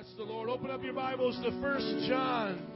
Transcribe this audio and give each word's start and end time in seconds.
Bless 0.00 0.16
the 0.16 0.24
Lord. 0.24 0.48
Open 0.48 0.70
up 0.70 0.82
your 0.82 0.94
Bibles 0.94 1.38
to 1.44 1.50
1 1.50 2.06
John 2.08 2.66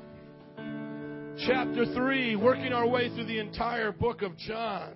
chapter 1.47 1.87
3, 1.87 2.37
working 2.37 2.75
our 2.75 2.87
way 2.87 3.09
through 3.09 3.25
the 3.25 3.39
entire 3.39 3.93
book 3.93 4.21
of 4.21 4.37
John. 4.37 4.93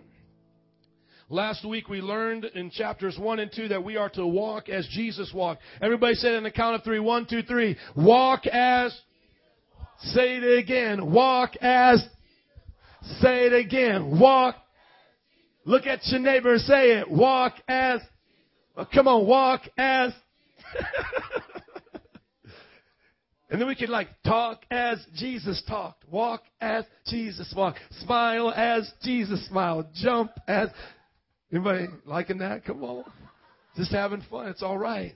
Last 1.31 1.67
week 1.67 1.89
we 1.89 2.03
learned 2.03 2.45
in 2.45 2.71
chapters 2.71 3.17
1 3.19 3.39
and 3.39 3.51
2 3.51 3.69
that 3.69 3.83
we 3.83 3.97
are 3.97 4.11
to 4.11 4.27
walk 4.27 4.69
as 4.69 4.87
Jesus 4.91 5.33
walked. 5.35 5.63
Everybody 5.81 6.17
say 6.17 6.35
it 6.35 6.37
on 6.37 6.43
the 6.43 6.51
count 6.51 6.75
of 6.75 6.85
three. 6.85 7.01
One, 7.01 7.25
two, 7.25 7.41
three. 7.41 7.79
Walk 7.97 8.47
as. 8.47 8.93
Say 10.01 10.37
it 10.37 10.59
again. 10.59 11.11
Walk 11.11 11.57
as. 11.63 12.07
Say 13.21 13.47
it 13.47 13.55
again. 13.55 14.21
Walk. 14.21 14.57
Look 15.65 15.87
at 15.87 16.01
your 16.05 16.21
neighbor 16.21 16.53
and 16.53 16.61
say 16.61 16.99
it. 16.99 17.11
Walk 17.11 17.55
as. 17.67 18.03
Come 18.93 19.09
on, 19.09 19.27
walk 19.27 19.63
as. 19.79 20.13
And 23.51 23.61
then 23.61 23.69
we 23.69 23.75
could 23.75 23.89
like 23.89 24.09
talk 24.25 24.63
as 24.71 24.99
Jesus 25.15 25.63
talked, 25.67 26.05
walk 26.07 26.43
as 26.61 26.85
Jesus 27.07 27.53
walked, 27.57 27.79
smile 28.01 28.51
as 28.51 28.91
Jesus 29.03 29.47
smiled, 29.49 29.87
jump 29.95 30.33
as. 30.47 30.69
Anybody 31.51 31.87
liking 32.05 32.39
that? 32.39 32.67
Come 32.67 32.85
on. 32.85 33.05
Just 33.75 33.91
having 33.91 34.23
fun. 34.31 34.49
It's 34.49 34.63
all 34.63 34.77
right 34.77 35.15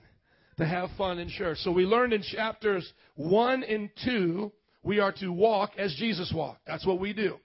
to 0.57 0.65
have 0.65 0.89
fun 0.97 1.19
in 1.19 1.29
church. 1.29 1.59
So 1.59 1.71
we 1.71 1.85
learned 1.85 2.13
in 2.13 2.23
chapters 2.23 2.91
1 3.15 3.63
and 3.63 3.89
2, 4.05 4.51
we 4.83 4.99
are 4.99 5.11
to 5.13 5.29
walk 5.29 5.71
as 5.77 5.95
Jesus 5.97 6.31
walked. 6.35 6.61
That's 6.65 6.85
what 6.85 6.99
we 6.99 7.13
do. 7.13 7.37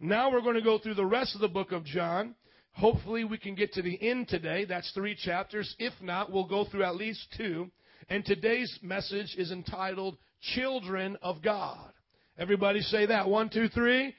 Now 0.00 0.30
we're 0.30 0.40
going 0.40 0.56
to 0.56 0.62
go 0.62 0.78
through 0.78 0.94
the 0.94 1.06
rest 1.06 1.34
of 1.34 1.40
the 1.40 1.48
book 1.48 1.72
of 1.72 1.84
John. 1.84 2.34
Hopefully 2.72 3.24
we 3.24 3.38
can 3.38 3.54
get 3.54 3.72
to 3.74 3.82
the 3.82 4.00
end 4.02 4.28
today. 4.28 4.64
That's 4.64 4.90
three 4.92 5.14
chapters. 5.14 5.74
If 5.78 5.92
not, 6.00 6.32
we'll 6.32 6.48
go 6.48 6.64
through 6.64 6.84
at 6.84 6.96
least 6.96 7.26
two. 7.36 7.70
And 8.12 8.26
today's 8.26 8.78
message 8.82 9.36
is 9.38 9.52
entitled 9.52 10.18
Children 10.54 11.16
of 11.22 11.40
God. 11.40 11.90
Everybody 12.38 12.82
say 12.82 13.06
that. 13.06 13.26
One, 13.26 13.48
two, 13.48 13.68
three. 13.68 14.14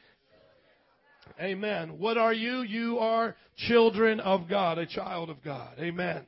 Amen. 1.39 1.99
What 1.99 2.17
are 2.17 2.33
you? 2.33 2.63
You 2.63 2.97
are 2.97 3.35
children 3.55 4.19
of 4.19 4.49
God, 4.49 4.79
a 4.79 4.87
child 4.87 5.29
of 5.29 5.43
God. 5.43 5.77
Amen. 5.77 6.25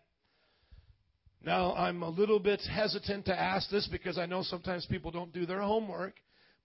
Now, 1.44 1.74
I'm 1.74 2.04
a 2.04 2.10
little 2.10 2.38
bit 2.38 2.62
hesitant 2.62 3.26
to 3.26 3.36
ask 3.36 3.68
this 3.72 3.88
because 3.92 4.20
I 4.20 4.28
know 4.28 4.44
sometimes 4.44 4.86
people 4.86 5.10
don't 5.10 5.34
do 5.34 5.48
their 5.48 5.62
homework. 5.62 6.14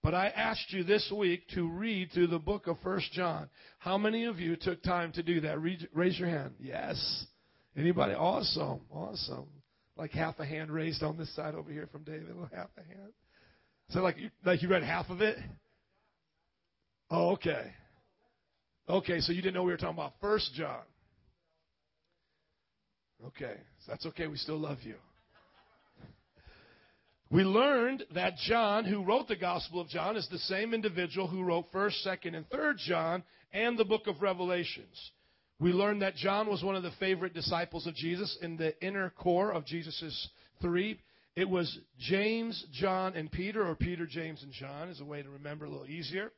But 0.03 0.13
I 0.13 0.27
asked 0.27 0.71
you 0.71 0.83
this 0.83 1.11
week 1.11 1.47
to 1.55 1.67
read 1.67 2.11
through 2.13 2.27
the 2.27 2.37
book 2.37 2.67
of 2.67 2.77
First 2.83 3.11
John. 3.11 3.49
How 3.79 3.97
many 3.97 4.25
of 4.25 4.39
you 4.39 4.55
took 4.55 4.83
time 4.83 5.13
to 5.13 5.23
do 5.23 5.41
that? 5.41 5.59
raise 5.59 6.19
your 6.19 6.29
hand. 6.29 6.53
Yes. 6.59 7.25
Anybody? 7.75 8.13
Awesome. 8.13 8.81
Awesome. 8.91 9.47
Like 10.01 10.13
half 10.13 10.39
a 10.39 10.45
hand 10.47 10.71
raised 10.71 11.03
on 11.03 11.15
this 11.15 11.31
side 11.35 11.53
over 11.53 11.71
here 11.71 11.87
from 11.91 12.01
David. 12.01 12.29
Half 12.55 12.69
a 12.75 12.81
hand. 12.81 13.13
So 13.91 14.01
like 14.01 14.17
you, 14.17 14.31
like 14.43 14.63
you 14.63 14.67
read 14.67 14.81
half 14.81 15.11
of 15.11 15.21
it? 15.21 15.37
Oh, 17.11 17.33
okay. 17.33 17.71
Okay, 18.89 19.19
so 19.19 19.31
you 19.31 19.43
didn't 19.43 19.53
know 19.53 19.61
we 19.61 19.71
were 19.71 19.77
talking 19.77 19.93
about 19.93 20.13
First 20.19 20.55
John. 20.55 20.81
Okay, 23.27 23.53
so 23.85 23.91
that's 23.91 24.07
okay. 24.07 24.25
We 24.25 24.37
still 24.37 24.57
love 24.57 24.79
you. 24.81 24.95
We 27.29 27.43
learned 27.43 28.03
that 28.15 28.37
John, 28.37 28.85
who 28.85 29.03
wrote 29.03 29.27
the 29.27 29.35
Gospel 29.35 29.81
of 29.81 29.87
John, 29.87 30.17
is 30.17 30.27
the 30.31 30.39
same 30.39 30.73
individual 30.73 31.27
who 31.27 31.43
wrote 31.43 31.71
1st, 31.71 32.07
2nd, 32.07 32.35
and 32.35 32.49
3rd 32.49 32.77
John 32.77 33.23
and 33.53 33.77
the 33.77 33.85
book 33.85 34.07
of 34.07 34.19
Revelations. 34.19 35.11
We 35.61 35.73
learned 35.73 36.01
that 36.01 36.15
John 36.15 36.49
was 36.49 36.63
one 36.63 36.75
of 36.75 36.81
the 36.81 36.89
favorite 36.99 37.35
disciples 37.35 37.85
of 37.85 37.93
Jesus 37.93 38.35
in 38.41 38.57
the 38.57 38.73
inner 38.83 39.11
core 39.11 39.53
of 39.53 39.63
Jesus' 39.63 40.27
three. 40.59 40.99
It 41.35 41.47
was 41.47 41.77
James, 41.99 42.65
John, 42.73 43.13
and 43.15 43.31
Peter, 43.31 43.63
or 43.65 43.75
Peter, 43.75 44.07
James, 44.07 44.41
and 44.41 44.51
John, 44.51 44.89
is 44.89 45.01
a 45.01 45.05
way 45.05 45.21
to 45.21 45.29
remember 45.29 45.65
a 45.65 45.69
little 45.69 45.85
easier. 45.85 46.31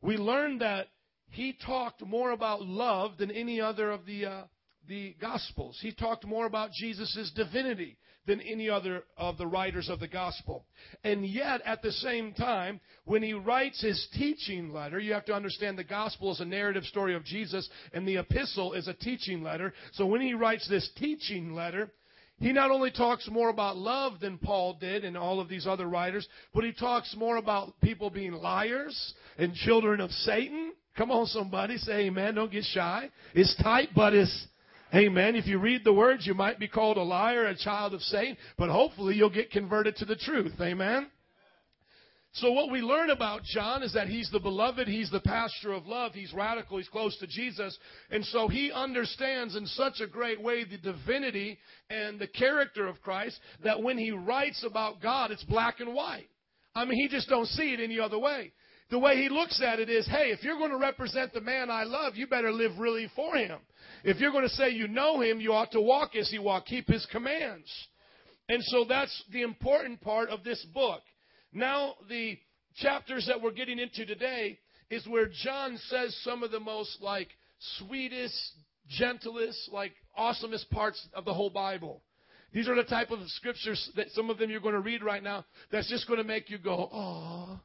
We 0.00 0.16
learned 0.16 0.60
that 0.60 0.86
he 1.30 1.58
talked 1.66 2.06
more 2.06 2.30
about 2.30 2.62
love 2.62 3.18
than 3.18 3.32
any 3.32 3.60
other 3.60 3.90
of 3.90 4.06
the 4.06 4.26
uh, 4.26 4.42
the 4.88 5.14
Gospels. 5.20 5.78
He 5.80 5.92
talked 5.92 6.24
more 6.24 6.46
about 6.46 6.72
Jesus' 6.72 7.32
divinity 7.34 7.96
than 8.26 8.40
any 8.40 8.70
other 8.70 9.02
of 9.16 9.36
the 9.36 9.46
writers 9.46 9.88
of 9.88 9.98
the 9.98 10.08
gospel. 10.08 10.64
And 11.02 11.26
yet, 11.26 11.60
at 11.64 11.82
the 11.82 11.90
same 11.90 12.32
time, 12.32 12.80
when 13.04 13.22
he 13.22 13.32
writes 13.32 13.82
his 13.82 14.06
teaching 14.16 14.72
letter, 14.72 15.00
you 15.00 15.12
have 15.12 15.24
to 15.24 15.34
understand 15.34 15.76
the 15.76 15.84
gospel 15.84 16.30
is 16.30 16.40
a 16.40 16.44
narrative 16.44 16.84
story 16.84 17.16
of 17.16 17.24
Jesus, 17.24 17.68
and 17.92 18.06
the 18.06 18.18
epistle 18.18 18.74
is 18.74 18.86
a 18.86 18.94
teaching 18.94 19.42
letter. 19.42 19.72
So 19.94 20.06
when 20.06 20.20
he 20.20 20.34
writes 20.34 20.68
this 20.68 20.88
teaching 20.96 21.52
letter, 21.54 21.90
he 22.38 22.52
not 22.52 22.70
only 22.70 22.90
talks 22.90 23.28
more 23.28 23.50
about 23.50 23.76
love 23.76 24.20
than 24.20 24.38
Paul 24.38 24.76
did 24.80 25.04
and 25.04 25.16
all 25.16 25.40
of 25.40 25.48
these 25.48 25.66
other 25.66 25.88
writers, 25.88 26.26
but 26.54 26.64
he 26.64 26.72
talks 26.72 27.14
more 27.16 27.36
about 27.36 27.80
people 27.80 28.10
being 28.10 28.32
liars 28.32 29.14
and 29.36 29.54
children 29.54 30.00
of 30.00 30.10
Satan. 30.10 30.72
Come 30.96 31.10
on, 31.10 31.26
somebody, 31.26 31.76
say 31.78 32.06
amen. 32.06 32.34
Don't 32.34 32.52
get 32.52 32.64
shy. 32.64 33.10
It's 33.34 33.56
tight, 33.62 33.90
but 33.94 34.12
it's 34.12 34.46
Amen. 34.94 35.36
If 35.36 35.46
you 35.46 35.58
read 35.58 35.84
the 35.84 35.92
words, 35.92 36.26
you 36.26 36.34
might 36.34 36.58
be 36.58 36.68
called 36.68 36.98
a 36.98 37.02
liar, 37.02 37.46
a 37.46 37.56
child 37.56 37.94
of 37.94 38.02
Satan, 38.02 38.36
but 38.58 38.68
hopefully 38.68 39.14
you'll 39.14 39.30
get 39.30 39.50
converted 39.50 39.96
to 39.96 40.04
the 40.04 40.16
truth. 40.16 40.52
Amen. 40.60 41.06
So 42.34 42.52
what 42.52 42.70
we 42.70 42.80
learn 42.80 43.10
about 43.10 43.42
John 43.42 43.82
is 43.82 43.92
that 43.94 44.08
he's 44.08 44.30
the 44.30 44.40
beloved, 44.40 44.88
he's 44.88 45.10
the 45.10 45.20
pastor 45.20 45.72
of 45.72 45.86
love, 45.86 46.12
he's 46.12 46.32
radical, 46.32 46.78
he's 46.78 46.88
close 46.88 47.16
to 47.18 47.26
Jesus, 47.26 47.76
and 48.10 48.24
so 48.26 48.48
he 48.48 48.72
understands 48.72 49.54
in 49.54 49.66
such 49.66 50.00
a 50.00 50.06
great 50.06 50.40
way 50.40 50.64
the 50.64 50.78
divinity 50.78 51.58
and 51.90 52.18
the 52.18 52.26
character 52.26 52.86
of 52.86 53.02
Christ 53.02 53.38
that 53.64 53.82
when 53.82 53.98
he 53.98 54.12
writes 54.12 54.64
about 54.66 55.02
God, 55.02 55.30
it's 55.30 55.44
black 55.44 55.80
and 55.80 55.94
white. 55.94 56.28
I 56.74 56.86
mean, 56.86 56.98
he 56.98 57.08
just 57.08 57.28
don't 57.28 57.48
see 57.48 57.74
it 57.74 57.80
any 57.80 58.00
other 58.00 58.18
way. 58.18 58.52
The 58.92 58.98
way 58.98 59.16
he 59.16 59.30
looks 59.30 59.62
at 59.66 59.80
it 59.80 59.88
is, 59.88 60.06
hey, 60.06 60.32
if 60.32 60.44
you're 60.44 60.58
going 60.58 60.70
to 60.70 60.76
represent 60.76 61.32
the 61.32 61.40
man 61.40 61.70
I 61.70 61.84
love, 61.84 62.14
you 62.14 62.26
better 62.26 62.52
live 62.52 62.72
really 62.78 63.10
for 63.16 63.36
him. 63.36 63.58
If 64.04 64.18
you're 64.18 64.32
going 64.32 64.46
to 64.46 64.50
say 64.50 64.68
you 64.68 64.86
know 64.86 65.22
him, 65.22 65.40
you 65.40 65.54
ought 65.54 65.72
to 65.72 65.80
walk 65.80 66.14
as 66.14 66.30
he 66.30 66.38
walked, 66.38 66.68
keep 66.68 66.88
his 66.88 67.06
commands. 67.10 67.72
And 68.50 68.62
so 68.64 68.84
that's 68.86 69.24
the 69.32 69.40
important 69.40 70.02
part 70.02 70.28
of 70.28 70.44
this 70.44 70.62
book. 70.74 71.00
Now, 71.54 71.94
the 72.10 72.36
chapters 72.76 73.24
that 73.28 73.40
we're 73.40 73.52
getting 73.52 73.78
into 73.78 74.04
today 74.04 74.58
is 74.90 75.06
where 75.06 75.30
John 75.42 75.78
says 75.88 76.14
some 76.22 76.42
of 76.42 76.50
the 76.50 76.60
most 76.60 77.00
like 77.00 77.28
sweetest, 77.78 78.38
gentlest, 78.90 79.70
like 79.72 79.92
awesomest 80.18 80.68
parts 80.68 81.02
of 81.14 81.24
the 81.24 81.32
whole 81.32 81.48
Bible. 81.48 82.02
These 82.52 82.68
are 82.68 82.76
the 82.76 82.84
type 82.84 83.10
of 83.10 83.20
scriptures 83.28 83.90
that 83.96 84.10
some 84.10 84.28
of 84.28 84.36
them 84.36 84.50
you're 84.50 84.60
going 84.60 84.74
to 84.74 84.80
read 84.80 85.02
right 85.02 85.22
now 85.22 85.46
that's 85.70 85.88
just 85.88 86.06
going 86.06 86.18
to 86.18 86.24
make 86.24 86.50
you 86.50 86.58
go, 86.58 86.90
oh, 86.92 87.58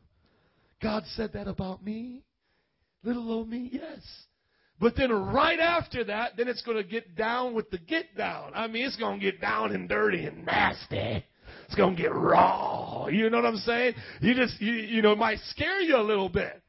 God 0.82 1.04
said 1.16 1.34
that 1.34 1.48
about 1.48 1.84
me? 1.84 2.24
Little 3.04 3.32
old 3.32 3.50
me? 3.50 3.70
Yes. 3.72 4.02
But 4.80 4.96
then 4.96 5.12
right 5.12 5.60
after 5.60 6.04
that, 6.04 6.38
then 6.38 6.48
it's 6.48 6.62
going 6.62 6.78
to 6.78 6.84
get 6.84 7.16
down 7.16 7.56
with 7.56 7.70
the 7.72 7.80
get 7.80 8.16
down. 8.16 8.52
I 8.54 8.68
mean, 8.68 8.86
it's 8.86 8.98
going 8.98 9.20
to 9.20 9.32
get 9.32 9.42
down 9.42 9.74
and 9.74 9.90
dirty 9.90 10.26
and 10.26 10.46
nasty. 10.46 11.26
It's 11.66 11.76
going 11.76 11.96
to 11.96 12.02
get 12.02 12.14
raw. 12.14 13.08
You 13.08 13.30
know 13.30 13.38
what 13.38 13.46
I'm 13.46 13.58
saying? 13.58 13.94
You 14.22 14.36
just, 14.36 14.62
you, 14.62 14.74
you 14.74 15.02
know, 15.02 15.14
it 15.14 15.18
might 15.18 15.40
scare 15.50 15.82
you 15.82 15.98
a 15.98 16.04
little 16.04 16.30
bit. 16.30 16.62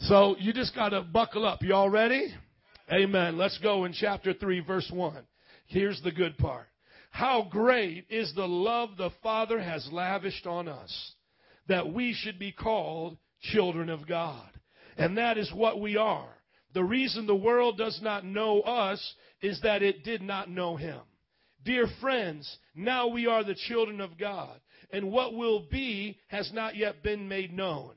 So 0.00 0.36
you 0.38 0.52
just 0.52 0.74
got 0.74 0.90
to 0.90 1.02
buckle 1.02 1.46
up. 1.46 1.62
You 1.62 1.74
all 1.74 1.90
ready? 1.90 2.34
Amen. 2.92 3.38
Let's 3.38 3.58
go 3.58 3.84
in 3.84 3.92
chapter 3.92 4.34
3, 4.34 4.60
verse 4.60 4.90
1. 4.92 5.16
Here's 5.66 6.00
the 6.02 6.12
good 6.12 6.36
part. 6.36 6.66
How 7.10 7.46
great 7.50 8.06
is 8.10 8.32
the 8.34 8.46
love 8.46 8.90
the 8.96 9.10
Father 9.22 9.60
has 9.60 9.88
lavished 9.90 10.46
on 10.46 10.68
us 10.68 11.14
that 11.70 11.92
we 11.92 12.12
should 12.12 12.36
be 12.36 12.50
called 12.50 13.16
children 13.40 13.88
of 13.88 14.06
God. 14.06 14.50
And 14.96 15.16
that 15.16 15.38
is 15.38 15.52
what 15.54 15.80
we 15.80 15.96
are. 15.96 16.28
The 16.74 16.82
reason 16.82 17.26
the 17.26 17.34
world 17.34 17.78
does 17.78 18.00
not 18.02 18.24
know 18.24 18.60
us 18.62 19.14
is 19.40 19.60
that 19.62 19.80
it 19.80 20.02
did 20.02 20.20
not 20.20 20.50
know 20.50 20.74
him. 20.74 20.98
Dear 21.64 21.86
friends, 22.00 22.58
now 22.74 23.06
we 23.06 23.28
are 23.28 23.44
the 23.44 23.54
children 23.54 24.00
of 24.00 24.18
God, 24.18 24.58
and 24.92 25.12
what 25.12 25.34
will 25.34 25.66
be 25.70 26.18
has 26.26 26.50
not 26.52 26.74
yet 26.74 27.04
been 27.04 27.28
made 27.28 27.52
known. 27.52 27.92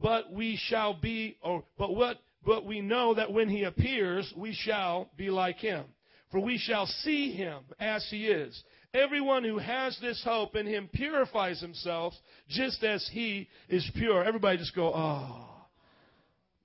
But 0.00 0.32
we 0.32 0.56
shall 0.68 0.94
be, 0.94 1.38
or, 1.42 1.64
but 1.76 1.96
what, 1.96 2.18
but 2.46 2.66
we 2.66 2.80
know 2.80 3.14
that 3.14 3.32
when 3.32 3.48
he 3.48 3.64
appears, 3.64 4.32
we 4.36 4.54
shall 4.54 5.10
be 5.16 5.28
like 5.28 5.56
him. 5.56 5.86
For 6.30 6.38
we 6.38 6.56
shall 6.56 6.86
see 6.86 7.32
him 7.32 7.64
as 7.80 8.06
he 8.10 8.26
is. 8.26 8.62
Everyone 8.94 9.44
who 9.44 9.58
has 9.58 9.98
this 10.00 10.22
hope 10.24 10.56
in 10.56 10.66
him 10.66 10.88
purifies 10.92 11.60
himself 11.60 12.14
just 12.48 12.82
as 12.82 13.06
he 13.12 13.48
is 13.68 13.88
pure. 13.94 14.24
Everybody 14.24 14.58
just 14.58 14.74
go, 14.74 14.92
oh. 14.94 15.44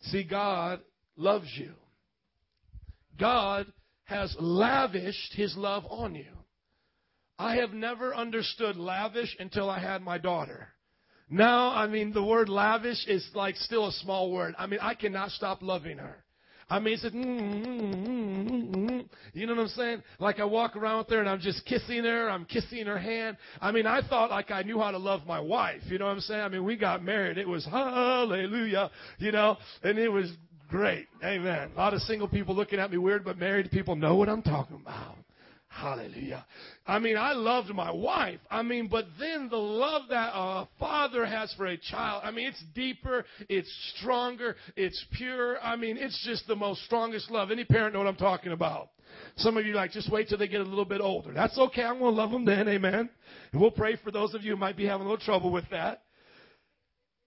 See, 0.04 0.24
God 0.24 0.80
loves 1.18 1.50
you. 1.56 1.72
God 3.20 3.68
has 4.06 4.36
lavished 4.40 5.34
his 5.34 5.56
love 5.58 5.86
on 5.90 6.16
you. 6.16 6.32
I 7.38 7.58
have 7.58 7.74
never 7.74 8.16
understood 8.16 8.78
lavish 8.78 9.36
until 9.40 9.70
I 9.70 9.80
had 9.80 10.02
my 10.02 10.18
daughter. 10.18 10.70
Now, 11.30 11.72
I 11.72 11.88
mean, 11.88 12.14
the 12.14 12.24
word 12.24 12.48
lavish 12.48 13.06
is 13.08 13.28
like 13.34 13.56
still 13.56 13.88
a 13.88 13.92
small 13.92 14.32
word. 14.32 14.56
I 14.58 14.68
mean, 14.68 14.80
I 14.82 14.94
cannot 14.94 15.32
stop 15.32 15.62
loving 15.62 15.98
her. 15.98 16.23
I 16.70 16.80
mean, 16.80 16.94
it's 16.94 17.04
just, 17.04 17.16
mm, 17.16 17.26
mm, 17.26 18.76
mm, 18.76 19.06
you 19.34 19.46
know 19.46 19.56
what 19.56 19.62
I'm 19.64 19.68
saying? 19.70 20.04
Like 20.20 20.40
I 20.40 20.46
walk 20.46 20.76
around 20.76 21.00
with 21.00 21.10
her 21.10 21.20
and 21.20 21.30
I'm 21.30 21.40
just 21.40 21.66
kissing 21.66 22.04
her. 22.04 22.30
I'm 22.30 22.46
kissing 22.46 22.86
her 22.86 22.98
hand. 22.98 23.38
I 23.62 23.72
mean, 23.72 23.86
I 23.86 24.02
thought 24.08 24.30
like 24.30 24.52
I 24.52 24.64
knew 24.64 24.80
how 24.80 24.92
to 24.92 24.98
love 24.98 25.22
my 25.26 25.40
wife. 25.40 25.82
You 25.86 25.98
know 25.98 26.06
what 26.06 26.12
I'm 26.12 26.22
saying? 26.22 26.42
I 26.42 26.50
mean, 26.50 26.64
we 26.64 26.76
got 26.76 27.04
married. 27.04 27.38
It 27.38 27.48
was 27.48 27.66
hallelujah, 27.66 28.92
you 29.20 29.32
know, 29.32 29.58
and 29.84 29.98
it 29.98 30.10
was 30.10 30.32
great. 30.70 31.08
Amen. 31.24 31.72
A 31.76 31.78
lot 31.78 31.94
of 31.94 32.02
single 32.02 32.28
people 32.28 32.56
looking 32.56 32.80
at 32.80 32.92
me 32.92 32.98
weird, 32.98 33.24
but 33.24 33.38
married 33.38 33.70
people 33.72 33.96
know 33.96 34.16
what 34.16 34.30
I'm 34.30 34.42
talking 34.42 34.78
about. 34.82 35.18
Hallelujah. 35.74 36.46
I 36.86 37.00
mean, 37.00 37.18
I 37.18 37.34
loved 37.34 37.70
my 37.70 37.92
wife. 37.92 38.40
I 38.52 38.62
mean, 38.62 38.88
but 38.88 39.06
then 39.20 39.50
the 39.50 39.58
love 39.58 40.04
that 40.10 40.32
a 40.34 40.68
father 40.80 41.26
has 41.26 41.52
for 41.58 41.66
a 41.66 41.78
child, 41.78 42.22
I 42.24 42.30
mean, 42.30 42.48
it's 42.48 42.64
deeper, 42.76 43.26
it's 43.50 43.94
stronger, 43.96 44.56
it's 44.76 45.04
pure. 45.14 45.60
I 45.62 45.76
mean, 45.76 45.98
it's 45.98 46.24
just 46.26 46.46
the 46.48 46.56
most 46.56 46.86
strongest 46.86 47.32
love. 47.32 47.50
Any 47.50 47.66
parent 47.66 47.94
know 47.94 48.00
what 48.00 48.08
I'm 48.08 48.16
talking 48.16 48.52
about? 48.52 48.90
Some 49.38 49.58
of 49.58 49.66
you 49.66 49.74
like, 49.74 49.92
just 49.92 50.12
wait 50.12 50.30
till 50.30 50.38
they 50.38 50.48
get 50.48 50.62
a 50.62 50.64
little 50.64 50.86
bit 50.86 51.02
older. 51.02 51.34
That's 51.34 51.58
okay. 51.58 51.84
I'm 51.84 52.00
going 52.00 52.14
to 52.14 52.22
love 52.22 52.32
them 52.32 52.46
then. 52.46 52.68
Amen. 52.68 53.10
And 53.52 53.62
we'll 53.62 53.72
pray 53.72 53.98
for 54.04 54.12
those 54.12 54.36
of 54.36 54.44
you 54.44 54.52
who 54.52 54.58
might 54.58 54.78
be 54.78 54.86
having 54.86 55.08
a 55.08 55.10
little 55.10 55.26
trouble 55.26 55.52
with 55.52 55.66
that. 55.72 56.04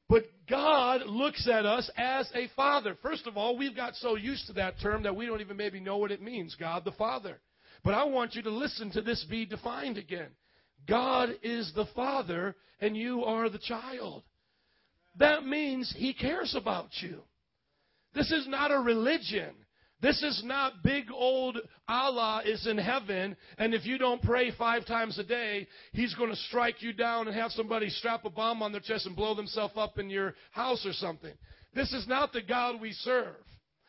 But 0.09 0.25
God 0.49 1.03
looks 1.07 1.49
at 1.49 1.67
us 1.67 1.91
as 1.97 2.31
a 2.35 2.49
father. 2.55 2.97
First 3.03 3.27
of 3.27 3.37
all, 3.37 3.59
we've 3.59 3.75
got 3.75 3.97
so 3.97 4.15
used 4.15 4.47
to 4.47 4.53
that 4.55 4.81
term 4.81 5.03
that 5.03 5.17
we 5.17 5.27
don't 5.27 5.41
even 5.41 5.57
maybe 5.57 5.81
know 5.81 5.97
what 5.97 6.13
it 6.13 6.23
means. 6.23 6.57
God 6.59 6.85
the 6.85 6.93
Father. 6.93 7.41
But 7.87 7.95
I 7.95 8.03
want 8.03 8.35
you 8.35 8.43
to 8.43 8.51
listen 8.51 8.91
to 8.91 9.01
this 9.01 9.25
be 9.31 9.47
defined 9.47 9.97
again. 9.97 10.31
God 10.89 11.29
is 11.45 11.71
the 11.73 11.87
Father 11.95 12.57
and 12.81 12.97
you 12.97 13.23
are 13.23 13.49
the 13.49 13.61
child. 13.61 14.25
That 15.21 15.47
means 15.47 15.95
He 15.97 16.13
cares 16.13 16.57
about 16.57 16.89
you. 17.01 17.23
This 18.13 18.33
is 18.33 18.49
not 18.49 18.73
a 18.73 18.81
religion. 18.81 19.55
This 20.03 20.21
is 20.21 20.43
not 20.45 20.83
big 20.83 21.13
old 21.13 21.59
Allah 21.87 22.43
is 22.45 22.67
in 22.67 22.77
heaven, 22.77 23.37
and 23.57 23.73
if 23.73 23.87
you 23.87 23.99
don't 23.99 24.21
pray 24.21 24.51
five 24.59 24.85
times 24.85 25.17
a 25.21 25.25
day, 25.25 25.69
He's 25.93 26.15
going 26.17 26.31
to 26.31 26.37
strike 26.37 26.83
you 26.83 26.93
down 26.93 27.29
and 27.29 27.37
have 27.37 27.53
somebody 27.53 27.89
strap 27.89 28.25
a 28.25 28.31
bomb 28.31 28.63
on 28.63 28.73
their 28.73 28.81
chest 28.81 29.07
and 29.07 29.15
blow 29.15 29.37
themselves 29.37 29.75
up 29.77 29.97
in 29.97 30.11
your 30.11 30.35
house 30.51 30.85
or 30.85 30.93
something. 30.93 31.33
This 31.73 31.93
is 31.93 32.09
not 32.09 32.33
the 32.33 32.43
God 32.43 32.81
we 32.81 32.93
serve. 32.93 33.37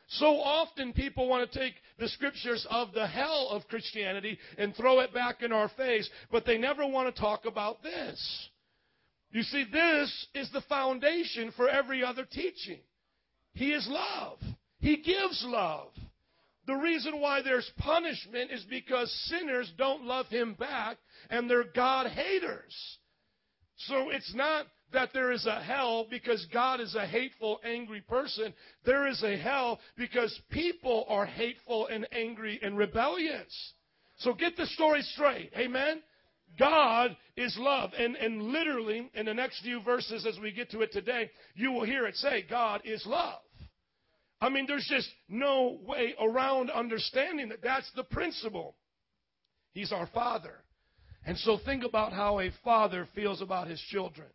So 0.07 0.39
often 0.39 0.94
people 0.94 1.27
want 1.27 1.51
to 1.51 1.59
take 1.59 1.74
the 2.00 2.07
scriptures 2.07 2.65
of 2.69 2.94
the 2.94 3.07
hell 3.07 3.50
of 3.51 3.68
Christianity 3.68 4.39
and 4.57 4.75
throw 4.75 5.01
it 5.01 5.13
back 5.13 5.42
in 5.42 5.51
our 5.51 5.69
face, 5.69 6.09
but 6.31 6.45
they 6.45 6.57
never 6.57 6.88
want 6.88 7.13
to 7.13 7.21
talk 7.21 7.45
about 7.45 7.83
this. 7.83 8.50
You 9.31 9.44
see, 9.44 9.65
this 9.71 10.27
is 10.33 10.50
the 10.51 10.62
foundation 10.62 11.51
for 11.57 11.68
every 11.68 12.04
other 12.04 12.25
teaching. 12.25 12.80
He 13.54 13.74
is 13.74 13.86
love. 13.89 14.39
He 14.80 14.98
gives 14.98 15.44
love. 15.45 15.89
The 16.68 16.75
reason 16.75 17.19
why 17.19 17.42
there's 17.42 17.69
punishment 17.77 18.51
is 18.51 18.63
because 18.69 19.12
sinners 19.25 19.71
don't 19.77 20.06
love 20.06 20.27
Him 20.27 20.53
back 20.53 20.98
and 21.30 21.50
they're 21.50 21.63
God 21.63 22.07
haters. 22.07 22.98
So 23.88 24.10
it's 24.10 24.33
not 24.33 24.68
that 24.94 25.10
there 25.13 25.31
is 25.31 25.45
a 25.45 25.62
hell 25.62 26.07
because 26.10 26.45
God 26.54 26.80
is 26.80 26.95
a 26.95 27.06
hateful, 27.06 27.60
angry 27.63 28.01
person. 28.01 28.54
There 28.86 29.07
is 29.07 29.22
a 29.24 29.38
hell 29.38 29.80
because 29.98 30.39
people 30.50 31.06
are 31.10 31.25
hateful 31.25 31.88
and 31.88 32.07
angry 32.12 32.60
and 32.62 32.78
rebellious. 32.78 33.74
So 34.19 34.34
get 34.34 34.57
the 34.57 34.66
story 34.68 35.01
straight. 35.01 35.51
Amen? 35.57 36.01
God 36.57 37.16
is 37.36 37.56
love. 37.60 37.92
And, 37.98 38.16
and 38.16 38.44
literally, 38.44 39.10
in 39.13 39.25
the 39.25 39.34
next 39.34 39.62
few 39.62 39.81
verses 39.81 40.25
as 40.25 40.39
we 40.39 40.51
get 40.51 40.72
to 40.72 40.81
it 40.81 40.92
today, 40.92 41.30
you 41.56 41.72
will 41.72 41.84
hear 41.84 42.07
it 42.07 42.16
say, 42.16 42.45
God 42.50 42.81
is 42.86 43.06
love. 43.06 43.39
I 44.39 44.50
mean, 44.50 44.66
there's 44.68 44.88
just 44.89 45.10
no 45.28 45.80
way 45.86 46.13
around 46.22 46.69
understanding 46.69 47.50
that 47.50 47.63
that's 47.63 47.92
the 47.95 48.04
principle. 48.04 48.75
He's 49.74 49.92
our 49.92 50.07
Father. 50.07 50.54
And 51.25 51.38
so 51.39 51.60
think 51.66 51.84
about 51.84 52.13
how 52.13 52.39
a 52.39 52.51
father 52.63 53.07
feels 53.13 53.42
about 53.42 53.68
his 53.68 53.81
children. 53.89 54.28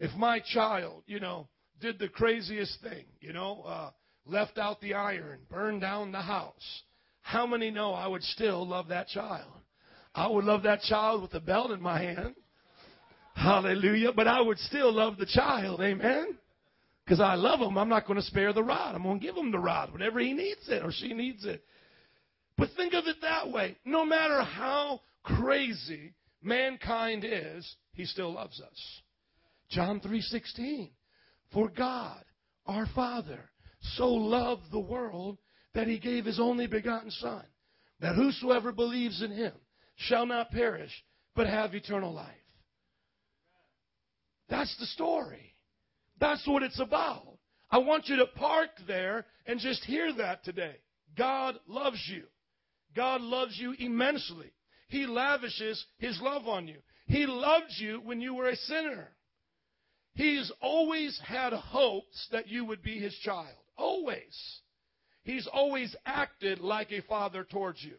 If 0.00 0.16
my 0.16 0.40
child, 0.40 1.04
you 1.06 1.20
know, 1.20 1.48
did 1.80 1.98
the 1.98 2.08
craziest 2.08 2.80
thing, 2.82 3.04
you 3.20 3.32
know, 3.32 3.62
uh, 3.66 3.90
left 4.26 4.58
out 4.58 4.80
the 4.80 4.94
iron, 4.94 5.40
burned 5.48 5.82
down 5.82 6.10
the 6.10 6.22
house, 6.22 6.82
how 7.20 7.46
many 7.46 7.70
know 7.70 7.92
I 7.92 8.06
would 8.06 8.22
still 8.24 8.66
love 8.66 8.88
that 8.88 9.08
child? 9.08 9.52
I 10.14 10.26
would 10.26 10.44
love 10.44 10.64
that 10.64 10.80
child 10.80 11.22
with 11.22 11.30
the 11.30 11.40
belt 11.40 11.70
in 11.70 11.80
my 11.80 12.00
hand. 12.00 12.34
Hallelujah. 13.34 14.12
But 14.12 14.26
I 14.26 14.40
would 14.40 14.58
still 14.58 14.92
love 14.92 15.18
the 15.18 15.26
child. 15.26 15.80
Amen. 15.80 16.36
Because 17.04 17.20
I 17.20 17.34
love 17.34 17.60
him. 17.60 17.78
I'm 17.78 17.88
not 17.88 18.06
going 18.06 18.18
to 18.18 18.26
spare 18.26 18.52
the 18.52 18.62
rod. 18.62 18.94
I'm 18.94 19.02
going 19.02 19.20
to 19.20 19.24
give 19.24 19.36
him 19.36 19.52
the 19.52 19.58
rod 19.58 19.92
whenever 19.92 20.18
he 20.18 20.32
needs 20.32 20.68
it 20.68 20.82
or 20.82 20.92
she 20.92 21.12
needs 21.12 21.44
it. 21.44 21.62
But 22.56 22.70
think 22.76 22.94
of 22.94 23.06
it 23.06 23.16
that 23.22 23.50
way. 23.50 23.76
No 23.84 24.04
matter 24.04 24.42
how 24.42 25.00
crazy 25.22 26.14
mankind 26.42 27.24
is, 27.24 27.76
he 27.92 28.04
still 28.04 28.32
loves 28.32 28.60
us. 28.60 29.00
John 29.70 30.00
3:16. 30.00 30.90
For 31.52 31.68
God, 31.68 32.24
our 32.66 32.86
Father, 32.86 33.50
so 33.80 34.12
loved 34.12 34.70
the 34.70 34.78
world 34.78 35.38
that 35.74 35.88
he 35.88 35.98
gave 35.98 36.24
his 36.24 36.38
only 36.38 36.66
begotten 36.66 37.10
son, 37.10 37.44
that 38.00 38.14
whosoever 38.14 38.72
believes 38.72 39.22
in 39.22 39.30
him 39.30 39.54
shall 39.96 40.26
not 40.26 40.50
perish, 40.50 41.04
but 41.34 41.46
have 41.46 41.74
eternal 41.74 42.12
life. 42.12 42.36
That's 44.48 44.76
the 44.78 44.86
story. 44.86 45.54
That's 46.18 46.46
what 46.46 46.62
it's 46.62 46.80
about. 46.80 47.38
I 47.70 47.78
want 47.78 48.08
you 48.08 48.16
to 48.16 48.26
park 48.26 48.70
there 48.86 49.26
and 49.46 49.60
just 49.60 49.84
hear 49.84 50.12
that 50.14 50.44
today. 50.44 50.76
God 51.16 51.58
loves 51.66 52.04
you. 52.08 52.24
God 52.94 53.20
loves 53.20 53.56
you 53.58 53.74
immensely. 53.78 54.52
He 54.88 55.06
lavishes 55.06 55.84
His 55.98 56.20
love 56.20 56.48
on 56.48 56.66
you. 56.66 56.78
He 57.06 57.26
loved 57.26 57.72
you 57.78 58.00
when 58.00 58.20
you 58.20 58.34
were 58.34 58.48
a 58.48 58.56
sinner. 58.56 59.16
He's 60.14 60.50
always 60.60 61.18
had 61.24 61.52
hopes 61.52 62.28
that 62.32 62.48
you 62.48 62.64
would 62.64 62.82
be 62.82 62.98
his 62.98 63.14
child. 63.18 63.56
Always. 63.76 64.60
He's 65.22 65.46
always 65.46 65.94
acted 66.04 66.60
like 66.60 66.92
a 66.92 67.02
father 67.02 67.44
towards 67.44 67.82
you. 67.82 67.96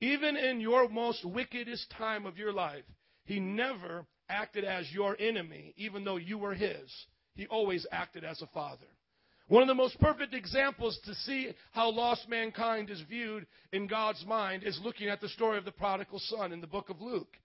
Even 0.00 0.36
in 0.36 0.60
your 0.60 0.88
most 0.88 1.24
wickedest 1.24 1.90
time 1.90 2.26
of 2.26 2.38
your 2.38 2.52
life, 2.52 2.84
he 3.24 3.38
never 3.38 4.06
acted 4.28 4.64
as 4.64 4.90
your 4.92 5.16
enemy, 5.20 5.74
even 5.76 6.04
though 6.04 6.16
you 6.16 6.38
were 6.38 6.54
his. 6.54 6.90
He 7.34 7.46
always 7.46 7.86
acted 7.92 8.24
as 8.24 8.40
a 8.42 8.46
father. 8.48 8.86
One 9.48 9.62
of 9.62 9.68
the 9.68 9.74
most 9.74 9.98
perfect 9.98 10.32
examples 10.32 10.98
to 11.04 11.14
see 11.14 11.52
how 11.72 11.90
lost 11.90 12.28
mankind 12.28 12.88
is 12.88 13.00
viewed 13.08 13.46
in 13.72 13.88
God's 13.88 14.24
mind 14.24 14.62
is 14.62 14.80
looking 14.82 15.08
at 15.08 15.20
the 15.20 15.28
story 15.28 15.58
of 15.58 15.64
the 15.64 15.72
prodigal 15.72 16.20
son 16.20 16.52
in 16.52 16.60
the 16.60 16.66
book 16.66 16.88
of 16.88 17.00
Luke. 17.00 17.36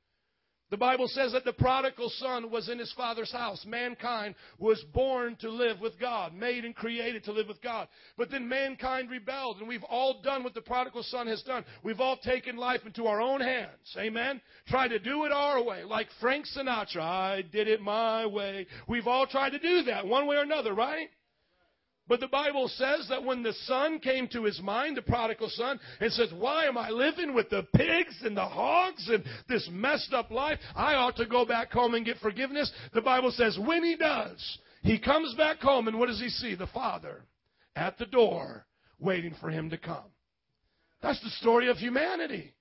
The 0.71 0.77
Bible 0.77 1.07
says 1.07 1.31
that 1.33 1.45
the 1.45 1.53
prodigal 1.53 2.09
son 2.09 2.49
was 2.49 2.69
in 2.69 2.79
his 2.79 2.91
father's 2.93 3.31
house. 3.31 3.63
Mankind 3.67 4.33
was 4.57 4.83
born 4.93 5.35
to 5.41 5.49
live 5.49 5.79
with 5.79 5.99
God, 5.99 6.33
made 6.33 6.65
and 6.65 6.75
created 6.75 7.23
to 7.25 7.31
live 7.31 7.47
with 7.47 7.61
God. 7.61 7.87
But 8.17 8.31
then 8.31 8.49
mankind 8.49 9.11
rebelled, 9.11 9.59
and 9.59 9.67
we've 9.67 9.83
all 9.83 10.21
done 10.23 10.43
what 10.43 10.55
the 10.55 10.61
prodigal 10.61 11.03
son 11.03 11.27
has 11.27 11.43
done. 11.43 11.65
We've 11.83 12.01
all 12.01 12.17
taken 12.17 12.57
life 12.57 12.81
into 12.83 13.05
our 13.05 13.21
own 13.21 13.41
hands. 13.41 13.95
Amen? 13.95 14.41
Tried 14.67 14.87
to 14.87 14.99
do 14.99 15.25
it 15.25 15.31
our 15.31 15.61
way, 15.61 15.83
like 15.83 16.07
Frank 16.19 16.45
Sinatra. 16.47 17.01
I 17.01 17.43
did 17.43 17.67
it 17.67 17.81
my 17.81 18.25
way. 18.25 18.65
We've 18.87 19.07
all 19.07 19.27
tried 19.27 19.51
to 19.51 19.59
do 19.59 19.83
that 19.83 20.07
one 20.07 20.25
way 20.25 20.37
or 20.37 20.43
another, 20.43 20.73
right? 20.73 21.09
But 22.07 22.19
the 22.19 22.27
Bible 22.27 22.67
says 22.67 23.07
that 23.09 23.23
when 23.23 23.41
the 23.41 23.53
son 23.65 23.99
came 23.99 24.27
to 24.27 24.43
his 24.43 24.61
mind, 24.61 24.95
the 24.95 25.01
prodigal 25.01 25.49
son, 25.49 25.79
and 25.99 26.11
says, 26.13 26.31
Why 26.37 26.65
am 26.65 26.77
I 26.77 26.89
living 26.89 27.33
with 27.33 27.49
the 27.49 27.63
pigs 27.75 28.15
and 28.23 28.37
the 28.37 28.45
hogs 28.45 29.09
and 29.09 29.23
this 29.49 29.67
messed 29.71 30.13
up 30.13 30.29
life? 30.29 30.59
I 30.75 30.93
ought 30.93 31.15
to 31.17 31.25
go 31.25 31.45
back 31.45 31.71
home 31.71 31.95
and 31.95 32.05
get 32.05 32.17
forgiveness. 32.17 32.71
The 32.93 33.01
Bible 33.01 33.31
says, 33.31 33.57
when 33.57 33.83
he 33.83 33.95
does, 33.95 34.59
he 34.83 34.99
comes 34.99 35.33
back 35.33 35.59
home, 35.59 35.87
and 35.87 35.97
what 35.97 36.07
does 36.07 36.19
he 36.19 36.29
see? 36.29 36.53
The 36.53 36.67
father 36.67 37.23
at 37.75 37.97
the 37.97 38.05
door 38.05 38.67
waiting 38.99 39.35
for 39.41 39.49
him 39.49 39.71
to 39.71 39.77
come. 39.77 40.11
That's 41.01 41.21
the 41.23 41.31
story 41.31 41.69
of 41.69 41.77
humanity. 41.77 42.53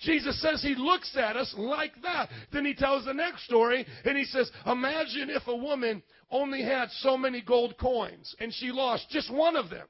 Jesus 0.00 0.40
says 0.40 0.62
he 0.62 0.74
looks 0.74 1.16
at 1.16 1.36
us 1.36 1.54
like 1.56 1.92
that. 2.02 2.28
Then 2.52 2.64
he 2.64 2.74
tells 2.74 3.04
the 3.04 3.12
next 3.12 3.44
story 3.44 3.86
and 4.04 4.16
he 4.16 4.24
says, 4.24 4.50
Imagine 4.66 5.30
if 5.30 5.46
a 5.46 5.56
woman 5.56 6.02
only 6.30 6.62
had 6.62 6.90
so 6.90 7.16
many 7.16 7.42
gold 7.42 7.76
coins 7.78 8.34
and 8.40 8.52
she 8.52 8.72
lost 8.72 9.10
just 9.10 9.32
one 9.32 9.56
of 9.56 9.68
them. 9.68 9.86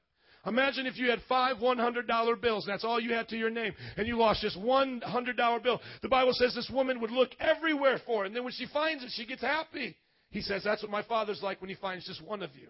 Imagine 0.46 0.86
if 0.86 0.96
you 0.96 1.10
had 1.10 1.20
five 1.28 1.58
$100 1.58 2.40
bills, 2.40 2.64
that's 2.66 2.84
all 2.84 2.98
you 2.98 3.12
had 3.12 3.28
to 3.28 3.36
your 3.36 3.50
name, 3.50 3.74
and 3.98 4.06
you 4.06 4.16
lost 4.16 4.40
just 4.40 4.58
one 4.58 5.02
$100 5.06 5.62
bill. 5.62 5.80
The 6.00 6.08
Bible 6.08 6.32
says 6.32 6.54
this 6.54 6.70
woman 6.72 6.98
would 7.00 7.10
look 7.10 7.30
everywhere 7.38 8.00
for 8.06 8.24
it, 8.24 8.28
and 8.28 8.36
then 8.36 8.44
when 8.44 8.54
she 8.54 8.66
finds 8.72 9.04
it, 9.04 9.10
she 9.12 9.26
gets 9.26 9.42
happy. 9.42 9.96
He 10.30 10.40
says, 10.40 10.62
That's 10.64 10.82
what 10.82 10.90
my 10.90 11.02
father's 11.02 11.42
like 11.42 11.60
when 11.60 11.68
he 11.68 11.76
finds 11.76 12.06
just 12.06 12.22
one 12.22 12.42
of 12.42 12.56
you. 12.56 12.68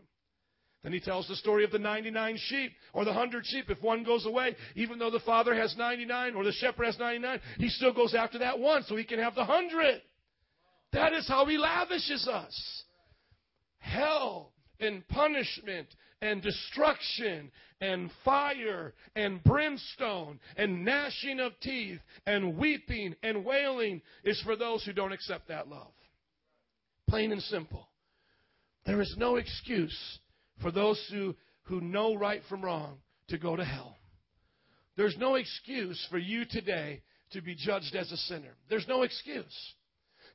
Then 0.82 0.92
he 0.92 1.00
tells 1.00 1.28
the 1.28 1.36
story 1.36 1.64
of 1.64 1.72
the 1.72 1.78
99 1.78 2.38
sheep 2.38 2.72
or 2.94 3.04
the 3.04 3.10
100 3.10 3.44
sheep. 3.44 3.68
If 3.68 3.82
one 3.82 4.02
goes 4.02 4.24
away, 4.24 4.56
even 4.74 4.98
though 4.98 5.10
the 5.10 5.20
father 5.20 5.54
has 5.54 5.76
99 5.76 6.34
or 6.34 6.44
the 6.44 6.52
shepherd 6.52 6.86
has 6.86 6.98
99, 6.98 7.40
he 7.58 7.68
still 7.68 7.92
goes 7.92 8.14
after 8.14 8.38
that 8.38 8.58
one 8.58 8.82
so 8.84 8.96
he 8.96 9.04
can 9.04 9.18
have 9.18 9.34
the 9.34 9.44
100. 9.44 10.00
That 10.92 11.12
is 11.12 11.28
how 11.28 11.44
he 11.46 11.58
lavishes 11.58 12.26
us. 12.26 12.82
Hell 13.78 14.52
and 14.80 15.06
punishment 15.08 15.88
and 16.22 16.42
destruction 16.42 17.50
and 17.82 18.10
fire 18.24 18.94
and 19.14 19.42
brimstone 19.44 20.40
and 20.56 20.84
gnashing 20.84 21.40
of 21.40 21.52
teeth 21.60 22.00
and 22.26 22.56
weeping 22.56 23.14
and 23.22 23.44
wailing 23.44 24.00
is 24.24 24.40
for 24.42 24.56
those 24.56 24.84
who 24.84 24.92
don't 24.92 25.12
accept 25.12 25.48
that 25.48 25.68
love. 25.68 25.92
Plain 27.08 27.32
and 27.32 27.42
simple. 27.42 27.88
There 28.86 29.00
is 29.00 29.14
no 29.18 29.36
excuse 29.36 30.18
for 30.60 30.70
those 30.70 31.00
who, 31.12 31.34
who 31.62 31.80
know 31.80 32.14
right 32.14 32.42
from 32.48 32.62
wrong 32.62 32.98
to 33.28 33.38
go 33.38 33.56
to 33.56 33.64
hell. 33.64 33.96
There's 34.96 35.16
no 35.18 35.36
excuse 35.36 36.04
for 36.10 36.18
you 36.18 36.44
today 36.44 37.02
to 37.32 37.40
be 37.40 37.54
judged 37.54 37.94
as 37.94 38.10
a 38.10 38.16
sinner. 38.16 38.56
There's 38.68 38.88
no 38.88 39.02
excuse. 39.02 39.74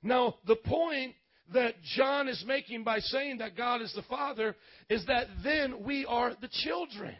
Now, 0.01 0.35
the 0.47 0.55
point 0.55 1.13
that 1.53 1.75
John 1.95 2.27
is 2.27 2.43
making 2.47 2.83
by 2.83 2.99
saying 2.99 3.39
that 3.39 3.55
God 3.55 3.81
is 3.81 3.93
the 3.93 4.01
Father 4.03 4.55
is 4.89 5.05
that 5.05 5.27
then 5.43 5.83
we 5.83 6.05
are 6.05 6.33
the 6.41 6.49
children. 6.63 7.15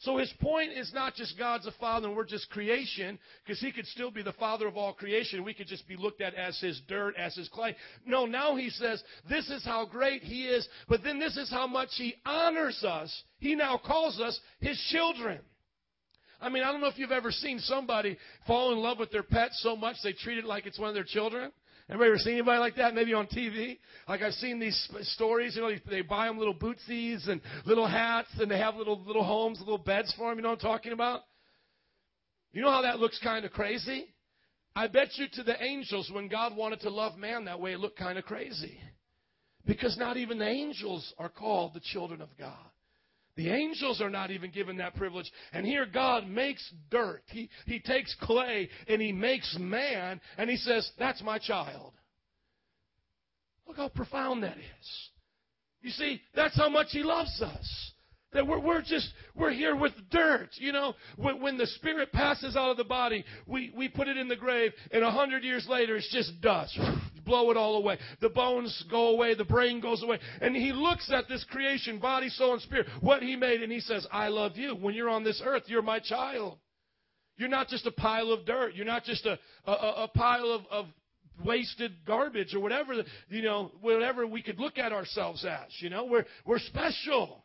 So 0.00 0.18
his 0.18 0.32
point 0.40 0.72
is 0.72 0.92
not 0.92 1.14
just 1.14 1.38
God's 1.38 1.66
a 1.66 1.72
father 1.80 2.08
and 2.08 2.16
we're 2.16 2.24
just 2.24 2.50
creation, 2.50 3.18
because 3.44 3.60
he 3.60 3.72
could 3.72 3.86
still 3.86 4.10
be 4.10 4.22
the 4.22 4.34
father 4.34 4.66
of 4.66 4.76
all 4.76 4.92
creation. 4.92 5.42
We 5.42 5.54
could 5.54 5.68
just 5.68 5.88
be 5.88 5.96
looked 5.96 6.20
at 6.20 6.34
as 6.34 6.58
his 6.60 6.80
dirt, 6.86 7.14
as 7.16 7.34
his 7.34 7.48
clay. 7.48 7.74
No, 8.04 8.26
now 8.26 8.56
he 8.56 8.68
says, 8.68 9.02
this 9.28 9.48
is 9.48 9.64
how 9.64 9.86
great 9.86 10.22
he 10.22 10.44
is, 10.46 10.68
but 10.88 11.02
then 11.02 11.18
this 11.18 11.38
is 11.38 11.50
how 11.50 11.66
much 11.66 11.88
he 11.92 12.14
honors 12.26 12.84
us. 12.84 13.22
He 13.38 13.54
now 13.54 13.80
calls 13.82 14.20
us 14.20 14.38
his 14.60 14.78
children. 14.90 15.40
I 16.42 16.50
mean, 16.50 16.62
I 16.62 16.70
don't 16.70 16.82
know 16.82 16.88
if 16.88 16.98
you've 16.98 17.10
ever 17.10 17.30
seen 17.30 17.58
somebody 17.60 18.18
fall 18.46 18.72
in 18.72 18.78
love 18.80 18.98
with 18.98 19.10
their 19.10 19.22
pet 19.22 19.52
so 19.54 19.74
much 19.74 19.96
they 20.04 20.12
treat 20.12 20.36
it 20.36 20.44
like 20.44 20.66
it's 20.66 20.78
one 20.78 20.90
of 20.90 20.94
their 20.94 21.04
children. 21.04 21.50
Anybody 21.88 22.08
ever 22.08 22.18
seen 22.18 22.32
anybody 22.34 22.58
like 22.58 22.76
that? 22.76 22.94
Maybe 22.94 23.14
on 23.14 23.26
TV. 23.26 23.78
Like 24.08 24.20
I've 24.22 24.32
seen 24.34 24.58
these 24.58 24.88
stories. 25.02 25.54
You 25.54 25.62
know, 25.62 25.70
they 25.88 26.02
buy 26.02 26.26
them 26.26 26.38
little 26.38 26.54
bootsies 26.54 27.28
and 27.28 27.40
little 27.64 27.86
hats, 27.86 28.30
and 28.38 28.50
they 28.50 28.58
have 28.58 28.74
little 28.74 29.00
little 29.04 29.22
homes, 29.22 29.60
little 29.60 29.78
beds 29.78 30.12
for 30.16 30.28
them. 30.30 30.38
You 30.38 30.42
know 30.42 30.50
what 30.50 30.64
I'm 30.64 30.70
talking 30.70 30.92
about? 30.92 31.20
You 32.52 32.62
know 32.62 32.70
how 32.70 32.82
that 32.82 32.98
looks 32.98 33.20
kind 33.22 33.44
of 33.44 33.52
crazy. 33.52 34.06
I 34.74 34.88
bet 34.88 35.16
you 35.16 35.26
to 35.34 35.42
the 35.42 35.62
angels, 35.62 36.10
when 36.12 36.28
God 36.28 36.56
wanted 36.56 36.80
to 36.80 36.90
love 36.90 37.16
man 37.16 37.44
that 37.46 37.60
way, 37.60 37.72
it 37.72 37.80
looked 37.80 37.98
kind 37.98 38.18
of 38.18 38.24
crazy, 38.24 38.78
because 39.64 39.96
not 39.96 40.16
even 40.16 40.38
the 40.38 40.46
angels 40.46 41.14
are 41.18 41.30
called 41.30 41.72
the 41.72 41.80
children 41.80 42.20
of 42.20 42.28
God. 42.38 42.52
The 43.36 43.50
angels 43.50 44.00
are 44.00 44.10
not 44.10 44.30
even 44.30 44.50
given 44.50 44.78
that 44.78 44.96
privilege. 44.96 45.30
And 45.52 45.66
here 45.66 45.86
God 45.86 46.26
makes 46.26 46.66
dirt. 46.90 47.22
He, 47.26 47.50
he 47.66 47.80
takes 47.80 48.14
clay 48.22 48.68
and 48.88 49.00
he 49.00 49.12
makes 49.12 49.56
man 49.60 50.20
and 50.38 50.48
he 50.48 50.56
says, 50.56 50.90
That's 50.98 51.22
my 51.22 51.38
child. 51.38 51.92
Look 53.66 53.76
how 53.76 53.88
profound 53.88 54.42
that 54.42 54.56
is. 54.56 55.10
You 55.82 55.90
see, 55.90 56.20
that's 56.34 56.56
how 56.56 56.68
much 56.68 56.88
he 56.90 57.02
loves 57.02 57.42
us. 57.42 57.92
That 58.32 58.46
we're, 58.46 58.58
we're 58.58 58.82
just, 58.82 59.08
we're 59.34 59.52
here 59.52 59.76
with 59.76 59.92
dirt. 60.10 60.50
You 60.54 60.72
know, 60.72 60.94
when, 61.16 61.40
when 61.40 61.58
the 61.58 61.66
spirit 61.66 62.12
passes 62.12 62.56
out 62.56 62.70
of 62.70 62.76
the 62.76 62.84
body, 62.84 63.24
we, 63.46 63.72
we 63.76 63.88
put 63.88 64.08
it 64.08 64.16
in 64.16 64.28
the 64.28 64.36
grave, 64.36 64.72
and 64.90 65.04
a 65.04 65.10
hundred 65.10 65.44
years 65.44 65.66
later, 65.68 65.96
it's 65.96 66.12
just 66.12 66.40
dust. 66.40 66.78
Blow 67.26 67.50
it 67.50 67.56
all 67.56 67.76
away. 67.76 67.98
The 68.20 68.30
bones 68.30 68.84
go 68.90 69.08
away, 69.08 69.34
the 69.34 69.44
brain 69.44 69.80
goes 69.80 70.02
away. 70.02 70.18
And 70.40 70.56
he 70.56 70.72
looks 70.72 71.10
at 71.12 71.28
this 71.28 71.44
creation, 71.50 71.98
body, 71.98 72.28
soul, 72.30 72.54
and 72.54 72.62
spirit, 72.62 72.86
what 73.00 73.22
he 73.22 73.36
made, 73.36 73.62
and 73.62 73.72
he 73.72 73.80
says, 73.80 74.06
I 74.12 74.28
love 74.28 74.56
you. 74.56 74.76
When 74.76 74.94
you're 74.94 75.10
on 75.10 75.24
this 75.24 75.42
earth, 75.44 75.64
you're 75.66 75.82
my 75.82 75.98
child. 75.98 76.58
You're 77.36 77.48
not 77.48 77.68
just 77.68 77.84
a 77.84 77.90
pile 77.90 78.30
of 78.32 78.46
dirt. 78.46 78.74
You're 78.74 78.86
not 78.86 79.04
just 79.04 79.26
a, 79.26 79.38
a, 79.66 80.04
a 80.04 80.08
pile 80.14 80.52
of, 80.52 80.62
of 80.70 80.86
wasted 81.44 81.92
garbage 82.06 82.54
or 82.54 82.60
whatever, 82.60 82.94
you 83.28 83.42
know, 83.42 83.72
whatever 83.80 84.26
we 84.26 84.40
could 84.40 84.58
look 84.58 84.78
at 84.78 84.92
ourselves 84.92 85.44
as. 85.44 85.70
You 85.80 85.90
know, 85.90 86.04
we're, 86.04 86.24
we're 86.46 86.60
special. 86.60 87.44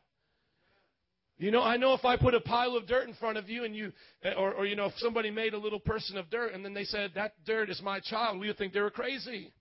You 1.38 1.50
know, 1.50 1.63
I 1.63 1.77
know 1.77 1.95
if 1.95 2.05
I 2.05 2.17
put 2.17 2.35
a 2.35 2.39
pile 2.39 2.75
of 2.75 2.85
dirt 2.85 3.07
in 3.07 3.15
front 3.15 3.39
of 3.39 3.50
you 3.50 3.63
and 3.63 3.75
you, 3.75 3.91
or, 4.38 4.53
or, 4.53 4.65
you 4.67 4.75
know, 4.75 4.85
if 4.85 4.93
somebody 4.97 5.31
made 5.31 5.55
a 5.55 5.57
little 5.57 5.79
person 5.79 6.17
of 6.17 6.29
dirt 6.29 6.53
and 6.53 6.63
then 6.63 6.75
they 6.75 6.83
said, 6.83 7.11
that 7.15 7.33
dirt 7.45 7.71
is 7.71 7.81
my 7.83 8.00
child, 8.00 8.39
we 8.39 8.45
would 8.45 8.59
think 8.59 8.73
they 8.73 8.79
were 8.79 8.91
crazy. 8.91 9.51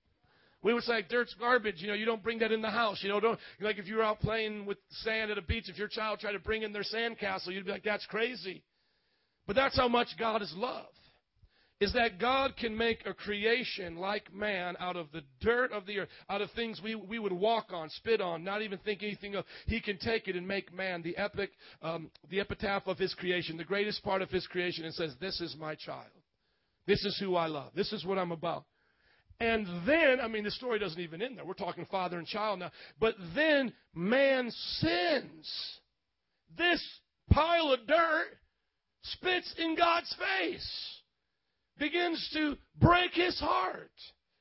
We 0.63 0.75
would 0.75 0.85
say, 0.85 1.03
dirt's 1.09 1.35
garbage. 1.39 1.77
You 1.79 1.89
know, 1.89 1.95
you 1.95 2.05
don't 2.05 2.23
bring 2.23 2.39
that 2.41 2.53
in 2.53 2.61
the 2.61 2.71
house. 2.71 3.01
You 3.03 3.09
know, 3.09 3.21
don't, 3.21 3.39
like 3.61 3.79
if 3.79 3.87
you 3.87 3.97
were 3.97 4.03
out 4.03 4.21
playing 4.21 4.67
with 4.67 4.79
sand 4.91 5.31
at 5.31 5.39
a 5.39 5.43
beach, 5.43 5.69
if 5.69 5.79
your 5.79 5.89
child 5.89 6.21
tried 6.21 6.33
to 6.33 6.39
bring 6.39 6.63
in 6.63 6.73
their 6.73 6.83
sand 6.83 7.19
castle, 7.19 7.53
you'd 7.53 7.65
be 7.65 7.73
like, 7.73 7.85
that's 7.85 8.07
crazy. 8.07 8.63
But 9.47 9.57
that's 9.57 9.77
how 9.77 9.89
much 9.89 10.09
God 10.19 10.43
is 10.43 10.53
love 10.57 10.87
is 11.81 11.95
that 11.95 12.19
God 12.19 12.57
can 12.59 12.77
make 12.77 13.07
a 13.07 13.15
creation 13.15 13.97
like 13.97 14.33
man 14.35 14.77
out 14.79 14.97
of 14.97 15.11
the 15.13 15.23
dirt 15.41 15.73
of 15.73 15.87
the 15.87 16.01
earth, 16.01 16.09
out 16.29 16.43
of 16.43 16.51
things 16.51 16.81
we, 16.85 16.95
we 16.95 17.19
would 17.19 17.33
walk 17.33 17.69
on, 17.73 17.89
spit 17.89 18.21
on, 18.21 18.45
not 18.45 18.61
even 18.61 18.79
think 18.79 19.03
anything 19.03 19.35
of. 19.35 19.47
He 19.67 19.81
can 19.81 19.97
take 19.97 20.29
it 20.29 20.37
and 20.37 20.47
make 20.47 20.75
man 20.75 21.03
the 21.03 21.17
epic, 21.17 21.51
um, 21.81 22.11
the 22.29 22.41
epitaph 22.41 22.87
of 22.87 22.99
his 22.99 23.15
creation, 23.15 23.57
the 23.57 23.65
greatest 23.65 24.05
part 24.05 24.21
of 24.21 24.31
his 24.31 24.47
creation, 24.47 24.85
and 24.85 24.93
says, 24.93 25.15
This 25.21 25.41
is 25.41 25.57
my 25.59 25.75
child. 25.75 26.07
This 26.87 27.03
is 27.05 27.19
who 27.19 27.37
I 27.37 27.47
love. 27.47 27.73
This 27.75 27.93
is 27.95 28.05
what 28.05 28.19
I'm 28.19 28.33
about. 28.33 28.65
And 29.41 29.67
then, 29.87 30.21
I 30.21 30.29
mean, 30.29 30.45
the 30.45 30.51
story 30.51 30.79
doesn't 30.79 31.01
even 31.01 31.23
end 31.23 31.39
there. 31.39 31.47
We're 31.47 31.55
talking 31.55 31.87
father 31.91 32.19
and 32.19 32.27
child 32.27 32.59
now. 32.59 32.71
But 33.01 33.15
then 33.35 33.73
man 33.95 34.51
sins. 34.51 35.81
This 36.59 36.87
pile 37.31 37.73
of 37.73 37.87
dirt 37.87 38.27
spits 39.03 39.55
in 39.57 39.77
God's 39.77 40.15
face 40.15 41.01
begins 41.79 42.29
to 42.35 42.57
break 42.81 43.13
his 43.15 43.41
heart, 43.41 43.91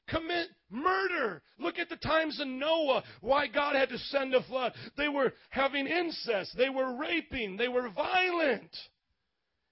commit 0.09 0.49
murder. 0.69 1.41
Look 1.57 1.79
at 1.79 1.87
the 1.87 1.95
times 1.95 2.41
in 2.41 2.59
Noah, 2.59 3.03
why 3.21 3.47
God 3.47 3.75
had 3.75 3.89
to 3.89 3.97
send 3.97 4.33
a 4.35 4.43
flood. 4.43 4.73
They 4.97 5.07
were 5.07 5.33
having 5.49 5.87
incest, 5.87 6.57
they 6.57 6.69
were 6.69 6.97
raping, 6.97 7.55
they 7.55 7.69
were 7.69 7.89
violent. 7.89 8.75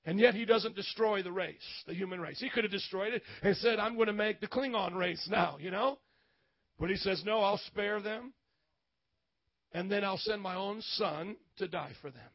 And 0.07 0.17
yet 0.21 0.35
he 0.35 0.45
doesn't 0.45 0.73
destroy 0.73 1.21
the 1.21 1.33
race, 1.33 1.83
the 1.85 1.93
human 1.93 2.21
race. 2.21 2.39
He 2.39 2.49
could 2.49 2.63
have 2.63 2.71
destroyed 2.71 3.13
it 3.13 3.21
and 3.43 3.57
said, 3.57 3.77
I'm 3.77 3.95
going 3.95 4.07
to 4.07 4.13
make 4.13 4.39
the 4.39 4.47
Klingon 4.47 4.95
race 4.95 5.27
now, 5.29 5.57
you 5.59 5.69
know? 5.69 5.99
But 6.79 6.89
he 6.89 6.95
says, 6.95 7.23
No, 7.25 7.41
I'll 7.41 7.59
spare 7.67 8.01
them. 8.01 8.33
And 9.73 9.91
then 9.91 10.05
I'll 10.05 10.17
send 10.17 10.41
my 10.41 10.55
own 10.55 10.81
son 10.81 11.35
to 11.57 11.67
die 11.67 11.91
for 12.01 12.09
them. 12.09 12.29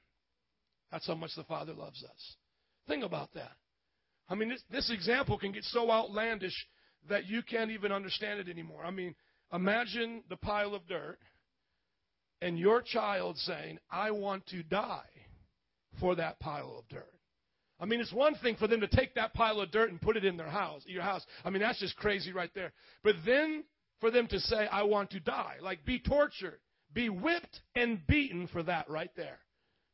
That's 0.91 1.07
how 1.07 1.15
much 1.15 1.31
the 1.35 1.45
Father 1.45 1.73
loves 1.73 2.05
us. 2.05 2.37
Think 2.87 3.05
about 3.05 3.33
that. 3.33 3.53
I 4.29 4.35
mean, 4.35 4.51
this, 4.51 4.63
this 4.71 4.91
example 4.91 5.39
can 5.39 5.53
get 5.53 5.65
so 5.65 5.91
outlandish 5.91 6.67
that 7.09 7.27
you 7.27 7.43
can't 7.43 7.71
even 7.71 7.91
understand 7.91 8.39
it 8.39 8.51
anymore. 8.51 8.85
I 8.85 8.91
mean, 8.91 9.15
imagine 9.51 10.23
the 10.29 10.37
pile 10.37 10.75
of 10.75 10.87
dirt 10.87 11.19
and 12.43 12.59
your 12.59 12.83
child 12.83 13.39
saying, 13.39 13.79
I 13.91 14.11
want 14.11 14.47
to 14.49 14.63
die 14.63 15.01
for 15.99 16.15
that 16.17 16.39
pile 16.39 16.77
of 16.79 16.87
dirt. 16.91 17.09
I 17.83 17.85
mean, 17.85 18.01
it's 18.01 18.13
one 18.13 18.37
thing 18.37 18.55
for 18.55 18.69
them 18.69 18.81
to 18.81 18.87
take 18.87 19.17
that 19.17 19.35
pile 19.35 19.61
of 19.61 19.73
dirt 19.73 19.91
and 19.91 20.01
put 20.01 20.17
it 20.17 20.25
in 20.25 20.37
their 20.37 20.49
house, 20.49 20.83
your 20.87 21.03
house. 21.03 21.27
I 21.45 21.51
mean, 21.51 21.63
that's 21.63 21.81
just 21.81 21.97
crazy 21.97 22.33
right 22.33 22.51
there. 22.55 22.73
But 23.03 23.17
then 23.27 23.65
for 24.01 24.13
them 24.13 24.29
to 24.29 24.39
say, 24.39 24.69
I 24.71 24.85
want 24.85 25.11
to 25.11 25.21
die, 25.21 25.57
like 25.61 25.85
be 25.85 25.99
tortured, 25.99 26.61
be 26.95 27.09
whipped 27.09 27.61
and 27.75 28.07
beaten 28.07 28.47
for 28.47 28.63
that 28.63 28.89
right 28.89 29.11
there. 29.17 29.41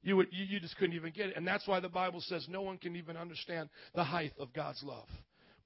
You, 0.03 0.19
would, 0.19 0.29
you, 0.31 0.45
you 0.45 0.61
just 0.61 0.77
couldn't 0.77 0.97
even 0.97 1.13
get 1.13 1.31
it. 1.31 1.37
And 1.37 1.47
that's 1.47 1.67
why 1.67 1.81
the 1.81 1.89
Bible 1.89 2.21
says 2.21 2.47
no 2.47 2.61
one 2.61 2.77
can 2.77 2.95
even 2.95 3.17
understand 3.17 3.71
the 3.95 4.05
height 4.05 4.33
of 4.39 4.53
God's 4.53 4.83
love 4.83 5.09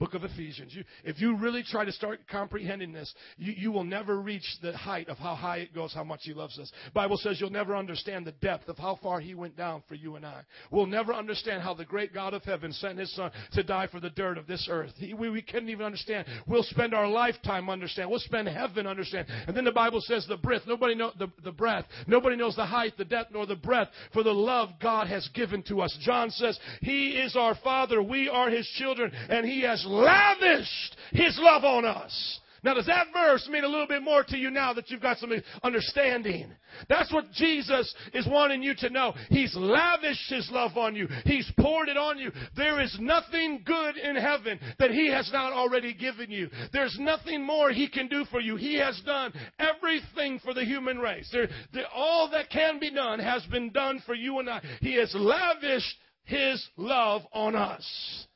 book 0.03 0.15
of 0.15 0.25
Ephesians. 0.25 0.75
You, 0.75 0.83
if 1.05 1.21
you 1.21 1.37
really 1.37 1.63
try 1.63 1.85
to 1.85 1.93
start 1.93 2.23
comprehending 2.29 2.93
this, 2.93 3.15
you, 3.39 3.53
you 3.57 3.71
will 3.71 3.85
never 3.85 4.21
reach 4.21 4.43
the 4.61 4.77
height 4.77 5.09
of 5.09 5.17
how 5.17 5.37
high 5.37 5.59
it 5.59 5.73
goes, 5.73 5.95
how 5.95 6.03
much 6.03 6.23
He 6.23 6.35
loves 6.35 6.59
us. 6.59 6.73
Bible 6.93 7.17
says 7.17 7.41
you'll 7.41 7.51
never 7.51 7.77
understand 7.77 8.27
the 8.27 8.33
depth 8.33 8.69
of 8.69 8.77
how 8.77 8.99
far 9.01 9.21
He 9.21 9.37
went 9.37 9.57
down 9.57 9.85
for 9.87 9.95
you 9.95 10.17
and 10.17 10.27
I. 10.27 10.41
We'll 10.73 10.87
never 10.87 11.15
understand 11.15 11.63
how 11.63 11.75
the 11.75 11.85
great 11.85 12.13
God 12.13 12.35
of 12.35 12.43
heaven 12.43 12.73
sent 12.73 12.99
His 12.99 13.15
Son 13.15 13.31
to 13.53 13.63
die 13.63 13.87
for 13.93 14.01
the 14.01 14.11
dirt 14.11 14.39
of 14.39 14.49
this 14.49 14.67
earth. 14.69 14.91
He, 14.97 15.15
we, 15.15 15.31
we 15.31 15.41
couldn't 15.41 15.69
even 15.69 15.87
understand. 15.87 16.27
We'll 16.49 16.65
spend 16.65 16.95
our 16.95 17.09
lifetime 17.09 17.71
understand. 17.71 18.11
We'll 18.11 18.19
spend 18.19 18.49
heaven 18.49 18.89
understand. 18.89 19.29
And 19.47 19.57
then 19.57 19.65
the 19.65 19.71
Bible 19.71 20.01
says 20.01 20.27
the 20.29 20.37
breath. 20.37 20.63
Nobody 20.67 20.97
know 20.97 21.13
the, 21.17 21.31
the 21.45 21.53
breath. 21.53 21.85
Nobody 22.09 22.35
knows 22.35 22.57
the 22.57 22.67
height, 22.67 22.95
the 22.99 23.05
depth, 23.05 23.31
nor 23.33 23.47
the 23.47 23.55
breadth 23.55 23.93
for 24.13 24.25
the 24.25 24.33
love 24.33 24.71
God 24.83 25.07
has 25.07 25.29
given 25.33 25.63
to 25.69 25.81
us. 25.81 25.97
John 26.03 26.31
says 26.31 26.59
He 26.81 27.11
is 27.11 27.37
our 27.37 27.55
Father. 27.63 28.03
We 28.03 28.29
are 28.29 28.51
His 28.51 28.67
children, 28.79 29.13
and 29.29 29.47
He 29.47 29.63
has 29.63 29.87
lavished 29.93 30.97
his 31.13 31.39
love 31.41 31.65
on 31.65 31.85
us. 31.85 32.41
Now, 32.65 32.75
does 32.75 32.87
that 32.87 33.09
verse 33.13 33.49
mean 33.49 33.65
a 33.65 33.69
little 33.69 33.89
bit 33.89 34.05
more 34.05 34.23
to 34.23 34.37
you 34.37 34.49
now 34.49 34.73
that 34.75 34.89
you've 34.89 35.03
got 35.03 35.19
some 35.19 35.33
understanding? 35.65 36.53
That's 36.89 37.13
what 37.13 37.33
Jesus 37.33 37.93
is 38.15 38.27
wanting 38.29 38.63
you 38.63 38.75
to 38.77 38.89
know. 38.89 39.15
He's 39.31 39.55
lavished 39.57 40.31
His 40.31 40.49
love 40.53 40.77
on 40.77 40.95
you. 40.95 41.09
He's 41.25 41.51
poured 41.59 41.89
it 41.89 41.97
on 41.97 42.19
you. 42.19 42.31
There 42.57 42.81
is 42.81 42.97
nothing 43.01 43.63
good 43.65 43.97
in 43.97 44.15
heaven 44.15 44.61
that 44.79 44.93
He 44.93 45.11
has 45.11 45.29
not 45.33 45.53
already 45.53 45.93
given 45.93 46.31
you. 46.31 46.49
There's 46.73 46.97
nothing 47.01 47.45
more 47.45 47.73
He 47.73 47.89
can 47.89 48.07
do 48.07 48.25
for 48.27 48.41
you. 48.41 48.55
He 48.55 48.75
has 48.79 49.01
done 49.05 49.33
everything 49.59 50.39
for 50.39 50.55
the 50.55 50.65
human 50.65 50.99
race. 50.99 51.29
There, 51.33 51.49
there, 51.75 51.87
all 51.93 52.31
that 52.31 52.49
can 52.49 52.79
be 52.79 52.93
done 52.93 53.19
has 53.19 53.45
been 53.47 53.73
done 53.73 54.01
for 54.07 54.15
you 54.15 54.39
and 54.39 54.49
I. 54.49 54.63
He 54.81 54.95
has 54.99 55.13
lavished 55.17 55.97
His 56.25 56.65
love 56.77 57.23
on 57.33 57.57
us. 57.57 58.27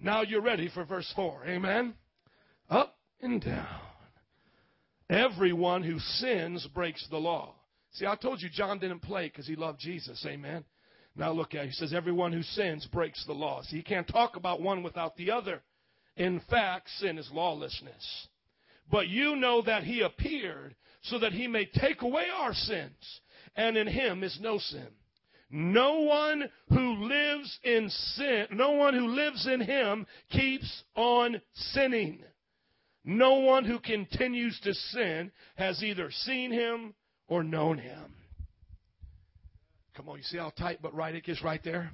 Now 0.00 0.22
you're 0.22 0.42
ready 0.42 0.68
for 0.72 0.84
verse 0.84 1.10
4. 1.16 1.44
Amen? 1.46 1.94
Up 2.70 2.96
and 3.20 3.42
down. 3.42 3.66
Everyone 5.10 5.82
who 5.82 5.98
sins 5.98 6.66
breaks 6.74 7.06
the 7.10 7.16
law. 7.16 7.54
See, 7.92 8.06
I 8.06 8.14
told 8.14 8.42
you 8.42 8.48
John 8.50 8.78
didn't 8.78 9.00
play 9.00 9.28
because 9.28 9.46
he 9.46 9.56
loved 9.56 9.80
Jesus. 9.80 10.24
Amen. 10.28 10.64
Now 11.16 11.32
look 11.32 11.54
at 11.54 11.64
it. 11.64 11.68
He 11.68 11.72
says, 11.72 11.92
Everyone 11.92 12.32
who 12.32 12.42
sins 12.42 12.86
breaks 12.92 13.24
the 13.26 13.32
law. 13.32 13.62
See, 13.62 13.76
you 13.76 13.82
can't 13.82 14.06
talk 14.06 14.36
about 14.36 14.60
one 14.60 14.82
without 14.82 15.16
the 15.16 15.30
other. 15.30 15.62
In 16.16 16.40
fact, 16.50 16.90
sin 16.98 17.18
is 17.18 17.28
lawlessness. 17.32 18.28
But 18.90 19.08
you 19.08 19.36
know 19.36 19.62
that 19.62 19.84
he 19.84 20.02
appeared 20.02 20.74
so 21.02 21.18
that 21.18 21.32
he 21.32 21.46
may 21.46 21.66
take 21.66 22.02
away 22.02 22.26
our 22.34 22.54
sins, 22.54 23.20
and 23.56 23.76
in 23.76 23.86
him 23.86 24.22
is 24.22 24.38
no 24.40 24.58
sin. 24.58 24.88
No 25.50 26.00
one 26.00 26.44
who 26.68 27.04
lives 27.06 27.58
in 27.62 27.88
sin, 27.88 28.46
no 28.52 28.72
one 28.72 28.94
who 28.94 29.06
lives 29.06 29.46
in 29.46 29.60
him 29.60 30.06
keeps 30.30 30.84
on 30.94 31.40
sinning. 31.54 32.22
No 33.04 33.36
one 33.36 33.64
who 33.64 33.78
continues 33.78 34.58
to 34.60 34.74
sin 34.74 35.32
has 35.56 35.82
either 35.82 36.10
seen 36.10 36.52
him 36.52 36.94
or 37.28 37.42
known 37.42 37.78
him. 37.78 38.14
Come 39.96 40.10
on, 40.10 40.18
you 40.18 40.22
see 40.24 40.36
how 40.36 40.50
tight 40.50 40.80
but 40.82 40.94
right 40.94 41.14
it 41.14 41.24
gets 41.24 41.42
right 41.42 41.62
there? 41.64 41.90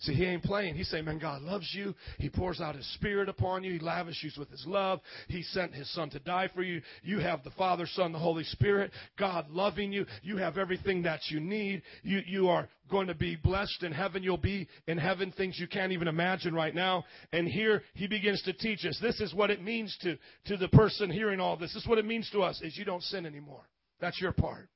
See, 0.00 0.14
he 0.14 0.24
ain't 0.26 0.44
playing. 0.44 0.76
He's 0.76 0.88
saying, 0.88 1.06
man, 1.06 1.18
God 1.18 1.42
loves 1.42 1.68
you. 1.72 1.92
He 2.18 2.30
pours 2.30 2.60
out 2.60 2.76
his 2.76 2.86
spirit 2.94 3.28
upon 3.28 3.64
you. 3.64 3.72
He 3.72 3.78
lavishes 3.80 4.34
you 4.36 4.40
with 4.40 4.50
his 4.50 4.64
love. 4.64 5.00
He 5.26 5.42
sent 5.42 5.74
his 5.74 5.92
son 5.92 6.08
to 6.10 6.20
die 6.20 6.48
for 6.54 6.62
you. 6.62 6.82
You 7.02 7.18
have 7.18 7.42
the 7.42 7.50
Father, 7.50 7.84
Son, 7.84 8.12
the 8.12 8.18
Holy 8.18 8.44
Spirit. 8.44 8.92
God 9.18 9.50
loving 9.50 9.92
you. 9.92 10.06
You 10.22 10.36
have 10.36 10.56
everything 10.56 11.02
that 11.02 11.22
you 11.30 11.40
need. 11.40 11.82
You, 12.04 12.20
you 12.24 12.48
are 12.48 12.68
going 12.88 13.08
to 13.08 13.14
be 13.14 13.34
blessed 13.34 13.82
in 13.82 13.90
heaven. 13.90 14.22
You'll 14.22 14.36
be 14.36 14.68
in 14.86 14.98
heaven 14.98 15.32
things 15.32 15.58
you 15.58 15.66
can't 15.66 15.90
even 15.90 16.06
imagine 16.06 16.54
right 16.54 16.74
now. 16.74 17.04
And 17.32 17.48
here 17.48 17.82
he 17.94 18.06
begins 18.06 18.40
to 18.42 18.52
teach 18.52 18.84
us. 18.84 19.00
This 19.02 19.20
is 19.20 19.34
what 19.34 19.50
it 19.50 19.64
means 19.64 19.96
to, 20.02 20.16
to 20.46 20.56
the 20.56 20.68
person 20.68 21.10
hearing 21.10 21.40
all 21.40 21.56
this. 21.56 21.74
This 21.74 21.82
is 21.82 21.88
what 21.88 21.98
it 21.98 22.06
means 22.06 22.30
to 22.30 22.42
us 22.42 22.60
is 22.62 22.76
you 22.78 22.84
don't 22.84 23.02
sin 23.02 23.26
anymore. 23.26 23.68
That's 24.00 24.20
your 24.20 24.32
part. 24.32 24.68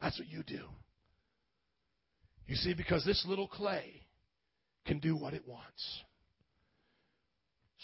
That's 0.00 0.20
what 0.20 0.28
you 0.28 0.44
do. 0.44 0.62
You 2.46 2.54
see, 2.54 2.74
because 2.74 3.04
this 3.04 3.24
little 3.26 3.48
clay 3.48 4.03
can 4.86 4.98
do 4.98 5.16
what 5.16 5.34
it 5.34 5.46
wants. 5.46 6.02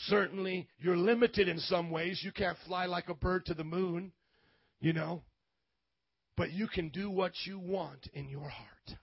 Certainly, 0.06 0.68
you're 0.78 0.96
limited 0.96 1.48
in 1.48 1.58
some 1.58 1.90
ways. 1.90 2.20
You 2.24 2.32
can't 2.32 2.56
fly 2.66 2.86
like 2.86 3.08
a 3.08 3.14
bird 3.14 3.46
to 3.46 3.54
the 3.54 3.64
moon, 3.64 4.12
you 4.80 4.92
know. 4.92 5.22
But 6.36 6.52
you 6.52 6.68
can 6.68 6.88
do 6.88 7.10
what 7.10 7.32
you 7.44 7.58
want 7.58 8.08
in 8.14 8.28
your 8.28 8.48
heart. 8.48 8.98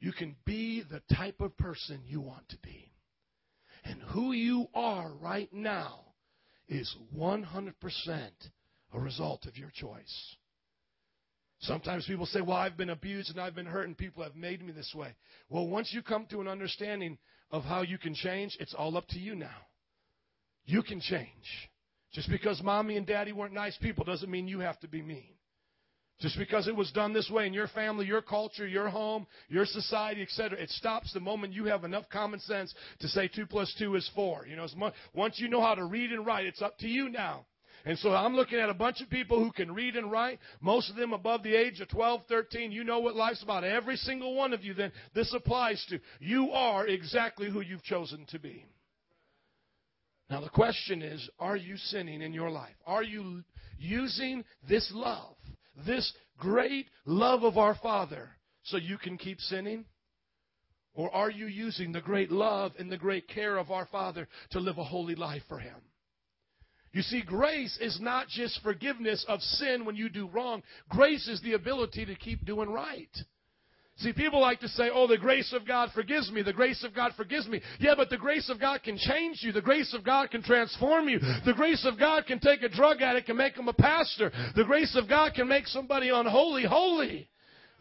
You 0.00 0.12
can 0.12 0.36
be 0.44 0.82
the 0.82 1.00
type 1.14 1.40
of 1.40 1.56
person 1.56 2.00
you 2.04 2.20
want 2.20 2.48
to 2.50 2.58
be. 2.58 2.92
And 3.84 4.02
who 4.02 4.32
you 4.32 4.66
are 4.74 5.12
right 5.14 5.52
now 5.52 6.00
is 6.68 6.94
100% 7.16 7.72
a 8.92 9.00
result 9.00 9.46
of 9.46 9.56
your 9.56 9.70
choice. 9.70 10.36
Sometimes 11.62 12.06
people 12.06 12.26
say, 12.26 12.40
Well, 12.40 12.56
I've 12.56 12.76
been 12.76 12.90
abused 12.90 13.30
and 13.30 13.40
I've 13.40 13.54
been 13.54 13.66
hurt 13.66 13.86
and 13.86 13.96
people 13.96 14.22
have 14.24 14.34
made 14.34 14.64
me 14.64 14.72
this 14.72 14.92
way. 14.94 15.14
Well, 15.48 15.66
once 15.66 15.92
you 15.92 16.02
come 16.02 16.26
to 16.30 16.40
an 16.40 16.48
understanding 16.48 17.18
of 17.52 17.62
how 17.62 17.82
you 17.82 17.98
can 17.98 18.14
change, 18.14 18.56
it's 18.58 18.74
all 18.74 18.96
up 18.96 19.06
to 19.08 19.18
you 19.18 19.36
now. 19.36 19.66
You 20.64 20.82
can 20.82 21.00
change. 21.00 21.70
Just 22.12 22.28
because 22.28 22.62
mommy 22.62 22.96
and 22.96 23.06
daddy 23.06 23.32
weren't 23.32 23.54
nice 23.54 23.76
people 23.78 24.04
doesn't 24.04 24.30
mean 24.30 24.48
you 24.48 24.58
have 24.58 24.78
to 24.80 24.88
be 24.88 25.02
mean. 25.02 25.34
Just 26.20 26.36
because 26.36 26.68
it 26.68 26.76
was 26.76 26.90
done 26.92 27.12
this 27.12 27.30
way 27.30 27.46
in 27.46 27.52
your 27.52 27.68
family, 27.68 28.06
your 28.06 28.22
culture, 28.22 28.66
your 28.66 28.88
home, 28.88 29.26
your 29.48 29.64
society, 29.64 30.22
etc., 30.22 30.58
it 30.58 30.70
stops 30.70 31.12
the 31.12 31.20
moment 31.20 31.52
you 31.52 31.64
have 31.66 31.84
enough 31.84 32.08
common 32.10 32.40
sense 32.40 32.74
to 33.00 33.08
say 33.08 33.28
two 33.28 33.46
plus 33.46 33.72
two 33.78 33.94
is 33.94 34.08
four. 34.14 34.46
You 34.46 34.56
know, 34.56 34.66
once 35.14 35.38
you 35.38 35.48
know 35.48 35.60
how 35.60 35.74
to 35.74 35.84
read 35.84 36.12
and 36.12 36.26
write, 36.26 36.46
it's 36.46 36.62
up 36.62 36.76
to 36.78 36.88
you 36.88 37.08
now. 37.08 37.46
And 37.84 37.98
so 37.98 38.10
I'm 38.10 38.36
looking 38.36 38.58
at 38.58 38.68
a 38.68 38.74
bunch 38.74 39.00
of 39.00 39.10
people 39.10 39.42
who 39.42 39.50
can 39.50 39.72
read 39.72 39.96
and 39.96 40.10
write, 40.10 40.38
most 40.60 40.88
of 40.88 40.96
them 40.96 41.12
above 41.12 41.42
the 41.42 41.54
age 41.54 41.80
of 41.80 41.88
12, 41.88 42.22
13. 42.28 42.70
You 42.70 42.84
know 42.84 43.00
what 43.00 43.16
life's 43.16 43.42
about. 43.42 43.64
Every 43.64 43.96
single 43.96 44.34
one 44.34 44.52
of 44.52 44.62
you, 44.62 44.72
then, 44.74 44.92
this 45.14 45.34
applies 45.34 45.84
to. 45.88 45.98
You 46.20 46.50
are 46.50 46.86
exactly 46.86 47.50
who 47.50 47.60
you've 47.60 47.82
chosen 47.82 48.24
to 48.30 48.38
be. 48.38 48.66
Now, 50.30 50.40
the 50.40 50.48
question 50.48 51.02
is 51.02 51.28
are 51.38 51.56
you 51.56 51.76
sinning 51.76 52.22
in 52.22 52.32
your 52.32 52.50
life? 52.50 52.74
Are 52.86 53.02
you 53.02 53.42
using 53.78 54.44
this 54.68 54.90
love, 54.94 55.34
this 55.84 56.12
great 56.38 56.86
love 57.04 57.42
of 57.42 57.58
our 57.58 57.74
Father, 57.74 58.30
so 58.62 58.76
you 58.76 58.96
can 58.96 59.18
keep 59.18 59.40
sinning? 59.40 59.84
Or 60.94 61.12
are 61.14 61.30
you 61.30 61.46
using 61.46 61.92
the 61.92 62.00
great 62.00 62.30
love 62.30 62.72
and 62.78 62.90
the 62.90 62.96
great 62.98 63.26
care 63.28 63.56
of 63.56 63.70
our 63.70 63.86
Father 63.86 64.28
to 64.50 64.60
live 64.60 64.78
a 64.78 64.84
holy 64.84 65.14
life 65.14 65.42
for 65.48 65.58
Him? 65.58 65.74
You 66.92 67.02
see, 67.02 67.22
grace 67.22 67.76
is 67.80 67.98
not 68.00 68.28
just 68.28 68.60
forgiveness 68.62 69.24
of 69.28 69.40
sin 69.40 69.84
when 69.84 69.96
you 69.96 70.08
do 70.08 70.28
wrong. 70.28 70.62
Grace 70.90 71.26
is 71.26 71.40
the 71.42 71.54
ability 71.54 72.04
to 72.04 72.14
keep 72.14 72.44
doing 72.44 72.68
right. 72.70 73.08
See, 73.96 74.12
people 74.12 74.40
like 74.40 74.60
to 74.60 74.68
say, 74.68 74.90
oh, 74.92 75.06
the 75.06 75.18
grace 75.18 75.52
of 75.52 75.66
God 75.66 75.90
forgives 75.94 76.30
me. 76.32 76.42
The 76.42 76.52
grace 76.52 76.82
of 76.82 76.94
God 76.94 77.12
forgives 77.16 77.46
me. 77.46 77.60
Yeah, 77.78 77.94
but 77.96 78.10
the 78.10 78.16
grace 78.16 78.48
of 78.50 78.58
God 78.58 78.82
can 78.82 78.96
change 78.98 79.42
you. 79.42 79.52
The 79.52 79.60
grace 79.60 79.94
of 79.94 80.04
God 80.04 80.30
can 80.30 80.42
transform 80.42 81.08
you. 81.08 81.18
The 81.44 81.54
grace 81.54 81.86
of 81.86 81.98
God 81.98 82.26
can 82.26 82.40
take 82.40 82.62
a 82.62 82.68
drug 82.68 83.00
addict 83.02 83.28
and 83.28 83.38
make 83.38 83.56
him 83.56 83.68
a 83.68 83.72
pastor. 83.72 84.32
The 84.56 84.64
grace 84.64 84.96
of 84.96 85.08
God 85.08 85.34
can 85.34 85.46
make 85.46 85.66
somebody 85.66 86.08
unholy 86.08 86.64
holy. 86.64 87.28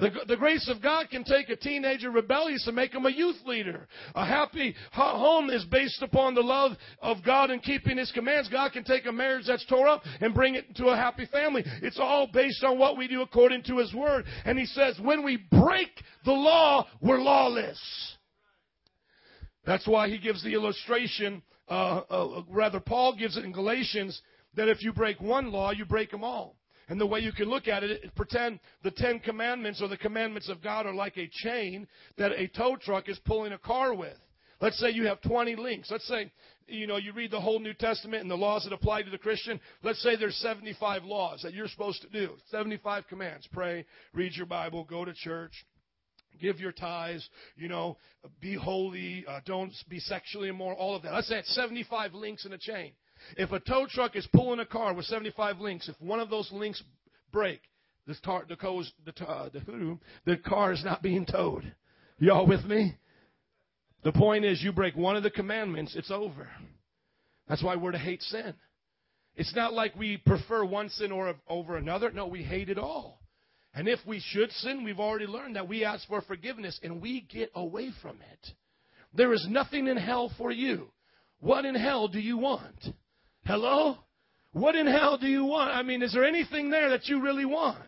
The, 0.01 0.09
the 0.27 0.35
grace 0.35 0.67
of 0.67 0.81
God 0.81 1.11
can 1.11 1.23
take 1.23 1.49
a 1.49 1.55
teenager 1.55 2.09
rebellious 2.09 2.65
and 2.65 2.75
make 2.75 2.91
him 2.91 3.05
a 3.05 3.11
youth 3.11 3.37
leader. 3.45 3.87
A 4.15 4.25
happy 4.25 4.75
home 4.93 5.51
is 5.51 5.63
based 5.65 6.01
upon 6.01 6.33
the 6.33 6.41
love 6.41 6.71
of 7.03 7.23
God 7.23 7.51
and 7.51 7.61
keeping 7.61 7.99
His 7.99 8.11
commands. 8.11 8.49
God 8.49 8.73
can 8.73 8.83
take 8.83 9.05
a 9.05 9.11
marriage 9.11 9.45
that's 9.45 9.65
tore 9.67 9.87
up 9.87 10.01
and 10.19 10.33
bring 10.33 10.55
it 10.55 10.75
to 10.77 10.87
a 10.87 10.95
happy 10.95 11.27
family. 11.27 11.63
It's 11.83 11.99
all 11.99 12.27
based 12.33 12.63
on 12.63 12.79
what 12.79 12.97
we 12.97 13.07
do 13.07 13.21
according 13.21 13.61
to 13.65 13.77
His 13.77 13.93
Word. 13.93 14.25
And 14.43 14.57
He 14.57 14.65
says, 14.65 14.99
when 14.99 15.23
we 15.23 15.37
break 15.51 15.91
the 16.25 16.31
law, 16.31 16.87
we're 16.99 17.21
lawless. 17.21 17.79
That's 19.67 19.87
why 19.87 20.09
He 20.09 20.17
gives 20.17 20.43
the 20.43 20.55
illustration, 20.55 21.43
uh, 21.69 22.01
uh, 22.09 22.41
rather, 22.49 22.79
Paul 22.79 23.15
gives 23.15 23.37
it 23.37 23.45
in 23.45 23.51
Galatians, 23.51 24.19
that 24.55 24.67
if 24.67 24.81
you 24.81 24.93
break 24.93 25.21
one 25.21 25.51
law, 25.51 25.69
you 25.69 25.85
break 25.85 26.09
them 26.09 26.23
all. 26.23 26.57
And 26.89 26.99
the 26.99 27.05
way 27.05 27.19
you 27.19 27.31
can 27.31 27.49
look 27.49 27.67
at 27.67 27.83
it, 27.83 28.13
pretend 28.15 28.59
the 28.83 28.91
Ten 28.91 29.19
Commandments 29.19 29.81
or 29.81 29.87
the 29.87 29.97
commandments 29.97 30.49
of 30.49 30.61
God 30.61 30.85
are 30.85 30.93
like 30.93 31.17
a 31.17 31.29
chain 31.31 31.87
that 32.17 32.31
a 32.31 32.47
tow 32.47 32.75
truck 32.75 33.07
is 33.07 33.19
pulling 33.25 33.53
a 33.53 33.57
car 33.57 33.93
with. 33.93 34.17
Let's 34.59 34.79
say 34.79 34.91
you 34.91 35.07
have 35.07 35.21
20 35.21 35.55
links. 35.55 35.89
Let's 35.89 36.07
say, 36.07 36.31
you 36.67 36.85
know, 36.85 36.97
you 36.97 37.13
read 37.13 37.31
the 37.31 37.41
whole 37.41 37.59
New 37.59 37.73
Testament 37.73 38.21
and 38.21 38.29
the 38.29 38.35
laws 38.35 38.63
that 38.63 38.73
apply 38.73 39.01
to 39.01 39.09
the 39.09 39.17
Christian. 39.17 39.59
Let's 39.81 40.01
say 40.03 40.15
there's 40.15 40.35
75 40.35 41.03
laws 41.03 41.41
that 41.41 41.53
you're 41.53 41.67
supposed 41.67 42.01
to 42.03 42.09
do. 42.09 42.35
75 42.51 43.07
commands. 43.07 43.47
Pray, 43.51 43.85
read 44.13 44.33
your 44.35 44.45
Bible, 44.45 44.83
go 44.83 45.03
to 45.03 45.13
church, 45.13 45.53
give 46.39 46.59
your 46.59 46.71
tithes, 46.71 47.27
you 47.55 47.69
know, 47.69 47.97
be 48.39 48.55
holy, 48.55 49.25
uh, 49.27 49.39
don't 49.45 49.73
be 49.89 49.99
sexually 49.99 50.49
immoral, 50.49 50.77
all 50.77 50.95
of 50.95 51.01
that. 51.03 51.13
Let's 51.13 51.27
say 51.27 51.39
it's 51.39 51.55
75 51.55 52.13
links 52.13 52.45
in 52.45 52.53
a 52.53 52.57
chain. 52.57 52.91
If 53.37 53.51
a 53.51 53.59
tow 53.59 53.87
truck 53.89 54.15
is 54.15 54.27
pulling 54.33 54.59
a 54.59 54.65
car 54.65 54.93
with 54.93 55.05
75 55.05 55.59
links, 55.59 55.89
if 55.89 55.95
one 55.99 56.19
of 56.19 56.29
those 56.29 56.51
links 56.51 56.81
break, 57.31 57.61
the, 58.07 58.15
tar, 58.23 58.45
the, 58.47 58.55
the, 59.05 59.25
uh, 59.25 59.49
the, 59.49 59.97
the 60.25 60.37
car 60.37 60.73
is 60.73 60.83
not 60.83 61.01
being 61.01 61.25
towed. 61.25 61.73
Y'all 62.19 62.47
with 62.47 62.65
me? 62.65 62.95
The 64.03 64.11
point 64.11 64.45
is, 64.45 64.61
you 64.63 64.71
break 64.71 64.95
one 64.95 65.15
of 65.15 65.23
the 65.23 65.29
commandments, 65.29 65.95
it's 65.95 66.11
over. 66.11 66.49
That's 67.47 67.63
why 67.63 67.75
we're 67.75 67.91
to 67.91 67.97
hate 67.97 68.21
sin. 68.23 68.53
It's 69.35 69.55
not 69.55 69.73
like 69.73 69.95
we 69.95 70.17
prefer 70.17 70.65
one 70.65 70.89
sin 70.89 71.11
or 71.11 71.35
over 71.47 71.77
another. 71.77 72.11
No, 72.11 72.27
we 72.27 72.43
hate 72.43 72.69
it 72.69 72.77
all. 72.77 73.21
And 73.73 73.87
if 73.87 73.99
we 74.05 74.19
should 74.19 74.51
sin, 74.51 74.83
we've 74.83 74.99
already 74.99 75.27
learned 75.27 75.55
that 75.55 75.67
we 75.67 75.85
ask 75.85 76.07
for 76.07 76.21
forgiveness 76.21 76.79
and 76.83 77.01
we 77.01 77.21
get 77.21 77.51
away 77.55 77.91
from 78.01 78.17
it. 78.31 78.53
There 79.13 79.33
is 79.33 79.45
nothing 79.49 79.87
in 79.87 79.97
hell 79.97 80.31
for 80.37 80.51
you. 80.51 80.89
What 81.39 81.65
in 81.65 81.75
hell 81.75 82.07
do 82.07 82.19
you 82.19 82.37
want? 82.37 82.75
Hello? 83.51 83.97
What 84.53 84.75
in 84.75 84.87
hell 84.87 85.17
do 85.17 85.27
you 85.27 85.43
want? 85.43 85.75
I 85.75 85.83
mean, 85.83 86.01
is 86.01 86.13
there 86.13 86.23
anything 86.23 86.69
there 86.69 86.91
that 86.91 87.07
you 87.07 87.21
really 87.21 87.43
want? 87.43 87.83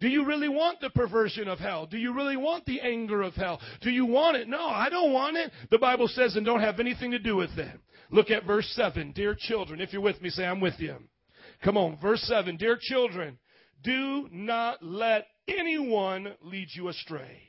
Do 0.00 0.08
you 0.08 0.24
really 0.24 0.48
want 0.48 0.80
the 0.80 0.90
perversion 0.90 1.46
of 1.46 1.60
hell? 1.60 1.86
Do 1.86 1.98
you 1.98 2.12
really 2.12 2.36
want 2.36 2.66
the 2.66 2.80
anger 2.80 3.22
of 3.22 3.34
hell? 3.34 3.60
Do 3.80 3.90
you 3.90 4.04
want 4.04 4.38
it? 4.38 4.48
No, 4.48 4.66
I 4.66 4.88
don't 4.88 5.12
want 5.12 5.36
it. 5.36 5.52
The 5.70 5.78
Bible 5.78 6.08
says, 6.08 6.34
and 6.34 6.44
don't 6.44 6.62
have 6.62 6.80
anything 6.80 7.12
to 7.12 7.20
do 7.20 7.36
with 7.36 7.56
it. 7.58 7.78
Look 8.10 8.32
at 8.32 8.44
verse 8.44 8.68
7. 8.74 9.12
Dear 9.12 9.36
children, 9.38 9.80
if 9.80 9.92
you're 9.92 10.02
with 10.02 10.20
me, 10.20 10.30
say, 10.30 10.44
I'm 10.44 10.60
with 10.60 10.80
you. 10.80 10.96
Come 11.62 11.76
on, 11.76 11.96
verse 12.02 12.22
7. 12.22 12.56
Dear 12.56 12.76
children, 12.80 13.38
do 13.84 14.28
not 14.32 14.82
let 14.82 15.28
anyone 15.46 16.34
lead 16.42 16.70
you 16.74 16.88
astray. 16.88 17.40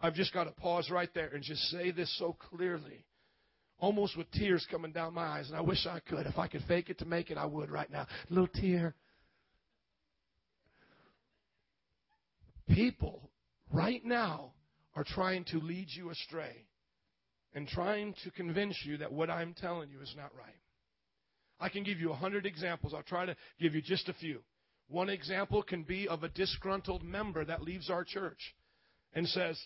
I've 0.00 0.14
just 0.14 0.32
got 0.32 0.44
to 0.44 0.52
pause 0.52 0.90
right 0.90 1.10
there 1.14 1.28
and 1.34 1.42
just 1.42 1.60
say 1.64 1.90
this 1.90 2.16
so 2.18 2.34
clearly 2.50 3.04
almost 3.78 4.16
with 4.16 4.30
tears 4.32 4.66
coming 4.70 4.92
down 4.92 5.14
my 5.14 5.24
eyes. 5.24 5.48
And 5.48 5.56
I 5.56 5.60
wish 5.60 5.86
I 5.86 6.00
could. 6.00 6.26
If 6.26 6.38
I 6.38 6.48
could 6.48 6.62
fake 6.66 6.90
it 6.90 6.98
to 6.98 7.04
make 7.04 7.30
it, 7.30 7.38
I 7.38 7.46
would 7.46 7.70
right 7.70 7.90
now. 7.90 8.06
A 8.30 8.32
little 8.32 8.48
tear. 8.48 8.94
People 12.68 13.30
right 13.72 14.04
now 14.04 14.52
are 14.94 15.04
trying 15.04 15.44
to 15.46 15.58
lead 15.60 15.86
you 15.90 16.10
astray 16.10 16.64
and 17.54 17.66
trying 17.66 18.14
to 18.24 18.30
convince 18.30 18.76
you 18.84 18.98
that 18.98 19.12
what 19.12 19.30
I'm 19.30 19.54
telling 19.54 19.90
you 19.90 20.00
is 20.00 20.14
not 20.16 20.30
right. 20.36 20.54
I 21.60 21.68
can 21.68 21.82
give 21.82 21.98
you 21.98 22.12
a 22.12 22.16
hundred 22.16 22.46
examples. 22.46 22.94
I'll 22.94 23.02
try 23.02 23.26
to 23.26 23.36
give 23.60 23.74
you 23.74 23.82
just 23.82 24.08
a 24.08 24.12
few. 24.14 24.40
One 24.88 25.08
example 25.08 25.62
can 25.62 25.82
be 25.82 26.08
of 26.08 26.22
a 26.22 26.28
disgruntled 26.28 27.02
member 27.02 27.44
that 27.44 27.62
leaves 27.62 27.90
our 27.90 28.04
church 28.04 28.54
and 29.14 29.26
says, 29.28 29.58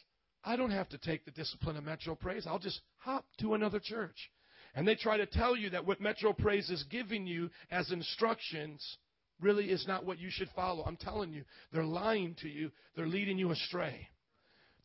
I 0.44 0.56
don't 0.56 0.70
have 0.70 0.88
to 0.90 0.98
take 0.98 1.24
the 1.24 1.30
discipline 1.30 1.76
of 1.76 1.84
Metro 1.84 2.14
Praise. 2.14 2.46
I'll 2.46 2.58
just 2.58 2.80
hop 2.98 3.24
to 3.40 3.54
another 3.54 3.80
church. 3.80 4.30
And 4.74 4.88
they 4.88 4.94
try 4.94 5.18
to 5.18 5.26
tell 5.26 5.56
you 5.56 5.70
that 5.70 5.86
what 5.86 6.00
Metro 6.00 6.32
Praise 6.32 6.70
is 6.70 6.84
giving 6.90 7.26
you 7.26 7.50
as 7.70 7.90
instructions 7.90 8.98
really 9.40 9.66
is 9.66 9.86
not 9.86 10.06
what 10.06 10.18
you 10.18 10.30
should 10.30 10.48
follow. 10.54 10.84
I'm 10.84 10.96
telling 10.96 11.32
you, 11.32 11.44
they're 11.72 11.84
lying 11.84 12.36
to 12.42 12.48
you, 12.48 12.70
they're 12.96 13.06
leading 13.06 13.38
you 13.38 13.50
astray. 13.50 14.08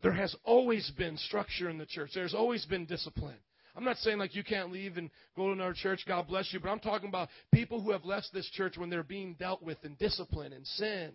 There 0.03 0.13
has 0.13 0.35
always 0.43 0.91
been 0.97 1.17
structure 1.17 1.69
in 1.69 1.77
the 1.77 1.85
church, 1.85 2.11
there's 2.13 2.35
always 2.35 2.65
been 2.65 2.85
discipline. 2.85 3.37
I'm 3.75 3.83
not 3.83 3.97
saying 3.97 4.17
like 4.17 4.35
you 4.35 4.43
can't 4.43 4.71
leave 4.71 4.97
and 4.97 5.11
go 5.35 5.47
to 5.47 5.53
another 5.53 5.75
church, 5.75 6.03
God 6.07 6.27
bless 6.27 6.51
you, 6.51 6.59
but 6.59 6.69
I'm 6.69 6.79
talking 6.79 7.09
about 7.09 7.29
people 7.53 7.79
who 7.79 7.91
have 7.91 8.05
left 8.05 8.29
this 8.33 8.49
church 8.49 8.75
when 8.75 8.89
they're 8.89 9.03
being 9.03 9.35
dealt 9.37 9.61
with 9.61 9.77
in 9.83 9.93
discipline 9.95 10.51
and 10.51 10.65
sin. 10.65 11.11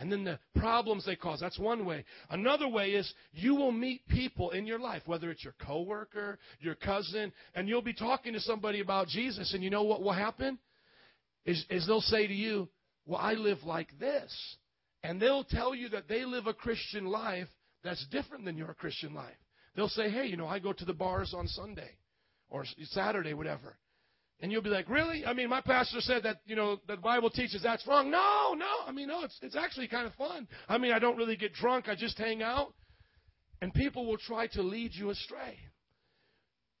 And 0.00 0.10
then 0.10 0.24
the 0.24 0.38
problems 0.58 1.04
they 1.04 1.14
cause. 1.14 1.40
That's 1.40 1.58
one 1.58 1.84
way. 1.84 2.04
Another 2.30 2.66
way 2.66 2.92
is 2.92 3.12
you 3.32 3.54
will 3.54 3.70
meet 3.70 4.08
people 4.08 4.50
in 4.50 4.66
your 4.66 4.78
life, 4.78 5.02
whether 5.04 5.30
it's 5.30 5.44
your 5.44 5.54
coworker, 5.64 6.38
your 6.58 6.74
cousin, 6.74 7.32
and 7.54 7.68
you'll 7.68 7.82
be 7.82 7.92
talking 7.92 8.32
to 8.32 8.40
somebody 8.40 8.80
about 8.80 9.08
Jesus, 9.08 9.52
and 9.52 9.62
you 9.62 9.68
know 9.68 9.82
what 9.82 10.02
will 10.02 10.12
happen? 10.12 10.58
Is, 11.44 11.64
is 11.68 11.86
they'll 11.86 12.00
say 12.00 12.26
to 12.26 12.34
you, 12.34 12.68
Well, 13.04 13.20
I 13.20 13.34
live 13.34 13.62
like 13.64 13.90
this. 14.00 14.34
And 15.02 15.20
they'll 15.20 15.44
tell 15.44 15.74
you 15.74 15.90
that 15.90 16.08
they 16.08 16.24
live 16.24 16.46
a 16.46 16.54
Christian 16.54 17.06
life 17.06 17.48
that's 17.84 18.04
different 18.08 18.44
than 18.44 18.56
your 18.56 18.74
Christian 18.74 19.14
life. 19.14 19.36
They'll 19.76 19.88
say, 19.88 20.10
hey, 20.10 20.26
you 20.26 20.36
know, 20.36 20.46
I 20.46 20.58
go 20.58 20.72
to 20.72 20.84
the 20.84 20.92
bars 20.92 21.32
on 21.34 21.46
Sunday 21.46 21.90
or 22.50 22.64
Saturday, 22.90 23.34
whatever. 23.34 23.76
And 24.42 24.50
you'll 24.50 24.62
be 24.62 24.70
like, 24.70 24.88
really? 24.88 25.26
I 25.26 25.34
mean, 25.34 25.50
my 25.50 25.60
pastor 25.60 26.00
said 26.00 26.22
that, 26.22 26.40
you 26.46 26.56
know, 26.56 26.78
the 26.88 26.96
Bible 26.96 27.28
teaches 27.28 27.62
that's 27.62 27.86
wrong. 27.86 28.10
No, 28.10 28.54
no. 28.56 28.86
I 28.86 28.92
mean, 28.92 29.08
no, 29.08 29.22
it's, 29.22 29.38
it's 29.42 29.56
actually 29.56 29.88
kind 29.88 30.06
of 30.06 30.14
fun. 30.14 30.48
I 30.68 30.78
mean, 30.78 30.92
I 30.92 30.98
don't 30.98 31.18
really 31.18 31.36
get 31.36 31.52
drunk. 31.52 31.88
I 31.88 31.94
just 31.94 32.16
hang 32.16 32.42
out. 32.42 32.72
And 33.60 33.74
people 33.74 34.06
will 34.06 34.16
try 34.16 34.46
to 34.48 34.62
lead 34.62 34.92
you 34.94 35.10
astray. 35.10 35.58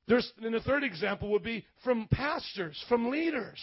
There's, 0.08 0.32
and 0.42 0.54
the 0.54 0.60
third 0.60 0.82
example 0.84 1.30
would 1.32 1.42
be 1.42 1.66
from 1.84 2.08
pastors, 2.10 2.82
from 2.88 3.10
leaders. 3.10 3.60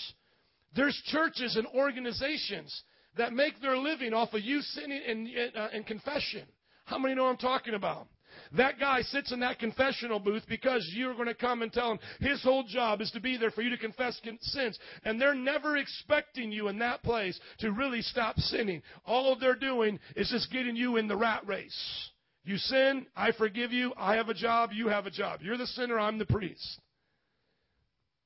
There's 0.75 0.95
churches 1.07 1.55
and 1.55 1.65
organizations 1.67 2.83
that 3.17 3.33
make 3.33 3.59
their 3.61 3.77
living 3.77 4.13
off 4.13 4.33
of 4.33 4.41
you 4.41 4.61
sinning 4.61 5.01
and, 5.07 5.27
uh, 5.55 5.69
and 5.73 5.85
confession. 5.87 6.43
How 6.85 6.99
many 6.99 7.15
know 7.15 7.25
I'm 7.25 7.37
talking 7.37 7.73
about? 7.73 8.07
That 8.55 8.79
guy 8.79 9.01
sits 9.01 9.31
in 9.31 9.39
that 9.41 9.59
confessional 9.59 10.19
booth 10.19 10.43
because 10.47 10.89
you're 10.93 11.13
going 11.13 11.27
to 11.27 11.33
come 11.33 11.61
and 11.61 11.71
tell 11.71 11.91
him 11.91 11.99
his 12.19 12.41
whole 12.43 12.63
job 12.63 13.01
is 13.01 13.11
to 13.11 13.19
be 13.19 13.37
there 13.37 13.51
for 13.51 13.61
you 13.61 13.69
to 13.69 13.77
confess 13.77 14.19
sins. 14.41 14.79
And 15.03 15.19
they're 15.19 15.35
never 15.35 15.77
expecting 15.77 16.51
you 16.51 16.67
in 16.67 16.79
that 16.79 17.03
place 17.03 17.39
to 17.59 17.71
really 17.71 18.01
stop 18.01 18.37
sinning. 18.37 18.81
All 19.05 19.35
they're 19.39 19.55
doing 19.55 19.99
is 20.15 20.29
just 20.29 20.51
getting 20.51 20.75
you 20.75 20.97
in 20.97 21.07
the 21.07 21.17
rat 21.17 21.45
race. 21.45 22.09
You 22.43 22.57
sin, 22.57 23.05
I 23.15 23.33
forgive 23.33 23.73
you, 23.73 23.93
I 23.97 24.15
have 24.15 24.29
a 24.29 24.33
job, 24.33 24.69
you 24.71 24.87
have 24.87 25.05
a 25.05 25.11
job. 25.11 25.41
You're 25.41 25.57
the 25.57 25.67
sinner, 25.67 25.99
I'm 25.99 26.17
the 26.17 26.25
priest. 26.25 26.79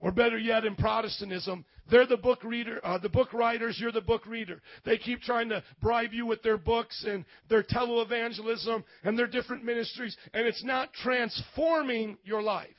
Or 0.02 0.12
better 0.12 0.38
yet, 0.38 0.66
in 0.66 0.76
Protestantism, 0.76 1.64
they're 1.90 2.08
the 2.08 2.18
book 2.18 2.44
reader, 2.44 2.80
uh, 2.84 2.98
the 2.98 3.08
book 3.08 3.34
writers. 3.34 3.78
You're 3.80 3.92
the 3.92 4.02
book 4.02 4.26
reader. 4.26 4.60
They 4.84 4.98
keep 4.98 5.22
trying 5.22 5.50
to 5.50 5.64
bribe 5.80 6.12
you 6.12 6.26
with 6.26 6.42
their 6.42 6.58
books 6.58 7.06
and 7.08 7.24
their 7.50 7.62
televangelism 7.62 8.84
and 9.04 9.18
their 9.18 9.28
different 9.28 9.64
ministries, 9.64 10.18
and 10.34 10.48
it's 10.48 10.64
not 10.64 10.92
transforming 10.94 12.18
your 12.24 12.42
life. 12.42 12.70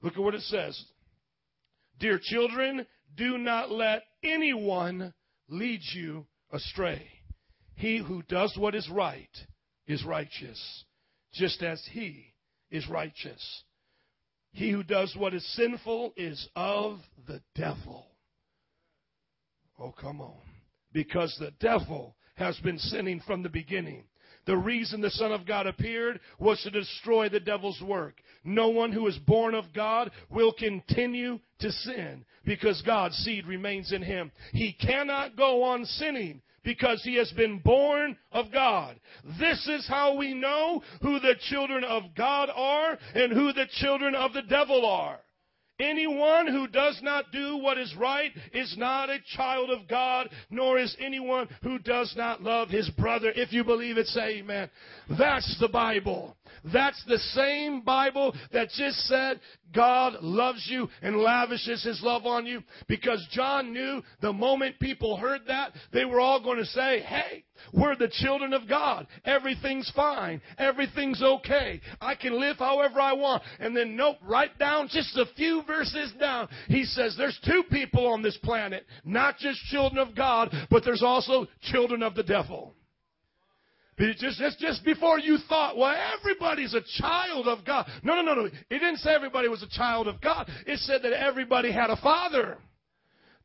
Look 0.00 0.14
at 0.14 0.22
what 0.22 0.34
it 0.34 0.42
says. 0.42 0.82
Dear 2.00 2.18
children, 2.20 2.86
do 3.14 3.36
not 3.36 3.70
let 3.70 4.04
anyone 4.24 5.12
lead 5.48 5.80
you 5.92 6.26
astray. 6.50 7.06
He 7.74 7.98
who 7.98 8.22
does 8.22 8.56
what 8.56 8.74
is 8.74 8.88
right 8.88 9.28
is 9.86 10.04
righteous, 10.04 10.84
just 11.34 11.62
as 11.62 11.86
he 11.92 12.32
is 12.70 12.88
righteous. 12.88 13.62
He 14.52 14.70
who 14.70 14.82
does 14.82 15.14
what 15.16 15.34
is 15.34 15.46
sinful 15.54 16.12
is 16.16 16.48
of 16.54 16.98
the 17.26 17.40
devil. 17.54 18.06
Oh, 19.78 19.92
come 19.92 20.20
on. 20.20 20.36
Because 20.92 21.34
the 21.40 21.52
devil 21.58 22.16
has 22.34 22.58
been 22.58 22.78
sinning 22.78 23.20
from 23.26 23.42
the 23.42 23.48
beginning. 23.48 24.04
The 24.44 24.56
reason 24.56 25.00
the 25.00 25.10
Son 25.10 25.32
of 25.32 25.46
God 25.46 25.66
appeared 25.66 26.20
was 26.38 26.60
to 26.62 26.70
destroy 26.70 27.28
the 27.28 27.40
devil's 27.40 27.80
work. 27.80 28.16
No 28.44 28.68
one 28.68 28.92
who 28.92 29.06
is 29.06 29.16
born 29.18 29.54
of 29.54 29.72
God 29.72 30.10
will 30.30 30.52
continue 30.52 31.38
to 31.60 31.70
sin 31.70 32.24
because 32.44 32.82
God's 32.82 33.16
seed 33.18 33.46
remains 33.46 33.92
in 33.92 34.02
him. 34.02 34.32
He 34.52 34.72
cannot 34.72 35.36
go 35.36 35.62
on 35.62 35.84
sinning 35.84 36.42
because 36.64 37.02
he 37.02 37.16
has 37.16 37.30
been 37.32 37.58
born 37.58 38.16
of 38.30 38.52
God. 38.52 38.98
This 39.38 39.66
is 39.68 39.86
how 39.88 40.16
we 40.16 40.34
know 40.34 40.82
who 41.00 41.20
the 41.20 41.34
children 41.50 41.84
of 41.84 42.14
God 42.16 42.50
are 42.54 42.98
and 43.14 43.32
who 43.32 43.52
the 43.52 43.66
children 43.80 44.14
of 44.14 44.32
the 44.32 44.42
devil 44.42 44.86
are. 44.86 45.18
Anyone 45.80 46.46
who 46.46 46.68
does 46.68 47.00
not 47.02 47.32
do 47.32 47.56
what 47.56 47.78
is 47.78 47.94
right 47.96 48.30
is 48.52 48.76
not 48.78 49.10
a 49.10 49.18
child 49.36 49.70
of 49.70 49.88
God, 49.88 50.28
nor 50.48 50.78
is 50.78 50.94
anyone 51.00 51.48
who 51.62 51.78
does 51.78 52.14
not 52.16 52.42
love 52.42 52.68
his 52.68 52.88
brother. 52.90 53.32
If 53.34 53.52
you 53.52 53.64
believe 53.64 53.98
it, 53.98 54.06
say 54.06 54.38
amen. 54.38 54.70
That's 55.18 55.58
the 55.58 55.68
Bible. 55.68 56.36
That's 56.72 57.02
the 57.06 57.18
same 57.18 57.80
Bible 57.80 58.34
that 58.52 58.70
just 58.70 58.98
said 59.06 59.40
God 59.74 60.22
loves 60.22 60.66
you 60.70 60.88
and 61.00 61.16
lavishes 61.16 61.82
his 61.82 62.00
love 62.02 62.26
on 62.26 62.46
you 62.46 62.62
because 62.88 63.26
John 63.32 63.72
knew 63.72 64.02
the 64.20 64.32
moment 64.32 64.78
people 64.78 65.16
heard 65.16 65.42
that, 65.48 65.72
they 65.92 66.04
were 66.04 66.20
all 66.20 66.42
going 66.42 66.58
to 66.58 66.66
say, 66.66 67.00
hey, 67.00 67.44
we're 67.72 67.96
the 67.96 68.12
children 68.12 68.52
of 68.52 68.68
God. 68.68 69.06
Everything's 69.24 69.90
fine. 69.94 70.40
Everything's 70.58 71.22
okay. 71.22 71.80
I 72.00 72.14
can 72.14 72.38
live 72.38 72.58
however 72.58 73.00
I 73.00 73.12
want. 73.14 73.42
And 73.58 73.76
then, 73.76 73.96
nope, 73.96 74.18
right 74.22 74.56
down, 74.58 74.88
just 74.90 75.16
a 75.16 75.26
few 75.36 75.62
verses 75.66 76.12
down, 76.20 76.48
he 76.68 76.84
says 76.84 77.14
there's 77.16 77.38
two 77.44 77.62
people 77.70 78.06
on 78.06 78.22
this 78.22 78.38
planet, 78.42 78.86
not 79.04 79.38
just 79.38 79.60
children 79.66 79.98
of 79.98 80.14
God, 80.14 80.52
but 80.70 80.84
there's 80.84 81.02
also 81.02 81.46
children 81.62 82.02
of 82.02 82.14
the 82.14 82.22
devil. 82.22 82.74
Just, 84.18 84.38
just, 84.38 84.58
just 84.58 84.84
before 84.84 85.18
you 85.18 85.38
thought, 85.48 85.76
well, 85.76 85.94
everybody's 86.18 86.74
a 86.74 86.80
child 87.00 87.46
of 87.46 87.64
God. 87.64 87.86
No, 88.02 88.16
no, 88.16 88.22
no, 88.22 88.34
no. 88.34 88.46
It 88.46 88.54
didn't 88.68 88.98
say 88.98 89.14
everybody 89.14 89.48
was 89.48 89.62
a 89.62 89.68
child 89.68 90.08
of 90.08 90.20
God. 90.20 90.50
It 90.66 90.78
said 90.80 91.02
that 91.02 91.12
everybody 91.12 91.70
had 91.70 91.90
a 91.90 91.96
father. 91.96 92.58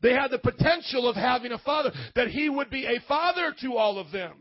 They 0.02 0.14
had 0.14 0.32
the 0.32 0.40
potential 0.40 1.08
of 1.08 1.16
having 1.16 1.52
a 1.52 1.60
father, 1.60 1.92
that 2.16 2.30
he 2.30 2.50
would 2.50 2.70
be 2.70 2.86
a 2.86 3.00
father 3.08 3.54
to 3.62 3.76
all 3.76 4.00
of 4.00 4.12
them. 4.12 4.34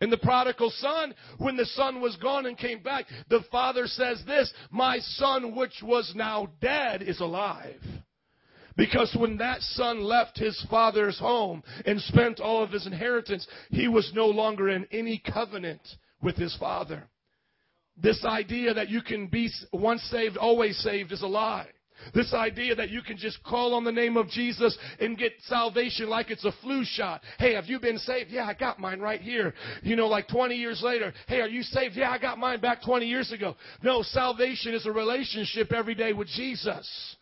In 0.00 0.10
the 0.10 0.18
prodigal 0.18 0.70
son, 0.76 1.14
when 1.38 1.56
the 1.56 1.64
son 1.64 2.00
was 2.00 2.16
gone 2.16 2.46
and 2.46 2.58
came 2.58 2.82
back, 2.82 3.06
the 3.28 3.42
father 3.50 3.86
says 3.86 4.22
this, 4.26 4.52
my 4.70 4.98
son 4.98 5.56
which 5.56 5.82
was 5.82 6.12
now 6.14 6.48
dead 6.60 7.02
is 7.02 7.20
alive. 7.20 7.80
Because 8.78 9.14
when 9.18 9.38
that 9.38 9.60
son 9.60 10.04
left 10.04 10.38
his 10.38 10.64
father's 10.70 11.18
home 11.18 11.64
and 11.84 12.00
spent 12.00 12.38
all 12.38 12.62
of 12.62 12.70
his 12.70 12.86
inheritance, 12.86 13.44
he 13.70 13.88
was 13.88 14.12
no 14.14 14.28
longer 14.28 14.68
in 14.68 14.86
any 14.92 15.20
covenant 15.32 15.82
with 16.22 16.36
his 16.36 16.56
father. 16.58 17.08
This 18.00 18.24
idea 18.24 18.72
that 18.74 18.88
you 18.88 19.02
can 19.02 19.26
be 19.26 19.50
once 19.72 20.02
saved, 20.02 20.36
always 20.36 20.78
saved 20.78 21.10
is 21.10 21.22
a 21.22 21.26
lie. 21.26 21.66
This 22.14 22.32
idea 22.32 22.76
that 22.76 22.90
you 22.90 23.02
can 23.02 23.16
just 23.16 23.42
call 23.42 23.74
on 23.74 23.82
the 23.82 23.90
name 23.90 24.16
of 24.16 24.28
Jesus 24.28 24.78
and 25.00 25.18
get 25.18 25.32
salvation 25.40 26.08
like 26.08 26.30
it's 26.30 26.44
a 26.44 26.52
flu 26.62 26.84
shot. 26.84 27.20
Hey, 27.40 27.54
have 27.54 27.66
you 27.66 27.80
been 27.80 27.98
saved? 27.98 28.30
Yeah, 28.30 28.46
I 28.46 28.54
got 28.54 28.78
mine 28.78 29.00
right 29.00 29.20
here. 29.20 29.54
You 29.82 29.96
know, 29.96 30.06
like 30.06 30.28
20 30.28 30.54
years 30.54 30.80
later. 30.84 31.12
Hey, 31.26 31.40
are 31.40 31.48
you 31.48 31.64
saved? 31.64 31.96
Yeah, 31.96 32.12
I 32.12 32.18
got 32.18 32.38
mine 32.38 32.60
back 32.60 32.84
20 32.84 33.06
years 33.06 33.32
ago. 33.32 33.56
No, 33.82 34.02
salvation 34.02 34.72
is 34.72 34.86
a 34.86 34.92
relationship 34.92 35.72
every 35.72 35.96
day 35.96 36.12
with 36.12 36.28
Jesus. 36.28 37.16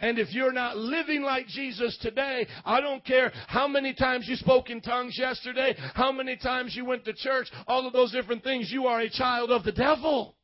And 0.00 0.18
if 0.18 0.32
you're 0.32 0.52
not 0.52 0.76
living 0.76 1.22
like 1.22 1.46
Jesus 1.46 1.96
today, 2.00 2.46
I 2.64 2.80
don't 2.80 3.04
care 3.04 3.32
how 3.46 3.68
many 3.68 3.94
times 3.94 4.26
you 4.28 4.36
spoke 4.36 4.70
in 4.70 4.80
tongues 4.80 5.16
yesterday, 5.18 5.74
how 5.94 6.12
many 6.12 6.36
times 6.36 6.74
you 6.76 6.84
went 6.84 7.04
to 7.04 7.12
church, 7.12 7.48
all 7.66 7.86
of 7.86 7.92
those 7.92 8.12
different 8.12 8.42
things, 8.42 8.70
you 8.70 8.86
are 8.86 9.00
a 9.00 9.10
child 9.10 9.50
of 9.50 9.64
the 9.64 9.72
devil. 9.72 10.36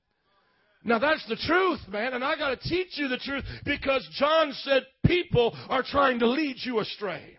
Now 0.82 0.98
that's 0.98 1.26
the 1.28 1.36
truth, 1.36 1.80
man, 1.88 2.14
and 2.14 2.24
I 2.24 2.36
gotta 2.36 2.56
teach 2.56 2.96
you 2.96 3.08
the 3.08 3.18
truth 3.18 3.44
because 3.64 4.08
John 4.14 4.52
said 4.62 4.86
people 5.06 5.54
are 5.68 5.82
trying 5.82 6.18
to 6.20 6.26
lead 6.26 6.56
you 6.62 6.80
astray. 6.80 7.36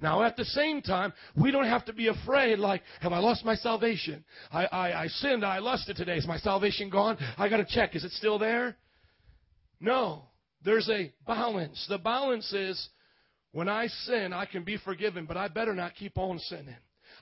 Now, 0.00 0.22
at 0.22 0.36
the 0.36 0.44
same 0.44 0.80
time, 0.80 1.12
we 1.34 1.50
don't 1.50 1.66
have 1.66 1.84
to 1.86 1.92
be 1.92 2.06
afraid, 2.06 2.60
like, 2.60 2.82
have 3.00 3.12
I 3.12 3.18
lost 3.18 3.44
my 3.44 3.56
salvation? 3.56 4.24
I, 4.52 4.66
I, 4.66 5.02
I 5.02 5.06
sinned, 5.08 5.44
I 5.44 5.58
lusted 5.58 5.96
today. 5.96 6.16
Is 6.16 6.26
my 6.26 6.38
salvation 6.38 6.88
gone? 6.88 7.18
I 7.36 7.48
got 7.48 7.56
to 7.56 7.66
check. 7.68 7.96
Is 7.96 8.04
it 8.04 8.12
still 8.12 8.38
there? 8.38 8.76
No. 9.80 10.27
There's 10.64 10.88
a 10.88 11.12
balance. 11.26 11.84
The 11.88 11.98
balance 11.98 12.52
is 12.52 12.88
when 13.52 13.68
I 13.68 13.86
sin, 13.86 14.32
I 14.32 14.46
can 14.46 14.64
be 14.64 14.76
forgiven, 14.78 15.24
but 15.26 15.36
I 15.36 15.48
better 15.48 15.74
not 15.74 15.94
keep 15.94 16.18
on 16.18 16.38
sinning. 16.38 16.76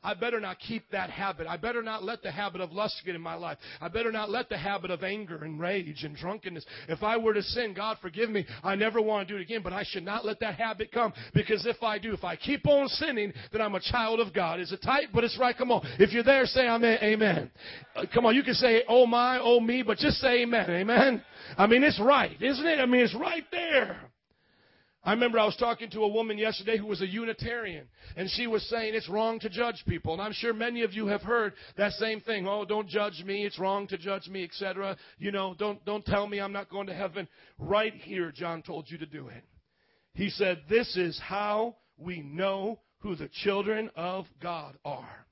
I 0.07 0.15
better 0.15 0.39
not 0.39 0.61
keep 0.61 0.89
that 0.93 1.11
habit. 1.11 1.49
I 1.49 1.57
better 1.57 1.83
not 1.83 2.05
let 2.05 2.23
the 2.23 2.31
habit 2.31 2.61
of 2.61 2.71
lust 2.71 3.03
get 3.05 3.17
in 3.17 3.21
my 3.21 3.35
life. 3.35 3.59
I 3.81 3.89
better 3.89 4.13
not 4.13 4.31
let 4.31 4.49
the 4.49 4.57
habit 4.57 4.93
of 4.93 5.03
anger 5.03 5.43
and 5.43 5.59
rage 5.59 6.05
and 6.05 6.15
drunkenness. 6.15 6.65
If 6.89 7.03
I 7.03 7.17
were 7.17 7.35
to 7.35 7.43
sin, 7.43 7.75
God 7.75 7.97
forgive 8.01 8.31
me. 8.31 8.47
I 8.63 8.77
never 8.77 9.03
want 9.03 9.27
to 9.27 9.35
do 9.35 9.41
it 9.41 9.43
again, 9.43 9.63
but 9.65 9.73
I 9.73 9.83
should 9.85 10.05
not 10.05 10.25
let 10.25 10.39
that 10.41 10.55
habit 10.55 10.93
come 10.93 11.13
because 11.35 11.67
if 11.67 11.83
I 11.83 11.99
do, 11.99 12.15
if 12.15 12.23
I 12.23 12.37
keep 12.37 12.69
on 12.69 12.87
sinning, 12.87 13.33
then 13.51 13.61
I'm 13.61 13.75
a 13.75 13.81
child 13.81 14.21
of 14.21 14.33
God. 14.33 14.61
Is 14.61 14.71
it 14.71 14.81
tight? 14.81 15.09
But 15.13 15.25
it's 15.25 15.37
right. 15.41 15.59
Come 15.59 15.73
on. 15.73 15.85
If 15.99 16.13
you're 16.13 16.23
there, 16.23 16.47
say 16.47 16.69
amen. 16.69 16.99
amen. 17.03 17.51
Uh, 17.97 18.05
come 18.15 18.27
on. 18.27 18.37
You 18.37 18.45
can 18.45 18.55
say, 18.55 18.85
oh 18.89 19.07
my, 19.07 19.41
oh 19.43 19.59
me, 19.59 19.83
but 19.83 19.99
just 19.99 20.19
say 20.19 20.43
amen. 20.43 20.71
Amen. 20.71 21.25
I 21.59 21.67
mean, 21.67 21.83
it's 21.83 22.01
right, 22.01 22.41
isn't 22.41 22.65
it? 22.65 22.79
I 22.79 22.87
mean, 22.87 23.01
it's 23.01 23.15
right 23.17 23.45
there. 23.51 23.99
I 25.07 25.13
remember 25.13 25.39
I 25.39 25.45
was 25.45 25.57
talking 25.57 25.89
to 25.91 26.01
a 26.01 26.09
woman 26.09 26.37
yesterday 26.37 26.77
who 26.77 26.87
was 26.87 27.01
a 27.01 27.07
Unitarian, 27.07 27.87
and 28.17 28.29
she 28.29 28.49
was 28.49 28.69
saying 28.69 28.93
it's 28.93 29.09
wrong 29.09 29.39
to 29.39 29.49
judge 29.49 29.85
people. 29.87 30.15
And 30.15 30.21
I'm 30.21 30.33
sure 30.33 30.53
many 30.53 30.83
of 30.83 30.93
you 30.95 31.07
have 31.07 31.23
heard 31.23 31.53
that 31.77 31.93
same 31.93 32.21
thing. 32.21 32.49
Oh, 32.49 32.65
don't 32.65 32.89
judge 32.89 33.23
me. 33.25 33.47
It's 33.47 33.57
wrong 33.57 33.87
to 33.87 33.99
judge 33.99 34.27
me, 34.27 34.43
etc. 34.43 34.97
You 35.19 35.31
know, 35.31 35.55
don't 35.57 35.83
don't 35.85 36.05
tell 36.05 36.27
me 36.27 36.41
I'm 36.41 36.53
not 36.53 36.69
going 36.69 36.89
to 36.89 36.95
heaven. 36.95 37.29
Right 37.57 37.95
here, 37.95 38.33
John 38.33 38.63
told 38.63 38.91
you 38.91 38.99
to 38.99 39.07
do 39.07 39.29
it. 39.29 39.45
He 40.15 40.29
said, 40.29 40.65
"This 40.69 40.97
is 40.97 41.21
how 41.21 41.77
we 41.97 42.21
know 42.21 42.81
who 42.99 43.15
the 43.15 43.29
children 43.45 43.93
of 43.95 44.27
God 44.43 44.77
are." 44.85 45.27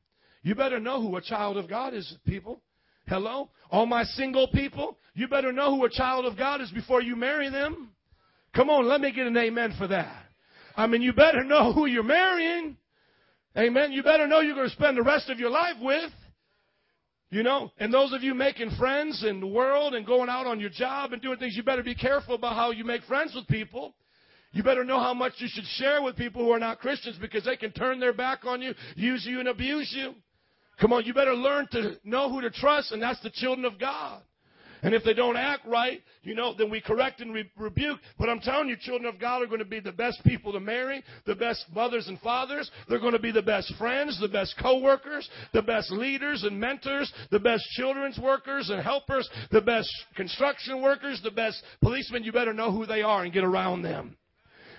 You 0.45 0.55
better 0.55 0.79
know 0.79 1.03
who 1.03 1.17
a 1.17 1.21
child 1.21 1.57
of 1.57 1.69
God 1.69 1.95
is, 1.95 2.17
people. 2.25 2.63
Hello? 3.09 3.51
All 3.71 3.87
my 3.87 4.05
single 4.05 4.47
people, 4.49 4.99
you 5.15 5.27
better 5.27 5.53
know 5.53 5.75
who 5.75 5.85
a 5.85 5.91
child 5.91 6.27
of 6.27 6.39
God 6.39 6.61
is 6.61 6.71
before 6.71 7.03
you 7.03 7.17
marry 7.17 7.49
them. 7.49 7.91
Come 8.55 8.71
on, 8.71 8.87
let 8.87 9.01
me 9.01 9.13
get 9.13 9.27
an 9.27 9.37
amen 9.37 9.75
for 9.79 9.89
that. 9.89 10.15
I 10.77 10.87
mean, 10.87 11.03
you 11.03 11.13
better 11.13 11.45
know 11.45 11.73
who 11.73 11.87
you're 11.87 12.03
marrying. 12.03 12.77
Amen. 13.57 13.93
You 13.93 14.03
better 14.03 14.27
know 14.27 14.41
you're 14.41 14.55
going 14.55 14.69
to 14.69 14.75
spend 14.75 14.97
the 14.97 15.03
rest 15.03 15.31
of 15.31 15.39
your 15.39 15.51
life 15.51 15.77
with. 15.81 16.11
You 17.31 17.43
know, 17.43 17.73
and 17.79 17.93
those 17.93 18.13
of 18.13 18.23
you 18.23 18.33
making 18.35 18.71
friends 18.79 19.25
in 19.27 19.41
the 19.41 19.47
world 19.47 19.95
and 19.95 20.07
going 20.07 20.29
out 20.29 20.47
on 20.47 20.61
your 20.61 20.71
job 20.71 21.13
and 21.13 21.21
doing 21.21 21.39
things, 21.39 21.57
you 21.57 21.65
better 21.65 21.83
be 21.83 21.95
careful 21.95 22.37
about 22.37 22.55
how 22.55 22.71
you 22.71 22.85
make 22.85 23.03
friends 23.05 23.35
with 23.35 23.49
people. 23.49 23.95
You 24.53 24.63
better 24.63 24.85
know 24.85 25.01
how 25.01 25.15
much 25.15 25.33
you 25.39 25.49
should 25.51 25.65
share 25.65 26.01
with 26.01 26.17
people 26.17 26.45
who 26.45 26.53
are 26.53 26.61
not 26.61 26.79
Christians 26.79 27.17
because 27.21 27.45
they 27.45 27.57
can 27.57 27.73
turn 27.73 27.99
their 27.99 28.13
back 28.13 28.45
on 28.45 28.63
you, 28.63 28.73
use 28.95 29.27
you, 29.27 29.41
and 29.41 29.49
abuse 29.49 29.93
you. 29.97 30.15
Come 30.81 30.93
on, 30.93 31.05
you 31.05 31.13
better 31.13 31.35
learn 31.35 31.67
to 31.73 31.97
know 32.05 32.31
who 32.31 32.41
to 32.41 32.51
trust, 32.51 32.93
and 32.93 33.03
that's 33.03 33.21
the 33.23 33.31
children 33.31 33.65
of 33.65 33.81
God. 33.81 34.23
And 34.85 34.95
if 34.95 35.03
they 35.03 35.15
don't 35.15 35.39
act 35.39 35.67
right, 35.67 36.03
you 36.23 36.35
know, 36.35 36.55
then 36.57 36.71
we 36.71 36.79
correct 36.79 37.23
and 37.23 37.33
re- 37.33 37.51
rebuke. 37.57 37.99
But 38.19 38.29
I'm 38.29 38.39
telling 38.39 38.69
you, 38.69 38.77
children 38.77 39.13
of 39.13 39.19
God 39.19 39.43
are 39.43 39.47
going 39.47 39.61
to 39.61 39.65
be 39.65 39.81
the 39.81 39.93
best 39.93 40.23
people 40.25 40.53
to 40.53 40.61
marry, 40.61 41.03
the 41.25 41.35
best 41.35 41.65
mothers 41.75 42.07
and 42.07 42.21
fathers. 42.21 42.71
They're 42.87 43.01
going 43.01 43.15
to 43.15 43.19
be 43.19 43.33
the 43.33 43.41
best 43.41 43.73
friends, 43.79 44.21
the 44.21 44.29
best 44.29 44.55
co-workers, 44.61 45.29
the 45.55 45.63
best 45.63 45.91
leaders 45.91 46.43
and 46.45 46.61
mentors, 46.61 47.11
the 47.31 47.41
best 47.41 47.65
children's 47.71 48.19
workers 48.19 48.69
and 48.69 48.83
helpers, 48.83 49.27
the 49.51 49.63
best 49.63 49.89
construction 50.17 50.83
workers, 50.83 51.19
the 51.25 51.31
best 51.31 51.63
policemen. 51.81 52.23
You 52.23 52.33
better 52.33 52.53
know 52.53 52.71
who 52.71 52.85
they 52.85 53.01
are 53.01 53.25
and 53.25 53.33
get 53.33 53.43
around 53.43 53.83
them. 53.83 54.19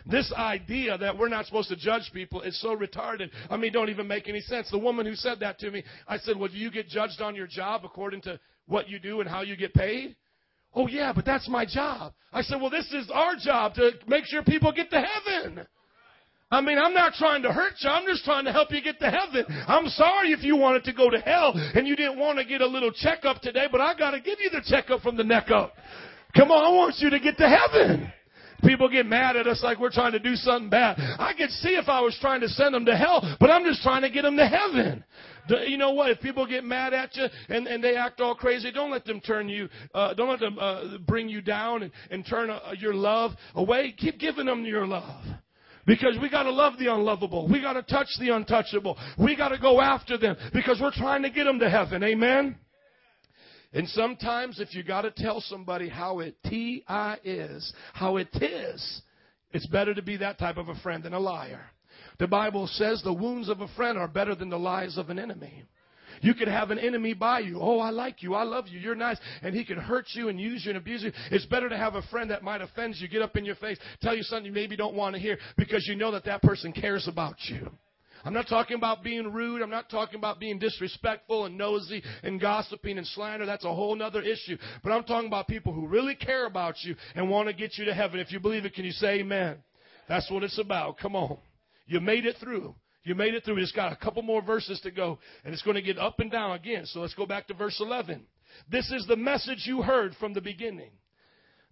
This 0.06 0.32
idea 0.38 0.98
that 0.98 1.18
we're 1.18 1.30
not 1.30 1.46
supposed 1.46 1.70
to 1.70 1.76
judge 1.76 2.12
people 2.14 2.42
is 2.42 2.60
so 2.62 2.76
retarded. 2.76 3.30
I 3.50 3.58
mean, 3.58 3.74
don't 3.74 3.90
even 3.90 4.08
make 4.08 4.30
any 4.30 4.42
sense. 4.42 4.70
The 4.70 4.78
woman 4.78 5.06
who 5.06 5.16
said 5.16 5.40
that 5.40 5.58
to 5.60 5.72
me, 5.72 5.84
I 6.08 6.18
said, 6.18 6.38
well, 6.38 6.50
do 6.50 6.58
you 6.58 6.70
get 6.70 6.88
judged 6.88 7.22
on 7.22 7.36
your 7.36 7.48
job 7.48 7.82
according 7.84 8.22
to 8.22 8.40
what 8.68 8.88
you 8.88 9.00
do 9.00 9.20
and 9.22 9.30
how 9.30 9.42
you 9.42 9.56
get 9.56 9.74
paid? 9.74 10.16
Oh, 10.76 10.88
yeah, 10.88 11.14
but 11.14 11.26
that's 11.26 11.48
my 11.50 11.66
job. 11.66 12.14
I 12.34 12.42
said, 12.42 12.62
well, 12.62 12.70
this 12.70 12.92
is 12.92 13.10
our 13.12 13.36
job 13.36 13.76
to 13.76 13.92
make 14.08 14.26
sure 14.26 14.44
people 14.44 14.72
get 14.72 14.90
to 14.92 15.02
heaven. 15.02 15.66
I 16.52 16.62
mean, 16.62 16.78
I'm 16.78 16.94
not 16.94 17.14
trying 17.14 17.42
to 17.42 17.52
hurt 17.52 17.74
you. 17.80 17.90
I'm 17.90 18.06
just 18.06 18.24
trying 18.24 18.46
to 18.46 18.52
help 18.52 18.72
you 18.72 18.82
get 18.82 19.00
to 19.00 19.10
heaven. 19.10 19.46
I'm 19.68 19.88
sorry 19.88 20.32
if 20.32 20.44
you 20.44 20.56
wanted 20.56 20.84
to 20.84 20.94
go 20.94 21.10
to 21.10 21.20
hell 21.20 21.54
and 21.56 21.88
you 21.88 21.96
didn't 21.96 22.20
want 22.20 22.38
to 22.38 22.46
get 22.46 22.62
a 22.62 22.68
little 22.68 22.92
checkup 22.92 23.42
today, 23.42 23.66
but 23.72 23.82
I 23.82 23.98
got 23.98 24.12
to 24.12 24.20
give 24.20 24.38
you 24.40 24.52
the 24.52 24.62
checkup 24.64 25.02
from 25.02 25.18
the 25.18 25.24
neck 25.24 25.50
up. 25.50 25.74
Come 26.36 26.52
on, 26.52 26.66
I 26.66 26.76
want 26.76 26.96
you 27.00 27.10
to 27.10 27.20
get 27.20 27.38
to 27.38 27.50
heaven. 27.50 28.12
People 28.64 28.90
get 28.90 29.06
mad 29.06 29.36
at 29.36 29.48
us 29.48 29.62
like 29.64 29.80
we're 29.80 29.92
trying 29.92 30.14
to 30.14 30.20
do 30.20 30.36
something 30.36 30.70
bad. 30.70 30.96
I 31.20 31.34
could 31.38 31.50
see 31.52 31.70
if 31.70 31.88
I 31.88 32.02
was 32.02 32.18
trying 32.22 32.42
to 32.42 32.50
send 32.50 32.74
them 32.74 32.86
to 32.86 32.96
hell, 32.96 33.36
but 33.40 33.50
I'm 33.50 33.64
just 33.64 33.82
trying 33.82 34.02
to 34.04 34.10
get 34.10 34.24
them 34.24 34.38
to 34.38 34.48
heaven. 34.48 35.04
You 35.68 35.78
know 35.78 35.92
what? 35.92 36.10
If 36.10 36.22
people 36.22 36.48
get 36.48 36.64
mad 36.64 36.94
at 36.94 37.16
you 37.16 37.26
and, 37.50 37.68
and 37.68 37.84
they 37.84 37.96
act 37.96 38.20
all 38.20 38.34
crazy, 38.34 38.72
don't 38.72 38.92
let 38.92 39.06
them 39.06 39.22
turn 39.22 39.48
you, 39.48 39.70
uh, 39.94 40.14
don't 40.14 40.30
let 40.30 40.40
them 40.40 40.58
uh, 40.60 40.98
bring 41.06 41.30
you 41.30 41.42
down 41.42 41.84
and, 41.84 41.92
and 42.10 42.26
turn 42.26 42.50
uh, 42.50 42.60
your 42.80 42.96
love 42.96 43.32
away. 43.54 43.94
Keep 43.96 44.20
giving 44.20 44.46
them 44.48 44.66
your 44.66 44.88
love. 44.88 45.24
Because 45.86 46.18
we 46.20 46.32
gotta 46.32 46.50
love 46.50 46.80
the 46.80 46.92
unlovable. 46.92 47.48
We 47.48 47.62
gotta 47.62 47.84
touch 47.84 48.08
the 48.20 48.30
untouchable. 48.30 48.98
We 49.20 49.36
gotta 49.36 49.60
go 49.60 49.80
after 49.82 50.18
them 50.18 50.36
because 50.52 50.80
we're 50.82 50.92
trying 50.92 51.22
to 51.22 51.30
get 51.30 51.44
them 51.44 51.60
to 51.60 51.70
heaven. 51.70 52.04
Amen? 52.04 52.56
And 53.76 53.90
sometimes 53.90 54.62
if 54.62 54.74
you 54.74 54.84
gotta 54.84 55.12
tell 55.12 55.42
somebody 55.42 55.90
how 55.90 56.20
it 56.20 56.38
T-I 56.46 57.18
is, 57.26 57.74
how 57.94 58.16
it 58.16 58.30
is, 58.42 59.02
it's 59.52 59.68
better 59.68 59.94
to 59.94 60.02
be 60.02 60.16
that 60.18 60.40
type 60.40 60.56
of 60.56 60.70
a 60.70 60.76
friend 60.76 61.04
than 61.04 61.14
a 61.14 61.20
liar. 61.20 61.66
The 62.18 62.28
Bible 62.28 62.68
says 62.68 63.02
the 63.04 63.14
wounds 63.14 63.50
of 63.50 63.60
a 63.60 63.68
friend 63.76 63.98
are 63.98 64.08
better 64.08 64.34
than 64.34 64.50
the 64.50 64.58
lies 64.58 64.98
of 64.98 65.10
an 65.10 65.20
enemy. 65.20 65.66
You 66.22 66.34
could 66.34 66.48
have 66.48 66.72
an 66.72 66.80
enemy 66.80 67.14
by 67.14 67.40
you. 67.40 67.60
Oh, 67.62 67.80
I 67.80 67.90
like 67.90 68.24
you. 68.24 68.34
I 68.34 68.44
love 68.44 68.70
you. 68.70 68.80
You're 68.80 68.96
nice. 68.96 69.18
And 69.42 69.54
he 69.54 69.66
can 69.66 69.78
hurt 69.78 70.06
you 70.14 70.30
and 70.30 70.40
use 70.40 70.64
you 70.64 70.72
and 70.72 70.78
abuse 70.78 71.04
you. 71.04 71.12
It's 71.30 71.46
better 71.46 71.68
to 71.68 71.78
have 71.78 71.96
a 71.96 72.02
friend 72.04 72.32
that 72.32 72.44
might 72.44 72.62
offend 72.62 72.96
you, 72.98 73.10
get 73.10 73.22
up 73.22 73.36
in 73.36 73.44
your 73.44 73.56
face, 73.56 73.78
tell 74.02 74.16
you 74.16 74.24
something 74.24 74.46
you 74.46 74.54
maybe 74.54 74.78
don't 74.78 74.96
want 74.96 75.16
to 75.16 75.22
hear 75.22 75.38
because 75.58 75.86
you 75.86 75.96
know 75.96 76.12
that 76.12 76.24
that 76.24 76.42
person 76.42 76.72
cares 76.72 77.10
about 77.10 77.36
you. 77.50 77.70
I'm 78.26 78.34
not 78.34 78.48
talking 78.48 78.76
about 78.76 79.04
being 79.04 79.32
rude. 79.32 79.62
I'm 79.62 79.70
not 79.70 79.90
talking 79.90 80.18
about 80.18 80.40
being 80.40 80.58
disrespectful 80.58 81.46
and 81.46 81.58
nosy 81.58 82.02
and 82.24 82.42
gossiping 82.42 82.98
and 82.98 83.06
slander. 83.06 83.46
That's 83.46 83.64
a 83.66 83.74
whole 83.74 84.02
other 84.02 84.22
issue. 84.22 84.58
But 84.84 84.92
I'm 84.92 85.04
talking 85.04 85.28
about 85.28 85.48
people 85.48 85.72
who 85.72 85.88
really 85.88 86.16
care 86.16 86.48
about 86.48 86.76
you 86.82 86.96
and 87.14 87.30
want 87.30 87.48
to 87.48 87.54
get 87.54 87.78
you 87.78 87.86
to 87.86 87.94
heaven. 87.94 88.20
If 88.20 88.32
you 88.32 88.40
believe 88.40 88.66
it, 88.66 88.74
can 88.74 88.84
you 88.84 88.92
say 88.92 89.20
amen? 89.20 89.58
That's 90.10 90.30
what 90.32 90.44
it's 90.44 90.58
about. 90.58 90.98
Come 90.98 91.16
on. 91.16 91.38
You 91.86 92.00
made 92.00 92.26
it 92.26 92.38
through. 92.40 92.74
You 93.04 93.14
made 93.14 93.36
it 93.36 93.46
through. 93.46 93.58
It's 93.60 93.72
got 93.72 93.94
a 93.94 93.96
couple 93.96 94.24
more 94.24 94.42
verses 94.42 94.80
to 94.82 94.90
go, 94.90 95.20
and 95.44 95.54
it's 95.54 95.62
going 95.62 95.76
to 95.76 95.82
get 95.82 96.00
up 96.00 96.20
and 96.20 96.32
down 96.32 96.56
again. 96.56 96.88
So 96.88 97.02
let's 97.02 97.14
go 97.14 97.28
back 97.28 97.46
to 97.48 97.54
verse 97.54 97.80
11. 97.80 98.26
This 98.72 98.90
is 98.92 99.06
the 99.06 99.16
message 99.16 99.66
you 99.66 99.84
heard 99.84 100.16
from 100.20 100.34
the 100.34 100.42
beginning. 100.42 100.90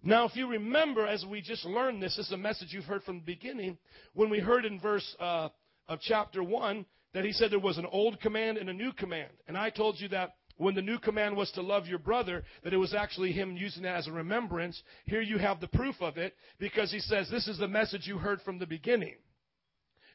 Now, 0.04 0.26
if 0.26 0.36
you 0.36 0.46
remember, 0.46 1.06
as 1.06 1.24
we 1.28 1.40
just 1.40 1.64
learned 1.64 2.02
this, 2.02 2.16
this 2.16 2.26
is 2.26 2.32
a 2.32 2.36
message 2.36 2.68
you've 2.70 2.84
heard 2.84 3.02
from 3.02 3.18
the 3.18 3.24
beginning. 3.24 3.78
When 4.12 4.30
we 4.30 4.38
heard 4.38 4.64
in 4.64 4.78
verse 4.78 5.16
uh, 5.18 5.48
of 5.88 6.00
chapter 6.00 6.42
1 6.42 6.86
that 7.12 7.24
he 7.24 7.32
said 7.32 7.50
there 7.50 7.58
was 7.58 7.78
an 7.78 7.86
old 7.86 8.20
command 8.20 8.58
and 8.58 8.68
a 8.68 8.74
new 8.74 8.92
command. 8.92 9.30
And 9.46 9.56
I 9.56 9.70
told 9.70 10.00
you 10.00 10.08
that 10.08 10.34
when 10.56 10.74
the 10.74 10.82
new 10.82 10.98
command 10.98 11.36
was 11.36 11.50
to 11.52 11.62
love 11.62 11.86
your 11.86 11.98
brother, 11.98 12.44
that 12.62 12.72
it 12.72 12.78
was 12.78 12.94
actually 12.94 13.32
him 13.32 13.56
using 13.56 13.82
that 13.82 13.96
as 13.96 14.06
a 14.06 14.12
remembrance. 14.12 14.80
Here 15.04 15.20
you 15.20 15.38
have 15.38 15.60
the 15.60 15.68
proof 15.68 15.96
of 16.00 16.16
it 16.16 16.34
because 16.58 16.92
he 16.92 17.00
says, 17.00 17.28
This 17.28 17.48
is 17.48 17.58
the 17.58 17.68
message 17.68 18.06
you 18.06 18.18
heard 18.18 18.40
from 18.42 18.58
the 18.58 18.66
beginning 18.66 19.16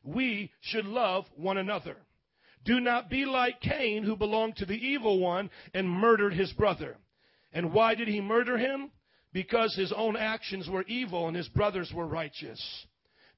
we 0.04 0.52
should 0.62 0.86
love 0.86 1.26
one 1.36 1.58
another. 1.58 1.98
Do 2.66 2.80
not 2.80 3.10
be 3.10 3.26
like 3.26 3.62
Cain, 3.62 4.04
who 4.04 4.16
belonged 4.16 4.58
to 4.58 4.66
the 4.66 4.74
evil 4.74 5.20
one 5.20 5.50
and 5.74 5.90
murdered 5.90 6.34
his 6.34 6.52
brother. 6.54 6.98
And 7.54 7.74
why 7.74 7.96
did 7.96 8.08
he 8.08 8.22
murder 8.22 8.58
him? 8.58 8.92
Because 9.32 9.76
his 9.76 9.94
own 9.96 10.18
actions 10.18 10.68
were 10.70 10.84
evil 10.84 11.28
and 11.28 11.38
his 11.38 11.48
brothers 11.50 11.92
were 11.94 12.08
righteous. 12.08 12.60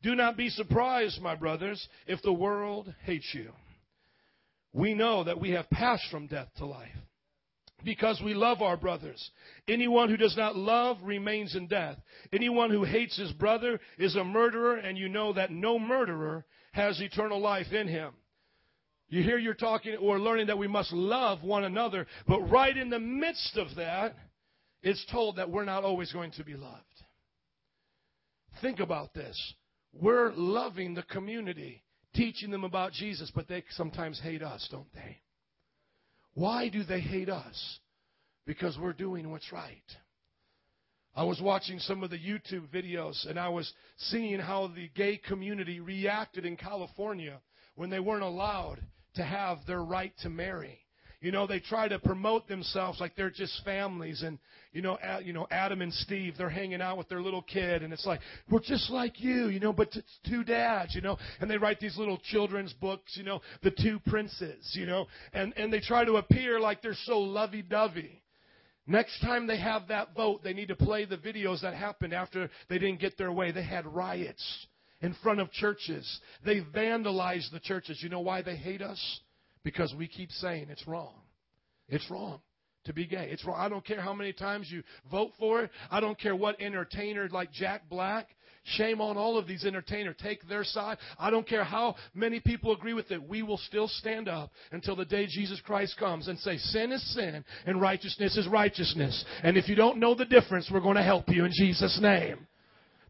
Do 0.04 0.16
not 0.16 0.38
be 0.38 0.50
surprised, 0.50 1.22
my 1.22 1.36
brothers, 1.36 1.88
if 2.08 2.22
the 2.22 2.34
world 2.34 2.94
hates 3.04 3.30
you. 3.34 3.52
We 4.74 4.94
know 4.94 5.24
that 5.24 5.40
we 5.40 5.52
have 5.52 5.70
passed 5.70 6.10
from 6.10 6.28
death 6.28 6.48
to 6.58 6.66
life 6.66 6.90
because 7.84 8.22
we 8.24 8.34
love 8.34 8.62
our 8.62 8.78
brothers. 8.78 9.32
Anyone 9.68 10.10
who 10.10 10.18
does 10.18 10.38
not 10.38 10.56
love 10.56 10.98
remains 11.04 11.56
in 11.56 11.68
death. 11.68 11.98
Anyone 12.32 12.70
who 12.70 12.84
hates 12.84 13.18
his 13.18 13.32
brother 13.34 13.80
is 13.98 14.16
a 14.16 14.24
murderer, 14.24 14.78
and 14.78 14.98
you 14.98 15.10
know 15.10 15.34
that 15.34 15.52
no 15.52 15.78
murderer 15.78 16.46
has 16.72 17.02
eternal 17.02 17.40
life 17.40 17.72
in 17.72 17.88
him. 17.88 18.14
You 19.10 19.24
hear 19.24 19.38
you're 19.38 19.54
talking 19.54 19.98
or 19.98 20.20
learning 20.20 20.48
that 20.48 20.58
we 20.58 20.68
must 20.70 20.94
love 20.94 21.44
one 21.44 21.66
another, 21.66 22.08
but 22.28 22.40
right 22.50 22.76
in 22.76 22.90
the 22.90 23.00
midst 23.00 23.58
of 23.58 23.76
that, 23.76 24.16
it's 24.82 25.06
told 25.12 25.36
that 25.36 25.50
we're 25.50 25.66
not 25.66 25.84
always 25.84 26.14
going 26.14 26.32
to 26.32 26.46
be 26.46 26.56
loved. 26.56 26.78
Think 28.62 28.80
about 28.80 29.14
this. 29.14 29.38
We're 29.94 30.32
loving 30.34 30.94
the 30.94 31.04
community, 31.04 31.84
teaching 32.16 32.52
them 32.52 32.64
about 32.64 32.94
Jesus, 32.94 33.32
but 33.34 33.48
they 33.48 33.64
sometimes 33.72 34.20
hate 34.20 34.42
us, 34.42 34.68
don't 34.72 34.92
they? 34.94 35.18
Why 36.34 36.70
do 36.70 36.84
they 36.84 37.02
hate 37.02 37.30
us? 37.30 37.80
Because 38.46 38.78
we're 38.78 38.94
doing 38.94 39.30
what's 39.32 39.52
right. 39.52 39.84
I 41.14 41.24
was 41.24 41.42
watching 41.42 41.78
some 41.80 42.04
of 42.04 42.10
the 42.10 42.18
YouTube 42.18 42.70
videos 42.74 43.30
and 43.30 43.38
I 43.38 43.50
was 43.50 43.72
seeing 43.98 44.40
how 44.40 44.68
the 44.68 44.90
gay 44.96 45.18
community 45.18 45.82
reacted 45.82 46.46
in 46.46 46.56
California 46.56 47.42
when 47.76 47.90
they 47.90 48.00
weren't 48.00 48.24
allowed 48.24 48.80
to 49.16 49.24
have 49.24 49.58
their 49.68 49.84
right 49.84 50.14
to 50.22 50.30
marry. 50.30 50.80
You 51.22 51.32
know, 51.32 51.46
they 51.46 51.60
try 51.60 51.88
to 51.88 52.00
promote 52.00 52.48
themselves 52.48 53.00
like 53.00 53.16
they're 53.16 53.30
just 53.30 53.64
families. 53.64 54.24
And, 54.24 54.40
you 54.74 54.82
know, 54.82 54.98
you 55.24 55.34
know, 55.34 55.48
Adam 55.52 55.82
and 55.82 55.94
Steve, 55.94 56.34
they're 56.36 56.50
hanging 56.50 56.82
out 56.82 56.98
with 56.98 57.10
their 57.10 57.22
little 57.22 57.44
kid. 57.44 57.84
And 57.84 57.94
it's 57.94 58.08
like, 58.08 58.22
we're 58.50 58.60
just 58.60 58.90
like 58.90 59.22
you, 59.22 59.48
you 59.50 59.60
know, 59.60 59.72
but 59.72 59.90
it's 59.96 60.20
two 60.28 60.44
dads, 60.44 60.96
you 60.96 61.02
know. 61.02 61.18
And 61.40 61.50
they 61.50 61.58
write 61.58 61.80
these 61.80 61.96
little 61.96 62.18
children's 62.18 62.74
books, 62.74 63.16
you 63.16 63.24
know, 63.24 63.42
the 63.62 63.70
two 63.70 64.00
princes, 64.08 64.72
you 64.74 64.88
know. 64.88 65.06
And, 65.32 65.54
and 65.58 65.72
they 65.72 65.80
try 65.80 66.06
to 66.06 66.14
appear 66.14 66.60
like 66.60 66.82
they're 66.82 66.96
so 67.06 67.20
lovey-dovey. 67.20 68.24
Next 68.88 69.22
time 69.22 69.46
they 69.46 69.60
have 69.60 69.90
that 69.90 70.16
vote, 70.16 70.42
they 70.44 70.54
need 70.54 70.70
to 70.70 70.76
play 70.76 71.06
the 71.06 71.18
videos 71.18 71.62
that 71.62 71.76
happened 71.76 72.14
after 72.14 72.50
they 72.68 72.80
didn't 72.80 73.00
get 73.00 73.16
their 73.16 73.32
way. 73.32 73.52
They 73.52 73.64
had 73.64 73.86
riots 73.86 74.44
in 75.02 75.16
front 75.22 75.40
of 75.40 75.52
churches. 75.52 76.20
They 76.44 76.62
vandalized 76.62 77.52
the 77.52 77.60
churches. 77.60 78.00
You 78.02 78.10
know 78.10 78.22
why 78.22 78.42
they 78.42 78.56
hate 78.56 78.82
us? 78.82 79.20
Because 79.63 79.93
we 79.97 80.08
keep 80.08 80.32
saying 80.32 80.67
it's 80.69 80.88
wrong. 80.88 81.13
It's 81.88 82.10
wrong 82.10 82.41
to 82.86 82.93
be 82.93 83.06
gay. 83.06 83.30
It's 83.32 83.45
wrong. 83.45 83.58
I 83.60 83.69
don't 83.69 83.86
care 83.86 84.02
how 84.02 84.13
many 84.13 84.34
times 84.34 84.71
you 84.71 84.84
vote 85.10 85.32
for 85.38 85.63
it. 85.63 85.71
I 85.89 86.00
don't 86.00 86.19
care 86.19 86.36
what 86.36 86.60
entertainer 86.60 87.30
like 87.30 87.52
Jack 87.52 87.89
Black. 87.89 88.28
Shame 88.63 89.02
on 89.02 89.17
all 89.17 89.39
of 89.39 89.47
these 89.47 89.65
entertainers. 89.65 90.15
Take 90.21 90.47
their 90.47 90.63
side. 90.63 90.97
I 91.17 91.32
don't 91.32 91.47
care 91.47 91.63
how 91.63 91.95
many 92.13 92.39
people 92.39 92.71
agree 92.71 92.93
with 92.93 93.10
it. 93.12 93.21
We 93.21 93.41
will 93.41 93.58
still 93.58 93.88
stand 93.88 94.28
up 94.30 94.52
until 94.71 94.95
the 94.95 95.06
day 95.06 95.26
Jesus 95.28 95.60
Christ 95.65 95.97
comes 95.97 96.28
and 96.28 96.38
say, 96.39 96.58
sin 96.58 96.91
is 96.91 97.13
sin 97.15 97.43
and 97.65 97.82
righteousness 97.82 98.38
is 98.38 98.47
righteousness. 98.47 99.26
And 99.43 99.58
if 99.58 99.67
you 99.67 99.76
don't 99.76 99.97
know 99.97 100.13
the 100.13 100.26
difference, 100.26 100.69
we're 100.71 100.80
going 100.80 100.95
to 100.95 101.04
help 101.04 101.30
you 101.30 101.45
in 101.45 101.52
Jesus' 101.52 102.00
name. 102.02 102.47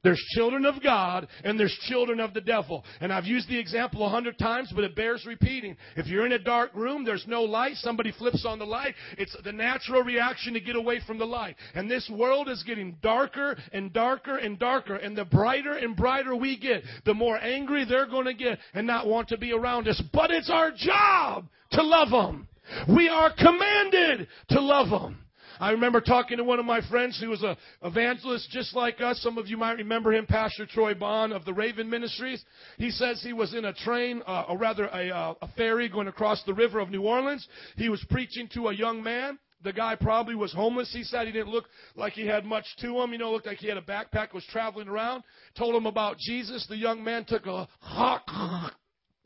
There's 0.04 0.22
children 0.36 0.66
of 0.66 0.82
God 0.82 1.28
and 1.44 1.60
there's 1.60 1.78
children 1.88 2.20
of 2.20 2.34
the 2.34 2.42
devil. 2.42 2.84
And 3.00 3.14
I've 3.14 3.26
used 3.26 3.48
the 3.50 3.60
example 3.60 4.06
a 4.06 4.10
hundred 4.10 4.38
times, 4.40 4.72
but 4.74 4.84
it 4.84 4.96
bears 4.96 5.26
repeating. 5.28 5.78
If 5.96 6.08
you're 6.08 6.26
in 6.26 6.32
a 6.32 6.40
dark 6.40 6.74
room, 6.74 7.06
there's 7.06 7.26
no 7.28 7.44
light, 7.44 7.76
somebody 7.76 8.12
flips 8.12 8.46
on 8.46 8.58
the 8.58 8.66
light, 8.66 8.96
it's 9.18 9.36
the 9.44 9.52
natural 9.52 10.02
reaction 10.04 10.54
to 10.54 10.60
get 10.60 10.76
away 10.76 11.02
from 11.06 11.20
the 11.20 11.26
light. 11.26 11.56
And 11.76 11.90
this 11.90 12.10
world 12.14 12.50
is 12.50 12.64
getting 12.64 12.98
darker 13.04 13.58
and 13.74 13.94
darker 13.94 14.38
and 14.38 14.58
darker. 14.58 14.96
And 14.96 15.16
the 15.16 15.26
brighter 15.26 15.74
and 15.74 15.96
brighter 15.96 16.36
we 16.36 16.58
get, 16.58 16.84
the 17.06 17.14
more 17.14 17.38
angry 17.38 17.86
they're 17.86 18.08
going 18.08 18.26
to 18.26 18.34
get 18.34 18.58
and 18.74 18.88
not 18.88 19.08
want 19.08 19.30
to 19.30 19.38
be 19.38 19.52
around 19.54 19.88
us. 19.88 20.02
But 20.14 20.32
it's 20.32 20.50
our 20.50 20.72
job 20.76 21.48
to 21.72 21.84
love 21.84 22.10
them. 22.10 22.48
We 22.88 23.10
are 23.10 23.34
commanded 23.38 24.28
to 24.50 24.62
love 24.62 24.90
them. 24.90 25.20
I 25.62 25.70
remember 25.70 26.02
talking 26.02 26.38
to 26.38 26.44
one 26.44 26.58
of 26.58 26.66
my 26.66 26.82
friends 26.90 27.20
who 27.22 27.30
was 27.30 27.44
an 27.44 27.56
evangelist 27.84 28.50
just 28.50 28.76
like 28.76 29.00
us. 29.00 29.22
Some 29.22 29.38
of 29.38 29.48
you 29.48 29.58
might 29.58 29.78
remember 29.78 30.12
him, 30.12 30.26
Pastor 30.26 30.66
Troy 30.66 30.96
Bond 30.96 31.32
of 31.32 31.46
the 31.46 31.54
Raven 31.54 31.88
Ministries. 31.88 32.44
He 32.80 32.90
says 32.90 33.22
he 33.22 33.32
was 33.32 33.54
in 33.54 33.66
a 33.66 33.74
train, 33.74 34.24
uh, 34.26 34.46
or 34.50 34.58
rather 34.58 34.86
a, 34.86 35.12
uh, 35.16 35.36
a 35.40 35.48
ferry 35.50 35.88
going 35.88 36.08
across 36.08 36.44
the 36.46 36.54
river 36.56 36.80
of 36.80 36.90
New 36.90 37.04
Orleans. 37.04 37.48
He 37.76 37.90
was 37.90 38.04
preaching 38.10 38.50
to 38.56 38.70
a 38.70 38.74
young 38.74 39.04
man. 39.04 39.38
The 39.64 39.72
guy 39.72 39.96
probably 39.96 40.34
was 40.34 40.52
homeless. 40.52 40.92
He 40.92 41.04
said 41.04 41.28
he 41.28 41.32
didn't 41.32 41.52
look 41.52 41.66
like 41.96 42.14
he 42.14 42.26
had 42.26 42.44
much 42.44 42.66
to 42.80 43.00
him. 43.00 43.12
You 43.12 43.20
know, 43.20 43.32
looked 43.32 43.46
like 43.46 43.60
he 43.60 43.68
had 43.68 43.78
a 43.78 43.84
backpack, 43.84 44.34
was 44.34 44.46
traveling 44.46 44.88
around. 44.88 45.24
Told 45.56 45.76
him 45.76 45.86
about 45.86 46.18
Jesus. 46.18 46.66
The 46.68 46.76
young 46.76 47.04
man 47.04 47.24
took 47.24 47.46
a 47.46 47.68
hot, 47.82 48.74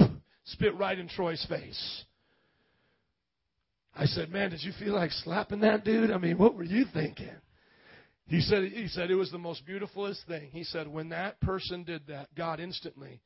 spit 0.44 0.76
right 0.76 1.00
in 1.00 1.08
Troy's 1.08 1.46
face. 1.48 2.04
I 3.96 4.06
said, 4.06 4.30
Man, 4.30 4.50
did 4.52 4.62
you 4.64 4.74
feel 4.78 4.94
like 4.94 5.12
slapping 5.12 5.62
that 5.62 5.86
dude? 5.86 6.12
I 6.12 6.18
mean, 6.18 6.38
what 6.38 6.56
were 6.56 6.64
you 6.64 6.86
thinking? 6.94 7.32
He 8.28 8.42
said, 8.42 8.64
he 8.64 8.88
said 8.88 9.12
it 9.12 9.16
was 9.16 9.32
the 9.32 9.38
most 9.38 9.66
beautifulest 9.66 10.26
thing. 10.28 10.50
He 10.52 10.64
said, 10.64 10.88
when 10.88 11.10
that 11.10 11.40
person 11.42 11.84
did 11.84 12.08
that, 12.08 12.34
God 12.36 12.60
instantly 12.60 13.22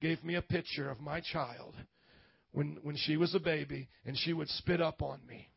gave 0.00 0.22
me 0.22 0.34
a 0.34 0.42
picture 0.42 0.90
of 0.90 1.00
my 1.00 1.20
child 1.20 1.74
when, 2.50 2.78
when 2.82 2.96
she 2.96 3.16
was 3.16 3.34
a 3.34 3.40
baby 3.40 3.88
and 4.04 4.16
she 4.16 4.34
would 4.34 4.48
spit 4.50 4.80
up 4.80 5.00
on 5.00 5.20
me. 5.26 5.48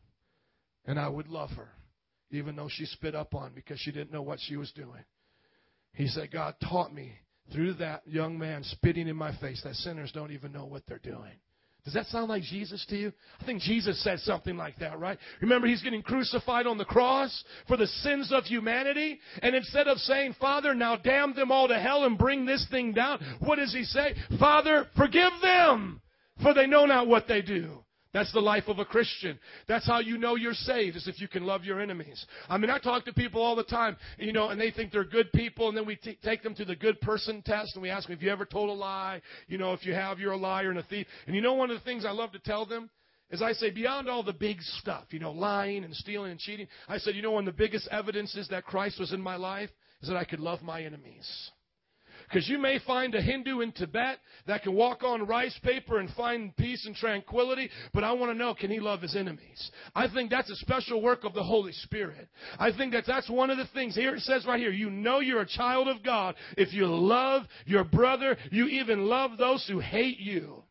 And 0.85 0.99
I 0.99 1.09
would 1.09 1.27
love 1.27 1.49
her, 1.51 1.69
even 2.31 2.55
though 2.55 2.69
she 2.69 2.85
spit 2.85 3.15
up 3.15 3.35
on 3.35 3.49
me 3.49 3.55
because 3.55 3.79
she 3.79 3.91
didn't 3.91 4.13
know 4.13 4.21
what 4.21 4.39
she 4.39 4.55
was 4.55 4.71
doing. 4.71 5.03
He 5.93 6.07
said, 6.07 6.31
God 6.31 6.55
taught 6.61 6.93
me 6.93 7.11
through 7.51 7.73
that 7.75 8.03
young 8.07 8.37
man 8.39 8.63
spitting 8.63 9.07
in 9.07 9.15
my 9.15 9.35
face 9.37 9.61
that 9.63 9.75
sinners 9.75 10.11
don't 10.13 10.31
even 10.31 10.51
know 10.51 10.65
what 10.65 10.83
they're 10.87 10.99
doing. 10.99 11.33
Does 11.85 11.93
that 11.93 12.07
sound 12.07 12.29
like 12.29 12.41
Jesus 12.41 12.83
to 12.89 12.97
you? 12.97 13.13
I 13.39 13.45
think 13.45 13.61
Jesus 13.61 14.03
said 14.03 14.19
something 14.19 14.57
like 14.57 14.77
that, 14.79 14.99
right? 14.99 15.19
Remember, 15.39 15.67
he's 15.67 15.83
getting 15.83 16.01
crucified 16.01 16.65
on 16.65 16.79
the 16.79 16.85
cross 16.85 17.43
for 17.67 17.77
the 17.77 17.85
sins 17.85 18.31
of 18.33 18.43
humanity. 18.43 19.19
And 19.43 19.55
instead 19.55 19.87
of 19.87 19.99
saying, 19.99 20.35
Father, 20.39 20.73
now 20.73 20.95
damn 20.95 21.35
them 21.35 21.51
all 21.51 21.67
to 21.67 21.79
hell 21.79 22.05
and 22.05 22.17
bring 22.17 22.47
this 22.47 22.65
thing 22.71 22.93
down, 22.93 23.19
what 23.39 23.57
does 23.57 23.71
he 23.71 23.83
say? 23.83 24.15
Father, 24.39 24.87
forgive 24.97 25.31
them, 25.43 26.01
for 26.41 26.55
they 26.55 26.65
know 26.65 26.87
not 26.87 27.07
what 27.07 27.27
they 27.27 27.43
do. 27.43 27.84
That's 28.15 28.31
the 28.31 28.39
life 28.39 28.69
of 28.69 28.79
a 28.79 28.85
Christian. 28.85 29.37
That's 29.67 29.85
how 29.85 29.99
you 29.99 30.17
know 30.17 30.37
you're 30.37 30.53
saved, 30.53 30.95
is 30.95 31.05
if 31.05 31.19
you 31.19 31.27
can 31.27 31.45
love 31.45 31.65
your 31.65 31.81
enemies. 31.81 32.25
I 32.47 32.57
mean, 32.57 32.69
I 32.69 32.79
talk 32.79 33.03
to 33.05 33.13
people 33.13 33.41
all 33.41 33.57
the 33.57 33.63
time, 33.65 33.97
you 34.17 34.31
know, 34.31 34.47
and 34.47 34.61
they 34.61 34.71
think 34.71 34.93
they're 34.93 35.03
good 35.03 35.33
people, 35.33 35.67
and 35.67 35.77
then 35.77 35.85
we 35.85 35.97
t- 35.97 36.17
take 36.23 36.41
them 36.41 36.55
to 36.55 36.63
the 36.63 36.77
good 36.77 37.01
person 37.01 37.41
test, 37.41 37.75
and 37.75 37.81
we 37.81 37.89
ask 37.89 38.07
them, 38.07 38.15
if 38.15 38.23
you 38.23 38.31
ever 38.31 38.45
told 38.45 38.69
a 38.69 38.71
lie? 38.71 39.21
You 39.49 39.57
know, 39.57 39.73
if 39.73 39.85
you 39.85 39.93
have, 39.93 40.17
you're 40.17 40.31
a 40.31 40.37
liar 40.37 40.69
and 40.69 40.79
a 40.79 40.83
thief. 40.83 41.05
And 41.27 41.35
you 41.35 41.41
know 41.41 41.55
one 41.55 41.69
of 41.69 41.77
the 41.77 41.83
things 41.83 42.05
I 42.05 42.11
love 42.11 42.31
to 42.31 42.39
tell 42.39 42.65
them? 42.65 42.89
Is 43.31 43.41
I 43.41 43.51
say, 43.51 43.69
beyond 43.69 44.07
all 44.07 44.23
the 44.23 44.31
big 44.31 44.61
stuff, 44.61 45.07
you 45.09 45.19
know, 45.19 45.33
lying 45.33 45.83
and 45.83 45.93
stealing 45.93 46.31
and 46.31 46.39
cheating, 46.39 46.67
I 46.87 46.99
said, 46.99 47.15
you 47.15 47.21
know, 47.21 47.31
one 47.31 47.45
of 47.45 47.53
the 47.53 47.63
biggest 47.63 47.89
evidences 47.91 48.47
that 48.47 48.63
Christ 48.63 48.97
was 48.97 49.11
in 49.11 49.19
my 49.19 49.35
life 49.35 49.71
is 50.01 50.07
that 50.07 50.15
I 50.15 50.23
could 50.23 50.39
love 50.39 50.61
my 50.61 50.83
enemies. 50.83 51.51
Because 52.27 52.49
you 52.49 52.57
may 52.57 52.79
find 52.79 53.13
a 53.15 53.21
Hindu 53.21 53.61
in 53.61 53.71
Tibet 53.71 54.19
that 54.47 54.63
can 54.63 54.73
walk 54.73 55.03
on 55.03 55.27
rice 55.27 55.57
paper 55.63 55.99
and 55.99 56.09
find 56.11 56.55
peace 56.57 56.85
and 56.85 56.95
tranquility, 56.95 57.69
but 57.93 58.03
I 58.03 58.11
want 58.13 58.31
to 58.31 58.37
know, 58.37 58.53
can 58.55 58.71
he 58.71 58.79
love 58.79 59.01
his 59.01 59.15
enemies? 59.15 59.71
I 59.93 60.07
think 60.07 60.29
that's 60.29 60.49
a 60.49 60.55
special 60.55 61.01
work 61.01 61.23
of 61.23 61.33
the 61.33 61.43
Holy 61.43 61.71
Spirit. 61.71 62.27
I 62.59 62.71
think 62.71 62.93
that 62.93 63.05
that's 63.05 63.29
one 63.29 63.49
of 63.49 63.57
the 63.57 63.67
things. 63.73 63.95
Here 63.95 64.15
it 64.15 64.21
says 64.21 64.45
right 64.45 64.59
here, 64.59 64.71
you 64.71 64.89
know 64.89 65.19
you're 65.19 65.41
a 65.41 65.47
child 65.47 65.87
of 65.87 66.03
God 66.03 66.35
if 66.57 66.73
you 66.73 66.87
love 66.87 67.43
your 67.65 67.83
brother, 67.83 68.37
you 68.51 68.67
even 68.67 69.07
love 69.07 69.37
those 69.37 69.65
who 69.67 69.79
hate 69.79 70.19
you. 70.19 70.63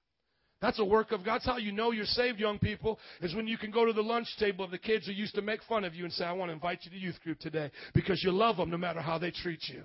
That's 0.61 0.79
a 0.79 0.85
work 0.85 1.13
of 1.13 1.25
God. 1.25 1.35
That's 1.35 1.47
how 1.47 1.59
you 1.59 1.73
know 1.73 1.91
you're 1.91 2.07
saved, 2.07 2.41
young 2.41 2.59
people, 2.59 2.99
is 3.21 3.35
when 3.35 3.47
you 3.47 3.59
can 3.59 3.71
go 3.71 3.85
to 3.85 3.93
the 3.93 4.01
lunch 4.01 4.29
table 4.39 4.65
of 4.65 4.71
the 4.71 4.79
kids 4.79 5.05
who 5.05 5.13
used 5.13 5.35
to 5.35 5.43
make 5.43 5.63
fun 5.65 5.85
of 5.85 5.95
you 5.95 6.05
and 6.05 6.13
say, 6.13 6.25
I 6.25 6.33
want 6.33 6.49
to 6.49 6.55
invite 6.55 6.81
you 6.85 6.91
to 6.91 6.97
youth 6.97 7.21
group 7.23 7.39
today 7.39 7.71
because 7.93 8.25
you 8.25 8.33
love 8.33 8.57
them 8.57 8.71
no 8.71 8.79
matter 8.79 9.01
how 9.01 9.19
they 9.19 9.31
treat 9.31 9.61
you. 9.69 9.83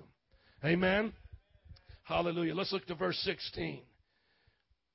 Amen? 0.64 1.12
Hallelujah. 2.10 2.56
Let's 2.56 2.72
look 2.72 2.84
to 2.86 2.96
verse 2.96 3.16
16. 3.18 3.82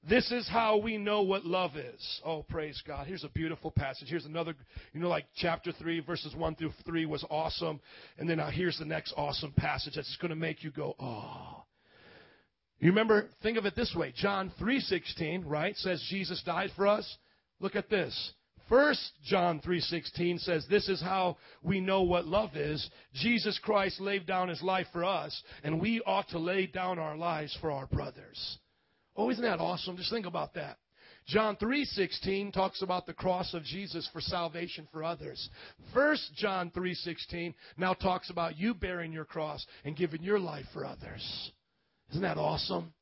This 0.07 0.33
is 0.33 0.49
how 0.49 0.75
we 0.75 0.97
know 0.97 1.21
what 1.21 1.45
love 1.45 1.77
is. 1.77 2.21
Oh, 2.25 2.43
praise 2.43 2.83
God. 2.85 3.07
Here's 3.07 3.23
a 3.23 3.29
beautiful 3.29 3.71
passage. 3.71 4.09
Here's 4.09 4.25
another, 4.25 4.53
you 4.91 4.99
know, 4.99 5.07
like 5.07 5.25
chapter 5.37 5.71
3, 5.71 6.01
verses 6.01 6.35
1 6.35 6.55
through 6.55 6.73
3 6.85 7.05
was 7.05 7.23
awesome. 7.29 7.79
And 8.17 8.29
then 8.29 8.35
now 8.39 8.49
here's 8.49 8.77
the 8.77 8.83
next 8.83 9.13
awesome 9.15 9.53
passage 9.53 9.93
that's 9.95 10.17
going 10.17 10.31
to 10.31 10.35
make 10.35 10.61
you 10.61 10.71
go, 10.71 10.93
oh. 10.99 11.63
You 12.79 12.89
remember, 12.89 13.29
think 13.41 13.57
of 13.57 13.65
it 13.65 13.77
this 13.77 13.95
way. 13.95 14.13
John 14.13 14.51
3.16, 14.59 15.43
right, 15.45 15.77
says 15.77 16.05
Jesus 16.09 16.43
died 16.45 16.71
for 16.75 16.85
us. 16.85 17.17
Look 17.61 17.77
at 17.77 17.89
this. 17.89 18.33
First 18.67 19.11
John 19.23 19.59
3:16 19.59 20.39
says 20.39 20.65
this 20.67 20.89
is 20.89 21.01
how 21.01 21.37
we 21.61 21.79
know 21.79 22.01
what 22.01 22.25
love 22.25 22.55
is. 22.55 22.89
Jesus 23.13 23.59
Christ 23.59 23.99
laid 23.99 24.25
down 24.25 24.47
his 24.49 24.63
life 24.63 24.87
for 24.91 25.03
us, 25.03 25.43
and 25.63 25.79
we 25.79 26.01
ought 26.01 26.27
to 26.29 26.39
lay 26.39 26.65
down 26.65 26.97
our 26.97 27.15
lives 27.15 27.55
for 27.61 27.69
our 27.69 27.85
brothers. 27.85 28.57
Oh, 29.15 29.29
isn't 29.29 29.43
that 29.43 29.59
awesome? 29.59 29.97
Just 29.97 30.09
think 30.09 30.25
about 30.25 30.55
that. 30.55 30.77
John 31.27 31.55
3:16 31.57 32.51
talks 32.51 32.81
about 32.81 33.05
the 33.05 33.13
cross 33.13 33.53
of 33.53 33.63
Jesus 33.63 34.07
for 34.07 34.21
salvation 34.21 34.87
for 34.91 35.03
others. 35.03 35.49
First 35.93 36.33
John 36.35 36.71
3:16 36.71 37.53
now 37.77 37.93
talks 37.93 38.31
about 38.31 38.57
you 38.57 38.73
bearing 38.73 39.11
your 39.11 39.25
cross 39.25 39.65
and 39.83 39.95
giving 39.95 40.23
your 40.23 40.39
life 40.39 40.67
for 40.73 40.85
others. 40.85 41.51
Isn't 42.09 42.23
that 42.23 42.37
awesome? 42.37 42.94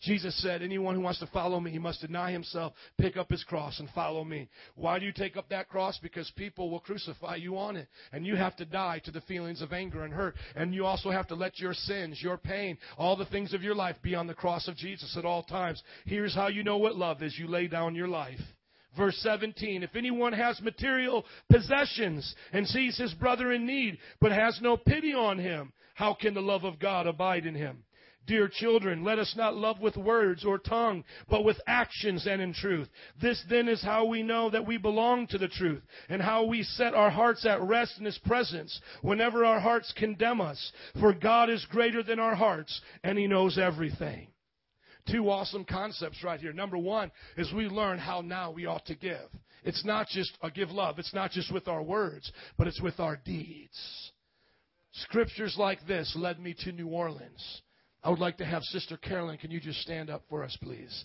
Jesus 0.00 0.40
said, 0.42 0.62
Anyone 0.62 0.94
who 0.94 1.00
wants 1.00 1.18
to 1.20 1.26
follow 1.28 1.58
me, 1.58 1.70
he 1.70 1.78
must 1.78 2.00
deny 2.00 2.30
himself, 2.30 2.72
pick 2.98 3.16
up 3.16 3.30
his 3.30 3.42
cross, 3.44 3.80
and 3.80 3.88
follow 3.90 4.24
me. 4.24 4.48
Why 4.76 4.98
do 4.98 5.06
you 5.06 5.12
take 5.12 5.36
up 5.36 5.48
that 5.48 5.68
cross? 5.68 5.98
Because 6.02 6.30
people 6.36 6.70
will 6.70 6.80
crucify 6.80 7.36
you 7.36 7.58
on 7.58 7.76
it. 7.76 7.88
And 8.12 8.24
you 8.24 8.36
have 8.36 8.56
to 8.56 8.64
die 8.64 9.00
to 9.04 9.10
the 9.10 9.20
feelings 9.22 9.60
of 9.60 9.72
anger 9.72 10.04
and 10.04 10.12
hurt. 10.12 10.36
And 10.54 10.74
you 10.74 10.86
also 10.86 11.10
have 11.10 11.26
to 11.28 11.34
let 11.34 11.58
your 11.58 11.74
sins, 11.74 12.22
your 12.22 12.36
pain, 12.36 12.78
all 12.96 13.16
the 13.16 13.26
things 13.26 13.54
of 13.54 13.62
your 13.62 13.74
life 13.74 13.96
be 14.02 14.14
on 14.14 14.26
the 14.26 14.34
cross 14.34 14.68
of 14.68 14.76
Jesus 14.76 15.16
at 15.16 15.24
all 15.24 15.42
times. 15.42 15.82
Here's 16.06 16.34
how 16.34 16.48
you 16.48 16.62
know 16.62 16.78
what 16.78 16.96
love 16.96 17.22
is 17.22 17.38
you 17.38 17.48
lay 17.48 17.66
down 17.66 17.94
your 17.94 18.08
life. 18.08 18.40
Verse 18.96 19.16
17, 19.22 19.82
if 19.82 19.94
anyone 19.94 20.32
has 20.32 20.60
material 20.60 21.24
possessions 21.50 22.34
and 22.52 22.66
sees 22.66 22.96
his 22.98 23.14
brother 23.14 23.52
in 23.52 23.66
need, 23.66 23.98
but 24.20 24.32
has 24.32 24.58
no 24.62 24.76
pity 24.76 25.12
on 25.12 25.38
him, 25.38 25.72
how 25.94 26.14
can 26.14 26.34
the 26.34 26.40
love 26.40 26.64
of 26.64 26.78
God 26.78 27.06
abide 27.06 27.44
in 27.46 27.54
him? 27.54 27.84
Dear 28.28 28.46
children, 28.52 29.02
let 29.04 29.18
us 29.18 29.34
not 29.36 29.56
love 29.56 29.80
with 29.80 29.96
words 29.96 30.44
or 30.44 30.58
tongue, 30.58 31.02
but 31.30 31.44
with 31.44 31.58
actions 31.66 32.26
and 32.26 32.42
in 32.42 32.52
truth. 32.52 32.86
This 33.20 33.42
then 33.48 33.68
is 33.68 33.82
how 33.82 34.04
we 34.04 34.22
know 34.22 34.50
that 34.50 34.66
we 34.66 34.76
belong 34.76 35.26
to 35.28 35.38
the 35.38 35.48
truth 35.48 35.82
and 36.10 36.20
how 36.20 36.44
we 36.44 36.62
set 36.62 36.92
our 36.92 37.08
hearts 37.08 37.46
at 37.46 37.62
rest 37.62 37.98
in 37.98 38.04
His 38.04 38.18
presence 38.18 38.80
whenever 39.00 39.46
our 39.46 39.58
hearts 39.58 39.94
condemn 39.96 40.42
us. 40.42 40.72
For 41.00 41.14
God 41.14 41.48
is 41.48 41.66
greater 41.70 42.02
than 42.02 42.20
our 42.20 42.34
hearts 42.34 42.80
and 43.02 43.18
He 43.18 43.26
knows 43.26 43.56
everything. 43.58 44.28
two 45.10 45.30
awesome 45.30 45.64
concepts 45.64 46.22
right 46.22 46.38
here. 46.38 46.52
Number 46.52 46.76
one 46.76 47.10
is 47.38 47.50
we 47.54 47.64
learn 47.66 47.98
how 47.98 48.20
now 48.20 48.50
we 48.50 48.66
ought 48.66 48.84
to 48.86 48.94
give. 48.94 49.30
It's 49.64 49.86
not 49.86 50.06
just 50.08 50.36
a 50.42 50.50
give 50.50 50.70
love. 50.70 50.98
It's 50.98 51.14
not 51.14 51.30
just 51.30 51.50
with 51.50 51.66
our 51.66 51.82
words, 51.82 52.30
but 52.58 52.66
it's 52.66 52.82
with 52.82 53.00
our 53.00 53.16
deeds. 53.16 54.12
Scriptures 54.92 55.56
like 55.58 55.86
this 55.86 56.14
led 56.14 56.38
me 56.38 56.54
to 56.64 56.72
New 56.72 56.88
Orleans. 56.88 57.62
I 58.02 58.10
would 58.10 58.20
like 58.20 58.38
to 58.38 58.44
have 58.44 58.62
Sister 58.64 58.96
Carolyn. 58.96 59.38
Can 59.38 59.50
you 59.50 59.60
just 59.60 59.80
stand 59.80 60.08
up 60.10 60.22
for 60.28 60.44
us, 60.44 60.56
please? 60.62 61.04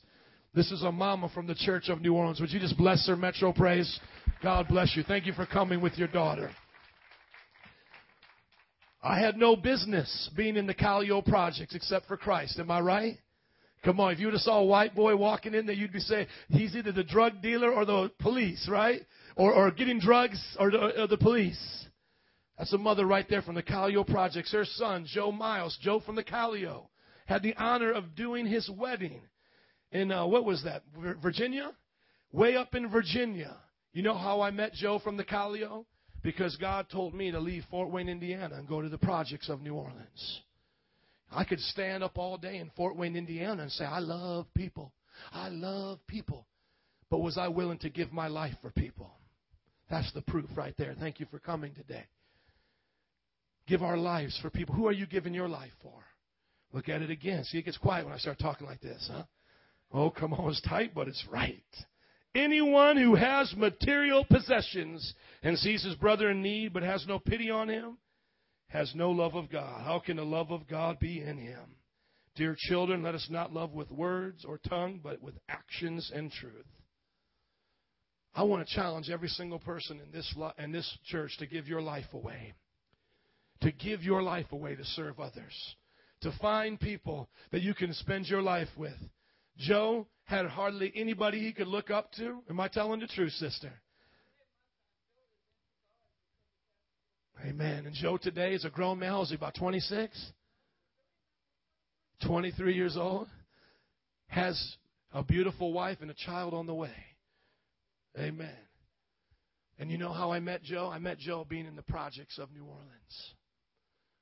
This 0.53 0.71
is 0.71 0.83
a 0.83 0.91
mama 0.91 1.29
from 1.33 1.47
the 1.47 1.55
Church 1.55 1.89
of 1.89 2.01
New 2.01 2.13
Orleans. 2.13 2.39
Would 2.39 2.51
you 2.51 2.59
just 2.59 2.77
bless 2.77 3.07
her, 3.07 3.15
Metro 3.15 3.51
Praise? 3.51 3.99
God 4.43 4.67
bless 4.67 4.95
you. 4.95 5.03
Thank 5.03 5.25
you 5.25 5.33
for 5.33 5.47
coming 5.47 5.81
with 5.81 5.97
your 5.97 6.07
daughter. 6.07 6.51
I 9.01 9.19
had 9.19 9.35
no 9.35 9.55
business 9.55 10.29
being 10.37 10.55
in 10.55 10.67
the 10.67 10.73
Callio 10.73 11.21
projects 11.21 11.75
except 11.75 12.07
for 12.07 12.15
Christ. 12.15 12.59
Am 12.59 12.69
I 12.69 12.79
right? 12.79 13.17
Come 13.83 13.99
on, 13.99 14.13
if 14.13 14.19
you 14.19 14.27
would 14.27 14.33
have 14.33 14.41
saw 14.41 14.59
a 14.59 14.65
white 14.65 14.95
boy 14.95 15.15
walking 15.17 15.53
in 15.53 15.65
there, 15.65 15.75
you'd 15.75 15.91
be 15.91 15.99
saying 15.99 16.27
he's 16.49 16.73
either 16.73 16.93
the 16.93 17.03
drug 17.03 17.41
dealer 17.41 17.69
or 17.69 17.83
the 17.83 18.11
police, 18.19 18.65
right? 18.71 19.01
Or, 19.35 19.51
or 19.51 19.71
getting 19.71 19.99
drugs 19.99 20.39
or 20.57 20.71
the, 20.71 21.01
or 21.03 21.07
the 21.07 21.17
police. 21.17 21.85
That's 22.57 22.73
a 22.73 22.77
mother 22.77 23.05
right 23.05 23.25
there 23.29 23.41
from 23.41 23.55
the 23.55 23.63
Calio 23.63 24.05
projects. 24.05 24.51
Her 24.51 24.65
son, 24.65 25.05
Joe 25.07 25.31
Miles, 25.31 25.77
Joe 25.81 25.99
from 25.99 26.15
the 26.15 26.23
Calio, 26.23 26.87
had 27.25 27.41
the 27.41 27.55
honor 27.55 27.91
of 27.91 28.15
doing 28.15 28.45
his 28.45 28.69
wedding 28.69 29.21
in 29.91 30.11
uh, 30.11 30.25
what 30.25 30.45
was 30.45 30.63
that? 30.63 30.83
Virginia, 31.21 31.71
way 32.31 32.55
up 32.55 32.75
in 32.75 32.89
Virginia. 32.89 33.55
You 33.93 34.01
know 34.01 34.17
how 34.17 34.41
I 34.41 34.51
met 34.51 34.73
Joe 34.73 34.99
from 34.99 35.17
the 35.17 35.23
Calio? 35.23 35.85
Because 36.23 36.55
God 36.57 36.87
told 36.89 37.13
me 37.13 37.31
to 37.31 37.39
leave 37.39 37.63
Fort 37.69 37.91
Wayne, 37.91 38.09
Indiana, 38.09 38.55
and 38.55 38.67
go 38.67 38.81
to 38.81 38.89
the 38.89 38.97
projects 38.97 39.49
of 39.49 39.61
New 39.61 39.75
Orleans. 39.75 40.41
I 41.31 41.43
could 41.43 41.59
stand 41.59 42.03
up 42.03 42.17
all 42.17 42.37
day 42.37 42.57
in 42.57 42.71
Fort 42.75 42.95
Wayne, 42.95 43.15
Indiana, 43.15 43.63
and 43.63 43.71
say, 43.71 43.85
"I 43.85 43.99
love 43.99 44.51
people. 44.53 44.93
I 45.31 45.49
love 45.49 45.99
people." 46.07 46.47
But 47.09 47.19
was 47.19 47.37
I 47.37 47.47
willing 47.47 47.79
to 47.79 47.89
give 47.89 48.11
my 48.11 48.27
life 48.27 48.55
for 48.61 48.71
people? 48.71 49.11
That's 49.89 50.11
the 50.13 50.21
proof 50.21 50.49
right 50.55 50.75
there. 50.77 50.95
Thank 50.99 51.19
you 51.19 51.25
for 51.27 51.39
coming 51.39 51.73
today. 51.75 52.05
Give 53.67 53.81
our 53.81 53.97
lives 53.97 54.37
for 54.41 54.49
people. 54.49 54.75
Who 54.75 54.87
are 54.87 54.93
you 54.93 55.05
giving 55.05 55.33
your 55.33 55.47
life 55.47 55.71
for? 55.81 56.03
Look 56.73 56.89
at 56.89 57.01
it 57.01 57.09
again. 57.09 57.43
See, 57.45 57.59
it 57.59 57.65
gets 57.65 57.77
quiet 57.77 58.05
when 58.05 58.13
I 58.13 58.17
start 58.17 58.39
talking 58.39 58.67
like 58.67 58.81
this, 58.81 59.09
huh? 59.11 59.23
Oh, 59.93 60.09
come 60.09 60.33
on, 60.33 60.49
it's 60.49 60.61
tight, 60.61 60.93
but 60.95 61.07
it's 61.07 61.23
right. 61.31 61.63
Anyone 62.35 62.97
who 62.97 63.13
has 63.15 63.53
material 63.55 64.25
possessions 64.25 65.13
and 65.43 65.57
sees 65.59 65.83
his 65.83 65.95
brother 65.95 66.31
in 66.31 66.41
need 66.41 66.73
but 66.73 66.81
has 66.81 67.05
no 67.07 67.19
pity 67.19 67.51
on 67.51 67.69
him 67.69 67.97
has 68.73 68.91
no 68.95 69.11
love 69.11 69.35
of 69.35 69.51
God. 69.51 69.83
How 69.85 69.99
can 69.99 70.17
the 70.17 70.23
love 70.23 70.51
of 70.51 70.67
God 70.67 70.99
be 70.99 71.21
in 71.21 71.37
him? 71.37 71.75
Dear 72.35 72.55
children, 72.57 73.03
let 73.03 73.13
us 73.13 73.27
not 73.29 73.53
love 73.53 73.71
with 73.71 73.91
words 73.91 74.43
or 74.43 74.57
tongue, 74.57 74.99
but 75.01 75.21
with 75.21 75.35
actions 75.47 76.11
and 76.13 76.31
truth. 76.31 76.65
I 78.33 78.41
want 78.41 78.67
to 78.67 78.73
challenge 78.73 79.11
every 79.11 79.27
single 79.27 79.59
person 79.59 79.99
in 80.03 80.11
this, 80.11 80.33
in 80.57 80.71
this 80.71 80.97
church 81.05 81.37
to 81.37 81.45
give 81.45 81.67
your 81.67 81.83
life 81.83 82.11
away. 82.13 82.55
To 83.63 83.71
give 83.71 84.03
your 84.03 84.21
life 84.21 84.51
away 84.51 84.75
to 84.75 84.85
serve 84.85 85.19
others. 85.19 85.75
To 86.21 86.31
find 86.41 86.79
people 86.79 87.29
that 87.51 87.61
you 87.61 87.73
can 87.73 87.93
spend 87.93 88.27
your 88.27 88.41
life 88.41 88.69
with. 88.77 88.97
Joe 89.57 90.07
had 90.25 90.45
hardly 90.45 90.91
anybody 90.95 91.39
he 91.39 91.53
could 91.53 91.67
look 91.67 91.89
up 91.89 92.11
to. 92.13 92.41
Am 92.49 92.59
I 92.59 92.67
telling 92.67 92.99
the 92.99 93.07
truth, 93.07 93.33
sister? 93.33 93.71
Amen. 97.45 97.85
And 97.85 97.95
Joe 97.95 98.17
today 98.17 98.53
is 98.53 98.63
a 98.63 98.69
grown 98.69 98.99
man. 98.99 99.13
Is 99.21 99.29
he 99.29 99.35
about 99.35 99.55
26? 99.55 100.31
23 102.25 102.73
years 102.73 102.95
old. 102.97 103.27
Has 104.27 104.77
a 105.13 105.23
beautiful 105.23 105.73
wife 105.73 105.97
and 106.01 106.09
a 106.09 106.15
child 106.15 106.53
on 106.53 106.67
the 106.67 106.73
way. 106.73 106.93
Amen. 108.17 108.55
And 109.79 109.91
you 109.91 109.97
know 109.97 110.13
how 110.13 110.31
I 110.31 110.39
met 110.39 110.63
Joe? 110.63 110.89
I 110.91 110.99
met 110.99 111.17
Joe 111.17 111.45
being 111.47 111.65
in 111.65 111.75
the 111.75 111.81
projects 111.81 112.39
of 112.39 112.51
New 112.53 112.63
Orleans. 112.63 113.33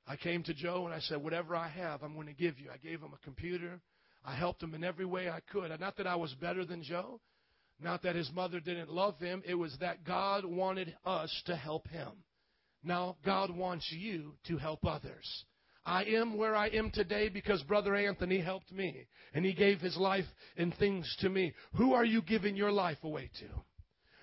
I 0.06 0.16
came 0.16 0.42
to 0.44 0.54
Joe 0.54 0.84
and 0.86 0.94
I 0.94 1.00
said, 1.00 1.22
Whatever 1.22 1.54
I 1.54 1.68
have, 1.68 2.02
I'm 2.02 2.14
going 2.14 2.26
to 2.26 2.32
give 2.32 2.58
you. 2.58 2.70
I 2.72 2.76
gave 2.76 3.00
him 3.00 3.12
a 3.14 3.24
computer. 3.24 3.80
I 4.24 4.34
helped 4.34 4.62
him 4.62 4.74
in 4.74 4.84
every 4.84 5.04
way 5.04 5.28
I 5.28 5.40
could. 5.40 5.78
Not 5.80 5.96
that 5.96 6.06
I 6.06 6.16
was 6.16 6.34
better 6.34 6.64
than 6.64 6.82
Joe, 6.82 7.20
not 7.80 8.02
that 8.02 8.14
his 8.14 8.30
mother 8.32 8.60
didn't 8.60 8.90
love 8.90 9.18
him. 9.18 9.42
It 9.44 9.54
was 9.54 9.76
that 9.80 10.04
God 10.04 10.44
wanted 10.44 10.94
us 11.04 11.42
to 11.46 11.56
help 11.56 11.88
him. 11.88 12.10
Now, 12.84 13.16
God 13.24 13.50
wants 13.50 13.86
you 13.90 14.34
to 14.46 14.58
help 14.58 14.84
others. 14.84 15.44
I 15.84 16.04
am 16.04 16.36
where 16.36 16.54
I 16.54 16.68
am 16.68 16.90
today 16.90 17.28
because 17.28 17.62
Brother 17.64 17.96
Anthony 17.96 18.40
helped 18.40 18.70
me 18.70 19.06
and 19.34 19.44
he 19.44 19.52
gave 19.52 19.80
his 19.80 19.96
life 19.96 20.24
and 20.56 20.74
things 20.76 21.12
to 21.20 21.28
me. 21.28 21.54
Who 21.74 21.94
are 21.94 22.04
you 22.04 22.22
giving 22.22 22.54
your 22.54 22.70
life 22.70 23.02
away 23.02 23.30
to? 23.40 23.46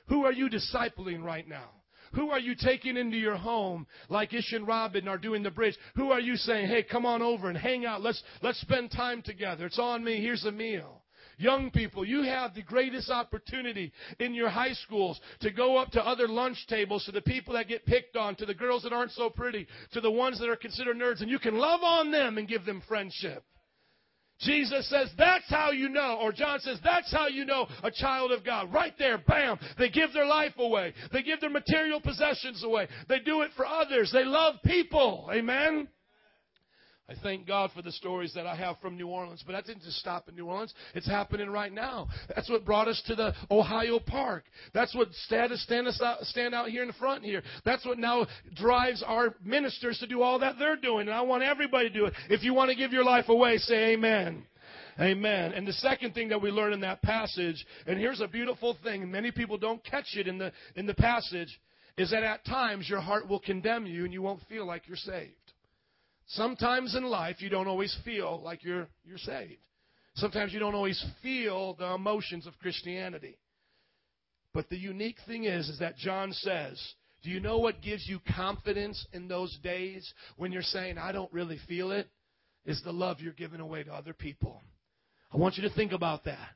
Who 0.07 0.25
are 0.25 0.31
you 0.31 0.49
discipling 0.49 1.21
right 1.21 1.47
now? 1.47 1.69
Who 2.13 2.31
are 2.31 2.39
you 2.39 2.55
taking 2.55 2.97
into 2.97 3.17
your 3.17 3.35
home 3.35 3.87
like 4.09 4.33
Ish 4.33 4.53
and 4.53 4.67
Robin 4.67 5.07
are 5.07 5.17
doing 5.17 5.43
the 5.43 5.51
bridge? 5.51 5.77
Who 5.95 6.11
are 6.11 6.19
you 6.19 6.35
saying, 6.35 6.67
hey, 6.67 6.83
come 6.83 7.05
on 7.05 7.21
over 7.21 7.49
and 7.49 7.57
hang 7.57 7.85
out. 7.85 8.01
Let's, 8.01 8.21
let's 8.41 8.59
spend 8.61 8.91
time 8.91 9.21
together. 9.21 9.65
It's 9.65 9.79
on 9.79 10.03
me. 10.03 10.21
Here's 10.21 10.45
a 10.45 10.51
meal. 10.51 11.03
Young 11.37 11.71
people, 11.71 12.03
you 12.03 12.23
have 12.23 12.53
the 12.53 12.61
greatest 12.61 13.09
opportunity 13.09 13.93
in 14.19 14.33
your 14.33 14.49
high 14.49 14.73
schools 14.73 15.21
to 15.39 15.51
go 15.51 15.77
up 15.77 15.89
to 15.91 16.05
other 16.05 16.27
lunch 16.27 16.57
tables 16.67 17.05
to 17.05 17.13
the 17.13 17.21
people 17.21 17.53
that 17.53 17.69
get 17.69 17.85
picked 17.85 18.17
on, 18.17 18.35
to 18.35 18.45
the 18.45 18.53
girls 18.53 18.83
that 18.83 18.91
aren't 18.91 19.13
so 19.13 19.29
pretty, 19.29 19.65
to 19.93 20.01
the 20.01 20.11
ones 20.11 20.37
that 20.39 20.49
are 20.49 20.57
considered 20.57 20.97
nerds, 20.97 21.21
and 21.21 21.29
you 21.29 21.39
can 21.39 21.57
love 21.57 21.79
on 21.81 22.11
them 22.11 22.37
and 22.37 22.49
give 22.49 22.65
them 22.65 22.83
friendship. 22.89 23.45
Jesus 24.39 24.89
says, 24.89 25.09
that's 25.17 25.49
how 25.49 25.71
you 25.71 25.89
know, 25.89 26.17
or 26.21 26.31
John 26.31 26.59
says, 26.59 26.79
that's 26.83 27.11
how 27.11 27.27
you 27.27 27.43
know 27.45 27.67
a 27.83 27.91
child 27.91 28.31
of 28.31 28.45
God. 28.45 28.73
Right 28.73 28.93
there, 28.97 29.17
bam. 29.17 29.59
They 29.77 29.89
give 29.89 30.13
their 30.13 30.25
life 30.25 30.53
away. 30.57 30.93
They 31.11 31.23
give 31.23 31.41
their 31.41 31.49
material 31.49 31.99
possessions 31.99 32.63
away. 32.63 32.87
They 33.09 33.19
do 33.19 33.41
it 33.41 33.51
for 33.55 33.65
others. 33.65 34.11
They 34.13 34.23
love 34.23 34.55
people. 34.65 35.29
Amen? 35.33 35.89
I 37.09 37.13
thank 37.23 37.47
God 37.47 37.71
for 37.75 37.81
the 37.81 37.91
stories 37.91 38.33
that 38.35 38.45
I 38.45 38.55
have 38.55 38.77
from 38.79 38.95
New 38.95 39.07
Orleans, 39.07 39.43
but 39.43 39.53
that 39.53 39.65
didn't 39.65 39.81
just 39.81 39.97
stop 39.97 40.29
in 40.29 40.35
New 40.35 40.45
Orleans. 40.45 40.75
It's 40.93 41.07
happening 41.07 41.49
right 41.49 41.73
now. 41.73 42.07
That's 42.35 42.47
what 42.47 42.65
brought 42.65 42.87
us 42.87 43.01
to 43.07 43.15
the 43.15 43.33
Ohio 43.49 43.97
Park. 43.97 44.43
That's 44.75 44.93
what 44.93 45.11
stand, 45.25 45.51
stand, 45.55 45.87
out, 46.03 46.21
stand 46.21 46.53
out 46.53 46.69
here 46.69 46.83
in 46.83 46.87
the 46.87 46.93
front 46.93 47.23
here. 47.23 47.41
That's 47.65 47.83
what 47.83 47.97
now 47.97 48.27
drives 48.55 49.01
our 49.01 49.33
ministers 49.43 49.97
to 49.99 50.07
do 50.07 50.21
all 50.21 50.37
that 50.39 50.59
they're 50.59 50.75
doing. 50.75 51.07
And 51.07 51.15
I 51.15 51.21
want 51.21 51.41
everybody 51.41 51.89
to 51.89 51.93
do 51.93 52.05
it. 52.05 52.13
If 52.29 52.43
you 52.43 52.53
want 52.53 52.69
to 52.69 52.75
give 52.75 52.93
your 52.93 53.03
life 53.03 53.27
away, 53.27 53.57
say 53.57 53.93
amen. 53.93 54.45
Amen. 54.99 55.53
And 55.53 55.65
the 55.65 55.73
second 55.73 56.13
thing 56.13 56.29
that 56.29 56.41
we 56.41 56.51
learn 56.51 56.73
in 56.73 56.81
that 56.81 57.01
passage, 57.01 57.65
and 57.87 57.97
here's 57.97 58.21
a 58.21 58.27
beautiful 58.27 58.77
thing, 58.83 59.01
and 59.01 59.11
many 59.11 59.31
people 59.31 59.57
don't 59.57 59.83
catch 59.83 60.15
it 60.15 60.27
in 60.27 60.37
the, 60.37 60.51
in 60.75 60.85
the 60.85 60.93
passage, 60.93 61.59
is 61.97 62.11
that 62.11 62.21
at 62.21 62.45
times 62.45 62.87
your 62.87 63.01
heart 63.01 63.27
will 63.27 63.39
condemn 63.39 63.87
you 63.87 64.03
and 64.03 64.13
you 64.13 64.21
won't 64.21 64.41
feel 64.47 64.67
like 64.67 64.87
you're 64.87 64.95
saved. 64.95 65.33
Sometimes 66.29 66.95
in 66.95 67.03
life, 67.03 67.37
you 67.39 67.49
don't 67.49 67.67
always 67.67 67.95
feel 68.05 68.39
like 68.43 68.63
you're, 68.63 68.87
you're 69.03 69.17
saved. 69.17 69.61
Sometimes 70.15 70.53
you 70.53 70.59
don't 70.59 70.75
always 70.75 71.03
feel 71.23 71.73
the 71.73 71.93
emotions 71.93 72.45
of 72.45 72.57
Christianity. 72.59 73.37
But 74.53 74.69
the 74.69 74.77
unique 74.77 75.17
thing 75.27 75.45
is, 75.45 75.69
is 75.69 75.79
that 75.79 75.97
John 75.97 76.31
says, 76.33 76.79
do 77.23 77.31
you 77.31 77.39
know 77.39 77.57
what 77.57 77.81
gives 77.81 78.07
you 78.07 78.19
confidence 78.35 79.05
in 79.11 79.27
those 79.27 79.57
days 79.63 80.13
when 80.37 80.51
you're 80.51 80.61
saying, 80.61 80.97
I 80.97 81.11
don't 81.11 81.31
really 81.33 81.59
feel 81.67 81.91
it? 81.91 82.07
Is 82.65 82.81
the 82.83 82.91
love 82.91 83.19
you're 83.19 83.33
giving 83.33 83.59
away 83.59 83.83
to 83.83 83.93
other 83.93 84.13
people. 84.13 84.61
I 85.33 85.37
want 85.37 85.57
you 85.57 85.67
to 85.67 85.73
think 85.73 85.91
about 85.91 86.25
that. 86.25 86.49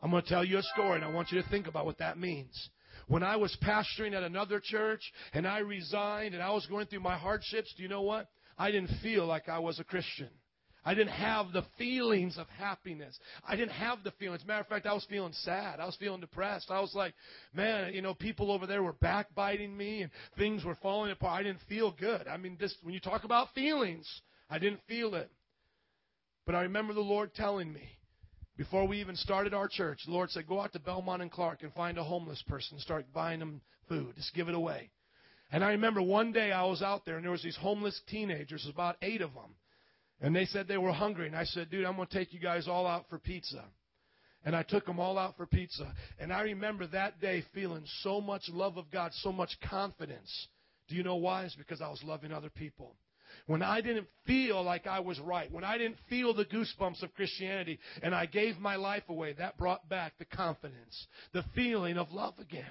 I'm 0.00 0.10
going 0.10 0.22
to 0.22 0.28
tell 0.28 0.44
you 0.44 0.58
a 0.58 0.62
story, 0.62 0.96
and 0.96 1.04
I 1.04 1.08
want 1.08 1.32
you 1.32 1.42
to 1.42 1.48
think 1.48 1.66
about 1.66 1.84
what 1.84 1.98
that 1.98 2.18
means. 2.18 2.70
When 3.08 3.22
I 3.22 3.36
was 3.36 3.56
pastoring 3.62 4.14
at 4.14 4.22
another 4.22 4.60
church 4.62 5.00
and 5.32 5.46
I 5.46 5.58
resigned 5.58 6.34
and 6.34 6.42
I 6.42 6.50
was 6.50 6.66
going 6.66 6.86
through 6.86 7.00
my 7.00 7.16
hardships, 7.16 7.74
do 7.76 7.82
you 7.82 7.88
know 7.88 8.02
what? 8.02 8.28
I 8.58 8.70
didn't 8.70 8.90
feel 9.02 9.26
like 9.26 9.48
I 9.48 9.58
was 9.58 9.78
a 9.78 9.84
Christian. 9.84 10.30
I 10.84 10.94
didn't 10.94 11.14
have 11.14 11.52
the 11.52 11.64
feelings 11.76 12.38
of 12.38 12.46
happiness. 12.48 13.18
I 13.46 13.56
didn't 13.56 13.72
have 13.72 14.04
the 14.04 14.12
feelings. 14.12 14.46
Matter 14.46 14.60
of 14.60 14.68
fact, 14.68 14.86
I 14.86 14.94
was 14.94 15.04
feeling 15.10 15.32
sad. 15.32 15.80
I 15.80 15.84
was 15.84 15.96
feeling 15.96 16.20
depressed. 16.20 16.70
I 16.70 16.80
was 16.80 16.94
like, 16.94 17.12
man, 17.52 17.92
you 17.92 18.02
know, 18.02 18.14
people 18.14 18.52
over 18.52 18.68
there 18.68 18.84
were 18.84 18.92
backbiting 18.92 19.76
me 19.76 20.02
and 20.02 20.12
things 20.38 20.64
were 20.64 20.76
falling 20.76 21.10
apart. 21.10 21.40
I 21.40 21.42
didn't 21.42 21.62
feel 21.68 21.90
good. 21.98 22.28
I 22.28 22.36
mean, 22.36 22.56
just 22.60 22.76
when 22.82 22.94
you 22.94 23.00
talk 23.00 23.24
about 23.24 23.52
feelings, 23.52 24.08
I 24.48 24.60
didn't 24.60 24.80
feel 24.86 25.16
it. 25.16 25.28
But 26.46 26.54
I 26.54 26.62
remember 26.62 26.94
the 26.94 27.00
Lord 27.00 27.34
telling 27.34 27.72
me 27.72 27.82
before 28.56 28.86
we 28.86 29.00
even 29.00 29.16
started 29.16 29.52
our 29.52 29.66
church, 29.66 30.02
the 30.06 30.12
Lord 30.12 30.30
said, 30.30 30.46
go 30.46 30.60
out 30.60 30.72
to 30.74 30.78
Belmont 30.78 31.20
and 31.20 31.32
Clark 31.32 31.64
and 31.64 31.74
find 31.74 31.98
a 31.98 32.04
homeless 32.04 32.42
person, 32.46 32.78
start 32.78 33.06
buying 33.12 33.40
them 33.40 33.60
food. 33.88 34.14
Just 34.14 34.34
give 34.34 34.48
it 34.48 34.54
away. 34.54 34.90
And 35.52 35.64
I 35.64 35.70
remember 35.70 36.02
one 36.02 36.32
day 36.32 36.50
I 36.52 36.64
was 36.64 36.82
out 36.82 37.04
there 37.04 37.16
and 37.16 37.24
there 37.24 37.32
was 37.32 37.42
these 37.42 37.56
homeless 37.56 38.00
teenagers, 38.08 38.66
about 38.68 38.96
eight 39.02 39.20
of 39.20 39.32
them. 39.34 39.54
And 40.20 40.34
they 40.34 40.46
said 40.46 40.66
they 40.66 40.78
were 40.78 40.92
hungry. 40.92 41.26
And 41.26 41.36
I 41.36 41.44
said, 41.44 41.70
dude, 41.70 41.84
I'm 41.84 41.96
going 41.96 42.08
to 42.08 42.18
take 42.18 42.32
you 42.32 42.40
guys 42.40 42.66
all 42.66 42.86
out 42.86 43.04
for 43.08 43.18
pizza. 43.18 43.64
And 44.44 44.56
I 44.56 44.62
took 44.62 44.86
them 44.86 44.98
all 44.98 45.18
out 45.18 45.36
for 45.36 45.46
pizza. 45.46 45.92
And 46.18 46.32
I 46.32 46.42
remember 46.42 46.86
that 46.88 47.20
day 47.20 47.44
feeling 47.54 47.84
so 48.02 48.20
much 48.20 48.42
love 48.48 48.76
of 48.76 48.90
God, 48.90 49.12
so 49.14 49.30
much 49.32 49.50
confidence. 49.68 50.48
Do 50.88 50.96
you 50.96 51.02
know 51.02 51.16
why? 51.16 51.44
It's 51.44 51.54
because 51.54 51.80
I 51.80 51.88
was 51.88 52.02
loving 52.04 52.32
other 52.32 52.50
people. 52.50 52.96
when 53.46 53.62
I 53.62 53.80
didn't 53.80 54.08
feel 54.26 54.62
like 54.62 54.86
I 54.86 55.00
was 55.00 55.20
right, 55.20 55.50
when 55.52 55.64
I 55.64 55.78
didn't 55.78 55.98
feel 56.08 56.34
the 56.34 56.44
goosebumps 56.44 57.02
of 57.02 57.14
Christianity, 57.14 57.78
and 58.02 58.14
I 58.14 58.26
gave 58.26 58.58
my 58.58 58.76
life 58.76 59.04
away, 59.08 59.34
that 59.34 59.58
brought 59.58 59.88
back 59.88 60.14
the 60.18 60.24
confidence, 60.24 61.06
the 61.32 61.44
feeling 61.54 61.98
of 61.98 62.12
love 62.12 62.34
again. 62.38 62.64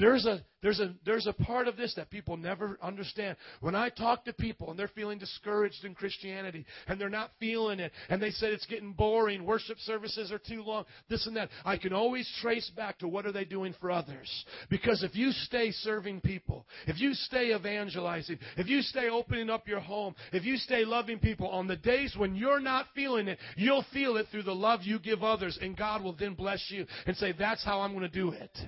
There's 0.00 0.24
a, 0.24 0.42
there's, 0.62 0.80
a, 0.80 0.94
there's 1.04 1.26
a 1.26 1.34
part 1.34 1.68
of 1.68 1.76
this 1.76 1.94
that 1.96 2.08
people 2.08 2.38
never 2.38 2.78
understand. 2.82 3.36
When 3.60 3.74
I 3.74 3.90
talk 3.90 4.24
to 4.24 4.32
people 4.32 4.70
and 4.70 4.78
they're 4.78 4.88
feeling 4.88 5.18
discouraged 5.18 5.84
in 5.84 5.94
Christianity 5.94 6.64
and 6.88 6.98
they're 6.98 7.10
not 7.10 7.32
feeling 7.38 7.80
it 7.80 7.92
and 8.08 8.20
they 8.20 8.30
said 8.30 8.54
it's 8.54 8.64
getting 8.64 8.94
boring, 8.94 9.44
worship 9.44 9.76
services 9.80 10.32
are 10.32 10.38
too 10.38 10.62
long, 10.62 10.86
this 11.10 11.26
and 11.26 11.36
that, 11.36 11.50
I 11.66 11.76
can 11.76 11.92
always 11.92 12.26
trace 12.40 12.70
back 12.74 12.98
to 13.00 13.08
what 13.08 13.26
are 13.26 13.32
they 13.32 13.44
doing 13.44 13.74
for 13.78 13.90
others. 13.90 14.46
Because 14.70 15.02
if 15.02 15.14
you 15.14 15.32
stay 15.32 15.70
serving 15.70 16.22
people, 16.22 16.64
if 16.86 16.98
you 16.98 17.12
stay 17.12 17.54
evangelizing, 17.54 18.38
if 18.56 18.68
you 18.68 18.80
stay 18.80 19.10
opening 19.10 19.50
up 19.50 19.68
your 19.68 19.80
home, 19.80 20.14
if 20.32 20.46
you 20.46 20.56
stay 20.56 20.86
loving 20.86 21.18
people 21.18 21.48
on 21.48 21.66
the 21.66 21.76
days 21.76 22.14
when 22.16 22.34
you're 22.34 22.58
not 22.58 22.86
feeling 22.94 23.28
it, 23.28 23.38
you'll 23.54 23.84
feel 23.92 24.16
it 24.16 24.28
through 24.30 24.44
the 24.44 24.54
love 24.54 24.80
you 24.82 24.98
give 24.98 25.22
others 25.22 25.58
and 25.60 25.76
God 25.76 26.02
will 26.02 26.16
then 26.18 26.32
bless 26.32 26.64
you 26.70 26.86
and 27.06 27.14
say, 27.18 27.34
that's 27.38 27.62
how 27.62 27.80
I'm 27.80 27.92
going 27.92 28.10
to 28.10 28.18
do 28.18 28.30
it. 28.30 28.58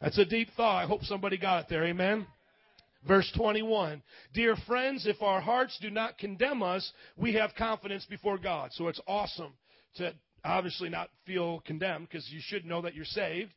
That's 0.00 0.18
a 0.18 0.24
deep 0.24 0.48
thought. 0.56 0.84
I 0.84 0.86
hope 0.86 1.02
somebody 1.02 1.38
got 1.38 1.64
it 1.64 1.66
there. 1.68 1.84
Amen. 1.84 2.26
Verse 3.06 3.30
21. 3.36 4.02
Dear 4.34 4.56
friends, 4.66 5.06
if 5.06 5.22
our 5.22 5.40
hearts 5.40 5.78
do 5.80 5.90
not 5.90 6.18
condemn 6.18 6.62
us, 6.62 6.92
we 7.16 7.34
have 7.34 7.54
confidence 7.56 8.06
before 8.06 8.38
God. 8.38 8.70
So 8.72 8.88
it's 8.88 9.00
awesome 9.06 9.52
to 9.96 10.12
obviously 10.44 10.88
not 10.88 11.10
feel 11.26 11.60
condemned 11.66 12.08
because 12.08 12.28
you 12.30 12.40
should 12.42 12.64
know 12.64 12.82
that 12.82 12.94
you're 12.94 13.04
saved. 13.04 13.52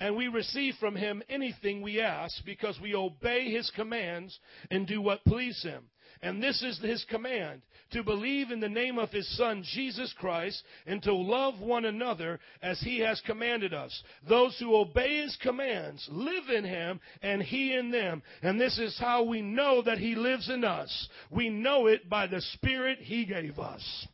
And 0.00 0.16
we 0.16 0.28
receive 0.28 0.74
from 0.80 0.96
him 0.96 1.22
anything 1.28 1.82
we 1.82 2.00
ask 2.00 2.42
because 2.46 2.80
we 2.80 2.94
obey 2.94 3.50
his 3.50 3.70
commands 3.76 4.38
and 4.70 4.86
do 4.86 5.02
what 5.02 5.24
please 5.24 5.62
him. 5.62 5.84
And 6.22 6.42
this 6.42 6.62
is 6.62 6.78
his 6.80 7.04
command 7.08 7.62
to 7.92 8.02
believe 8.02 8.50
in 8.50 8.60
the 8.60 8.68
name 8.68 8.98
of 8.98 9.10
his 9.10 9.28
Son, 9.36 9.62
Jesus 9.74 10.14
Christ, 10.18 10.62
and 10.86 11.02
to 11.02 11.14
love 11.14 11.60
one 11.60 11.84
another 11.84 12.40
as 12.62 12.80
he 12.80 13.00
has 13.00 13.22
commanded 13.24 13.72
us. 13.72 14.02
Those 14.28 14.58
who 14.58 14.76
obey 14.76 15.22
his 15.22 15.36
commands 15.42 16.06
live 16.10 16.48
in 16.54 16.64
him 16.64 17.00
and 17.22 17.42
he 17.42 17.74
in 17.74 17.90
them. 17.90 18.22
And 18.42 18.60
this 18.60 18.78
is 18.78 18.98
how 18.98 19.22
we 19.24 19.40
know 19.40 19.82
that 19.82 19.98
he 19.98 20.14
lives 20.14 20.50
in 20.50 20.64
us. 20.64 21.08
We 21.30 21.48
know 21.48 21.86
it 21.86 22.08
by 22.08 22.26
the 22.26 22.42
Spirit 22.52 22.98
he 23.00 23.24
gave 23.24 23.58
us. 23.58 24.06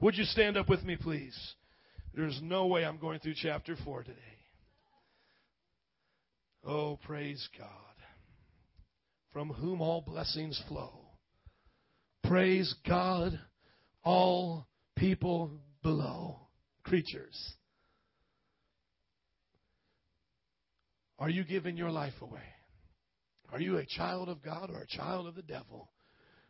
Would 0.00 0.16
you 0.16 0.24
stand 0.24 0.56
up 0.56 0.68
with 0.68 0.84
me, 0.84 0.96
please? 0.96 1.36
There's 2.14 2.40
no 2.42 2.66
way 2.66 2.84
I'm 2.84 2.98
going 2.98 3.20
through 3.20 3.34
chapter 3.36 3.76
4 3.84 4.04
today. 4.04 4.35
Oh, 6.68 6.98
praise 7.04 7.48
God, 7.56 7.68
from 9.32 9.50
whom 9.50 9.80
all 9.80 10.00
blessings 10.00 10.60
flow. 10.66 10.90
Praise 12.24 12.74
God, 12.88 13.38
all 14.02 14.66
people 14.96 15.52
below, 15.84 16.40
creatures. 16.82 17.54
Are 21.20 21.30
you 21.30 21.44
giving 21.44 21.76
your 21.76 21.90
life 21.90 22.20
away? 22.20 22.40
Are 23.52 23.60
you 23.60 23.76
a 23.76 23.86
child 23.86 24.28
of 24.28 24.42
God 24.42 24.68
or 24.70 24.80
a 24.80 24.86
child 24.88 25.28
of 25.28 25.36
the 25.36 25.42
devil? 25.42 25.88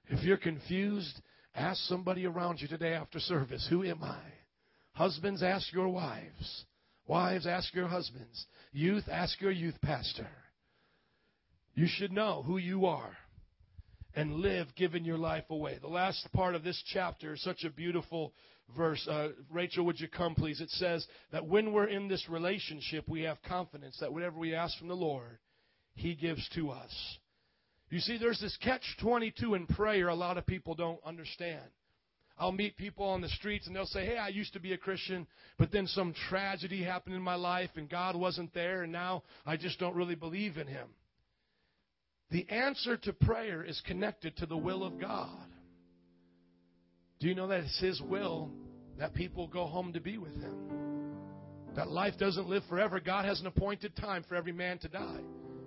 If 0.09 0.25
you're 0.25 0.39
confused, 0.39 1.21
ask 1.55 1.79
somebody 1.83 2.25
around 2.25 2.63
you 2.63 2.69
today 2.69 2.95
after 2.95 3.21
service, 3.21 3.67
Who 3.69 3.85
am 3.85 4.03
I? 4.03 4.23
Husbands, 4.93 5.43
ask 5.43 5.71
your 5.75 5.89
wives. 5.89 6.65
Wives, 7.07 7.47
ask 7.47 7.73
your 7.75 7.89
husbands. 7.89 8.47
Youth, 8.73 9.05
ask 9.11 9.41
your 9.41 9.53
youth 9.53 9.81
pastor. 9.83 10.29
You 11.75 11.87
should 11.89 12.13
know 12.13 12.43
who 12.43 12.57
you 12.57 12.87
are 12.87 13.17
and 14.15 14.37
live 14.37 14.69
giving 14.77 15.05
your 15.05 15.19
life 15.19 15.45
away. 15.51 15.79
The 15.81 15.89
last 15.89 16.27
part 16.33 16.55
of 16.55 16.65
this 16.65 16.83
chapter 16.93 17.35
is 17.35 17.43
such 17.43 17.65
a 17.65 17.71
beautiful 17.71 18.33
verse. 18.75 19.07
Uh, 19.07 19.29
Rachel, 19.51 19.85
would 19.85 20.01
you 20.01 20.09
come, 20.09 20.35
please? 20.35 20.61
It 20.61 20.71
says 20.71 21.07
that 21.33 21.47
when 21.47 21.73
we're 21.73 21.89
in 21.89 22.09
this 22.09 22.27
relationship, 22.29 23.05
we 23.07 23.23
have 23.23 23.37
confidence 23.43 23.99
that 24.01 24.13
whatever 24.13 24.39
we 24.39 24.55
ask 24.55 24.77
from 24.79 24.89
the 24.89 24.95
Lord, 24.95 25.39
He 25.95 26.15
gives 26.15 26.49
to 26.55 26.71
us. 26.71 27.19
You 27.91 28.01
see, 28.01 28.19
there's 28.19 28.41
this 28.41 28.57
catch 28.63 28.83
22 29.01 29.55
in 29.55 29.67
prayer 29.67 30.09
a 30.09 30.15
lot 30.15 30.39
of 30.39 30.47
people 30.47 30.75
don't 30.75 30.99
understand. 31.05 31.63
I'll 32.39 32.53
meet 32.53 32.77
people 32.77 33.07
on 33.07 33.23
the 33.23 33.29
streets 33.31 33.67
and 33.67 33.75
they'll 33.75 33.87
say, 33.87 34.05
Hey, 34.05 34.19
I 34.19 34.29
used 34.29 34.53
to 34.53 34.61
be 34.61 34.73
a 34.73 34.79
Christian, 34.79 35.27
but 35.59 35.73
then 35.73 35.87
some 35.87 36.15
tragedy 36.29 36.83
happened 36.83 37.15
in 37.15 37.23
my 37.23 37.35
life 37.35 37.71
and 37.77 37.89
God 37.89 38.15
wasn't 38.15 38.53
there, 38.53 38.83
and 38.83 38.93
now 38.93 39.23
I 39.47 39.57
just 39.57 39.79
don't 39.79 39.97
really 39.97 40.15
believe 40.15 40.59
in 40.59 40.67
Him. 40.67 40.89
The 42.31 42.49
answer 42.51 42.97
to 42.99 43.13
prayer 43.13 43.63
is 43.63 43.81
connected 43.87 44.37
to 44.39 44.47
the 44.47 44.57
will 44.57 44.85
of 44.85 45.01
God. 45.01 45.47
Do 47.21 47.29
you 47.29 47.35
know 47.35 47.47
that 47.47 47.61
it's 47.61 47.81
His 47.81 48.01
will 48.03 48.51
that 48.99 49.15
people 49.15 49.47
go 49.47 49.67
home 49.67 49.93
to 49.95 50.01
be 50.01 50.19
with 50.19 50.35
Him? 50.41 50.55
That 51.77 51.89
life 51.89 52.15
doesn't 52.19 52.49
live 52.49 52.65
forever. 52.69 53.01
God 53.01 53.25
has 53.25 53.41
an 53.41 53.47
appointed 53.47 53.97
time 53.97 54.25
for 54.29 54.35
every 54.35 54.53
man 54.53 54.79
to 54.79 54.89
die. 54.89 55.21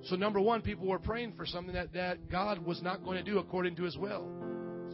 So, 0.05 0.15
number 0.15 0.39
one, 0.39 0.61
people 0.61 0.87
were 0.87 0.99
praying 0.99 1.33
for 1.33 1.45
something 1.45 1.73
that, 1.73 1.93
that 1.93 2.29
God 2.29 2.59
was 2.65 2.81
not 2.81 3.03
going 3.03 3.17
to 3.17 3.23
do 3.23 3.39
according 3.39 3.75
to 3.77 3.83
His 3.83 3.97
will. 3.97 4.48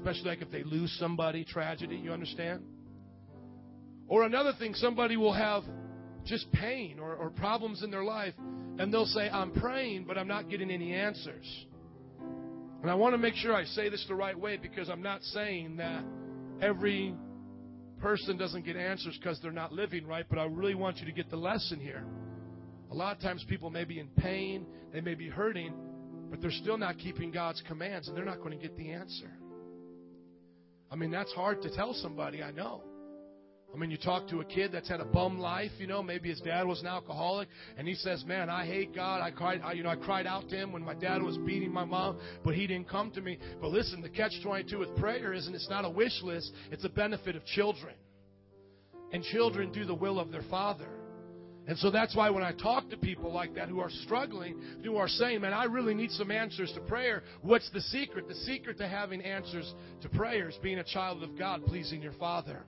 Especially 0.05 0.29
like 0.29 0.43
if 0.43 0.51
they 0.51 0.61
lose 0.61 0.95
somebody, 0.99 1.43
tragedy, 1.43 1.95
you 1.95 2.11
understand? 2.11 2.61
Or 4.07 4.21
another 4.21 4.53
thing, 4.59 4.75
somebody 4.75 5.17
will 5.17 5.33
have 5.33 5.63
just 6.25 6.51
pain 6.51 6.99
or, 6.99 7.15
or 7.15 7.31
problems 7.31 7.81
in 7.81 7.89
their 7.89 8.03
life, 8.03 8.35
and 8.77 8.93
they'll 8.93 9.07
say, 9.07 9.27
I'm 9.27 9.51
praying, 9.51 10.03
but 10.03 10.15
I'm 10.15 10.27
not 10.27 10.47
getting 10.47 10.69
any 10.69 10.93
answers. 10.93 11.65
And 12.83 12.91
I 12.91 12.93
want 12.93 13.15
to 13.15 13.17
make 13.17 13.33
sure 13.33 13.55
I 13.55 13.63
say 13.63 13.89
this 13.89 14.05
the 14.07 14.13
right 14.13 14.39
way 14.39 14.57
because 14.57 14.89
I'm 14.89 15.01
not 15.01 15.23
saying 15.23 15.77
that 15.77 16.03
every 16.61 17.15
person 17.97 18.37
doesn't 18.37 18.63
get 18.63 18.75
answers 18.75 19.17
because 19.19 19.39
they're 19.41 19.51
not 19.51 19.73
living 19.73 20.05
right, 20.05 20.27
but 20.29 20.37
I 20.37 20.43
really 20.43 20.75
want 20.75 20.97
you 20.97 21.07
to 21.07 21.13
get 21.13 21.31
the 21.31 21.37
lesson 21.37 21.79
here. 21.79 22.03
A 22.91 22.95
lot 22.95 23.15
of 23.15 23.23
times 23.23 23.43
people 23.49 23.71
may 23.71 23.85
be 23.85 23.99
in 23.99 24.09
pain, 24.09 24.67
they 24.93 25.01
may 25.01 25.15
be 25.15 25.29
hurting, 25.29 25.73
but 26.29 26.41
they're 26.41 26.51
still 26.51 26.77
not 26.77 26.99
keeping 26.99 27.31
God's 27.31 27.63
commands 27.67 28.07
and 28.07 28.15
they're 28.15 28.23
not 28.23 28.37
going 28.37 28.51
to 28.51 28.61
get 28.61 28.77
the 28.77 28.91
answer. 28.91 29.31
I 30.95 30.97
mean, 30.97 31.11
that's 31.11 31.33
hard 31.33 31.61
to 31.63 31.69
tell 31.69 31.93
somebody, 31.93 32.41
I 32.41 32.51
know. 32.51 32.81
I 33.73 33.77
mean, 33.77 33.91
you 33.91 33.97
talk 33.97 34.29
to 34.29 34.39
a 34.39 34.45
kid 34.45 34.71
that's 34.71 34.87
had 34.87 35.01
a 35.01 35.05
bum 35.05 35.39
life, 35.39 35.71
you 35.77 35.87
know, 35.87 36.01
maybe 36.01 36.29
his 36.29 36.39
dad 36.39 36.65
was 36.65 36.79
an 36.79 36.87
alcoholic, 36.87 37.49
and 37.77 37.85
he 37.85 37.95
says, 37.95 38.23
"Man, 38.23 38.49
I 38.49 38.65
hate 38.65 38.95
God. 38.95 39.19
I 39.19 39.29
cried, 39.29 39.59
I, 39.61 39.73
you 39.73 39.83
know, 39.83 39.89
I 39.89 39.97
cried 39.97 40.25
out 40.25 40.47
to 40.47 40.55
him 40.55 40.71
when 40.71 40.85
my 40.85 40.93
dad 40.93 41.21
was 41.21 41.37
beating 41.39 41.73
my 41.73 41.83
mom, 41.83 42.17
but 42.45 42.55
he 42.55 42.65
didn't 42.65 42.87
come 42.87 43.11
to 43.11 43.19
me." 43.19 43.37
But 43.59 43.71
listen, 43.71 44.01
the 44.01 44.07
catch-22 44.07 44.79
with 44.79 44.95
prayer 44.95 45.33
isn't 45.33 45.53
it's 45.53 45.69
not 45.69 45.83
a 45.83 45.89
wish 45.89 46.23
list; 46.23 46.53
it's 46.71 46.85
a 46.85 46.89
benefit 46.89 47.35
of 47.35 47.43
children, 47.43 47.95
and 49.11 49.21
children 49.21 49.73
do 49.73 49.83
the 49.83 49.93
will 49.93 50.17
of 50.17 50.31
their 50.31 50.43
father. 50.49 50.87
And 51.67 51.77
so 51.79 51.89
that's 51.89 52.15
why 52.15 52.29
when 52.29 52.43
I 52.43 52.51
talk 52.51 52.89
to 52.91 52.97
people 52.97 53.33
like 53.33 53.55
that 53.55 53.69
who 53.69 53.79
are 53.79 53.89
struggling, 53.89 54.61
who 54.83 54.97
are 54.97 55.07
saying, 55.07 55.41
man, 55.41 55.53
I 55.53 55.63
really 55.63 55.95
need 55.95 56.11
some 56.11 56.29
answers 56.29 56.71
to 56.73 56.81
prayer, 56.81 57.23
what's 57.41 57.69
the 57.71 57.81
secret? 57.81 58.27
The 58.27 58.35
secret 58.35 58.77
to 58.77 58.87
having 58.87 59.21
answers 59.21 59.73
to 60.01 60.09
prayer 60.09 60.47
is 60.47 60.55
being 60.61 60.77
a 60.77 60.83
child 60.83 61.23
of 61.23 61.37
God, 61.37 61.65
pleasing 61.65 62.03
your 62.03 62.13
Father. 62.13 62.63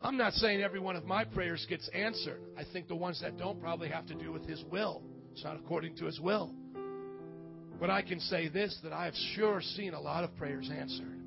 I'm 0.00 0.16
not 0.16 0.32
saying 0.34 0.62
every 0.62 0.80
one 0.80 0.96
of 0.96 1.04
my 1.04 1.24
prayers 1.24 1.66
gets 1.68 1.88
answered. 1.92 2.40
I 2.56 2.62
think 2.72 2.86
the 2.88 2.94
ones 2.94 3.20
that 3.20 3.36
don't 3.36 3.60
probably 3.60 3.88
have 3.88 4.06
to 4.06 4.14
do 4.14 4.32
with 4.32 4.46
His 4.46 4.62
will. 4.70 5.02
It's 5.32 5.44
not 5.44 5.56
according 5.56 5.96
to 5.96 6.06
His 6.06 6.20
will. 6.20 6.54
But 7.80 7.90
I 7.90 8.02
can 8.02 8.20
say 8.20 8.48
this 8.48 8.78
that 8.84 8.92
I 8.92 9.06
have 9.06 9.14
sure 9.34 9.60
seen 9.60 9.92
a 9.94 10.00
lot 10.00 10.22
of 10.22 10.36
prayers 10.36 10.70
answered. 10.72 11.19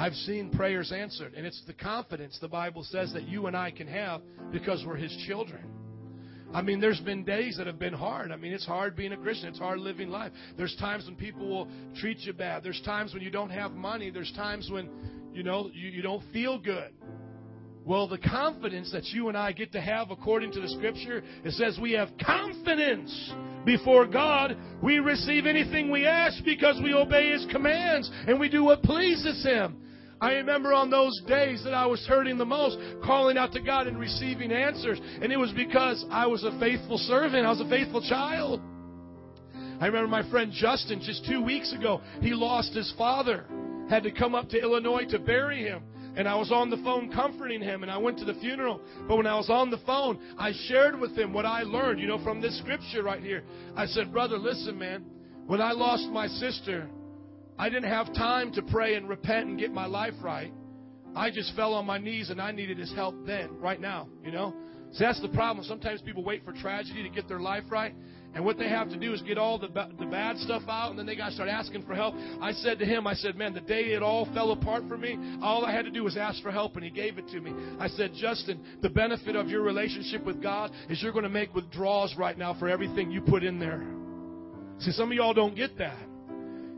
I've 0.00 0.14
seen 0.14 0.48
prayers 0.48 0.92
answered, 0.92 1.34
and 1.34 1.44
it's 1.46 1.62
the 1.66 1.74
confidence 1.74 2.38
the 2.40 2.48
Bible 2.48 2.84
says 2.84 3.12
that 3.12 3.28
you 3.28 3.48
and 3.48 3.54
I 3.54 3.70
can 3.70 3.86
have 3.86 4.22
because 4.50 4.82
we're 4.86 4.96
His 4.96 5.14
children. 5.26 5.62
I 6.54 6.62
mean, 6.62 6.80
there's 6.80 7.00
been 7.00 7.22
days 7.22 7.58
that 7.58 7.66
have 7.66 7.78
been 7.78 7.92
hard. 7.92 8.32
I 8.32 8.36
mean, 8.36 8.54
it's 8.54 8.64
hard 8.64 8.96
being 8.96 9.12
a 9.12 9.18
Christian. 9.18 9.50
It's 9.50 9.58
hard 9.58 9.78
living 9.78 10.08
life. 10.08 10.32
There's 10.56 10.74
times 10.76 11.04
when 11.04 11.16
people 11.16 11.46
will 11.46 11.68
treat 11.96 12.20
you 12.20 12.32
bad. 12.32 12.64
There's 12.64 12.80
times 12.80 13.12
when 13.12 13.22
you 13.22 13.30
don't 13.30 13.50
have 13.50 13.72
money. 13.72 14.08
There's 14.08 14.32
times 14.32 14.70
when, 14.72 14.88
you 15.34 15.42
know, 15.42 15.68
you, 15.74 15.90
you 15.90 16.00
don't 16.00 16.24
feel 16.32 16.58
good. 16.58 16.94
Well, 17.84 18.08
the 18.08 18.16
confidence 18.16 18.90
that 18.92 19.04
you 19.04 19.28
and 19.28 19.36
I 19.36 19.52
get 19.52 19.70
to 19.72 19.82
have 19.82 20.10
according 20.10 20.52
to 20.52 20.60
the 20.60 20.68
scripture, 20.68 21.22
it 21.44 21.52
says 21.52 21.78
we 21.78 21.92
have 21.92 22.08
confidence 22.24 23.34
before 23.66 24.06
God. 24.06 24.56
We 24.82 24.98
receive 24.98 25.44
anything 25.44 25.90
we 25.90 26.06
ask 26.06 26.42
because 26.42 26.80
we 26.82 26.94
obey 26.94 27.32
His 27.32 27.46
commands 27.52 28.10
and 28.26 28.40
we 28.40 28.48
do 28.48 28.64
what 28.64 28.82
pleases 28.82 29.44
Him. 29.44 29.76
I 30.20 30.34
remember 30.34 30.74
on 30.74 30.90
those 30.90 31.20
days 31.26 31.64
that 31.64 31.72
I 31.72 31.86
was 31.86 32.04
hurting 32.06 32.36
the 32.36 32.44
most, 32.44 32.76
calling 33.02 33.38
out 33.38 33.52
to 33.52 33.60
God 33.60 33.86
and 33.86 33.98
receiving 33.98 34.52
answers. 34.52 35.00
And 35.22 35.32
it 35.32 35.38
was 35.38 35.50
because 35.52 36.04
I 36.10 36.26
was 36.26 36.44
a 36.44 36.58
faithful 36.60 36.98
servant. 36.98 37.46
I 37.46 37.50
was 37.50 37.60
a 37.60 37.68
faithful 37.68 38.02
child. 38.06 38.60
I 39.80 39.86
remember 39.86 40.08
my 40.08 40.28
friend 40.30 40.52
Justin 40.52 41.00
just 41.02 41.24
two 41.24 41.42
weeks 41.42 41.72
ago, 41.72 42.02
he 42.20 42.34
lost 42.34 42.74
his 42.74 42.92
father, 42.98 43.46
had 43.88 44.02
to 44.02 44.10
come 44.10 44.34
up 44.34 44.50
to 44.50 44.60
Illinois 44.60 45.06
to 45.06 45.18
bury 45.18 45.62
him. 45.62 45.82
And 46.16 46.28
I 46.28 46.34
was 46.34 46.52
on 46.52 46.68
the 46.68 46.76
phone 46.78 47.10
comforting 47.10 47.62
him, 47.62 47.82
and 47.82 47.90
I 47.90 47.96
went 47.96 48.18
to 48.18 48.24
the 48.26 48.34
funeral. 48.34 48.80
But 49.08 49.16
when 49.16 49.26
I 49.26 49.36
was 49.36 49.48
on 49.48 49.70
the 49.70 49.78
phone, 49.86 50.18
I 50.36 50.52
shared 50.66 50.98
with 50.98 51.16
him 51.16 51.32
what 51.32 51.46
I 51.46 51.62
learned, 51.62 51.98
you 52.00 52.08
know, 52.08 52.22
from 52.22 52.42
this 52.42 52.58
scripture 52.58 53.02
right 53.02 53.22
here. 53.22 53.42
I 53.74 53.86
said, 53.86 54.12
Brother, 54.12 54.36
listen, 54.36 54.76
man, 54.76 55.04
when 55.46 55.62
I 55.62 55.72
lost 55.72 56.08
my 56.10 56.26
sister, 56.26 56.90
I 57.60 57.68
didn't 57.68 57.90
have 57.90 58.14
time 58.14 58.52
to 58.52 58.62
pray 58.62 58.94
and 58.94 59.06
repent 59.06 59.50
and 59.50 59.58
get 59.58 59.70
my 59.70 59.84
life 59.84 60.14
right. 60.22 60.50
I 61.14 61.30
just 61.30 61.54
fell 61.54 61.74
on 61.74 61.84
my 61.84 61.98
knees 61.98 62.30
and 62.30 62.40
I 62.40 62.52
needed 62.52 62.78
his 62.78 62.90
help 62.94 63.14
then, 63.26 63.60
right 63.60 63.78
now, 63.78 64.08
you 64.24 64.32
know? 64.32 64.54
See, 64.92 65.04
that's 65.04 65.20
the 65.20 65.28
problem. 65.28 65.66
Sometimes 65.66 66.00
people 66.00 66.24
wait 66.24 66.42
for 66.42 66.54
tragedy 66.54 67.02
to 67.02 67.10
get 67.10 67.28
their 67.28 67.38
life 67.38 67.64
right. 67.68 67.94
And 68.34 68.46
what 68.46 68.56
they 68.56 68.66
have 68.70 68.88
to 68.88 68.96
do 68.96 69.12
is 69.12 69.20
get 69.20 69.36
all 69.36 69.58
the, 69.58 69.68
the 69.68 70.06
bad 70.06 70.38
stuff 70.38 70.62
out, 70.68 70.88
and 70.88 70.98
then 70.98 71.04
they 71.04 71.14
got 71.14 71.28
to 71.28 71.34
start 71.34 71.50
asking 71.50 71.82
for 71.82 71.94
help. 71.94 72.14
I 72.40 72.52
said 72.52 72.78
to 72.78 72.86
him, 72.86 73.06
I 73.06 73.12
said, 73.12 73.36
man, 73.36 73.52
the 73.52 73.60
day 73.60 73.92
it 73.92 74.02
all 74.02 74.24
fell 74.32 74.52
apart 74.52 74.84
for 74.88 74.96
me, 74.96 75.18
all 75.42 75.62
I 75.66 75.70
had 75.70 75.84
to 75.84 75.90
do 75.90 76.04
was 76.04 76.16
ask 76.16 76.42
for 76.42 76.50
help, 76.50 76.76
and 76.76 76.84
he 76.84 76.90
gave 76.90 77.18
it 77.18 77.28
to 77.28 77.40
me. 77.42 77.52
I 77.78 77.88
said, 77.88 78.12
Justin, 78.14 78.64
the 78.80 78.88
benefit 78.88 79.36
of 79.36 79.48
your 79.48 79.60
relationship 79.60 80.24
with 80.24 80.42
God 80.42 80.70
is 80.88 81.02
you're 81.02 81.12
going 81.12 81.24
to 81.24 81.28
make 81.28 81.54
withdrawals 81.54 82.16
right 82.16 82.38
now 82.38 82.54
for 82.58 82.70
everything 82.70 83.10
you 83.10 83.20
put 83.20 83.44
in 83.44 83.58
there. 83.58 83.84
See, 84.78 84.92
some 84.92 85.10
of 85.10 85.14
y'all 85.14 85.34
don't 85.34 85.54
get 85.54 85.76
that. 85.76 86.09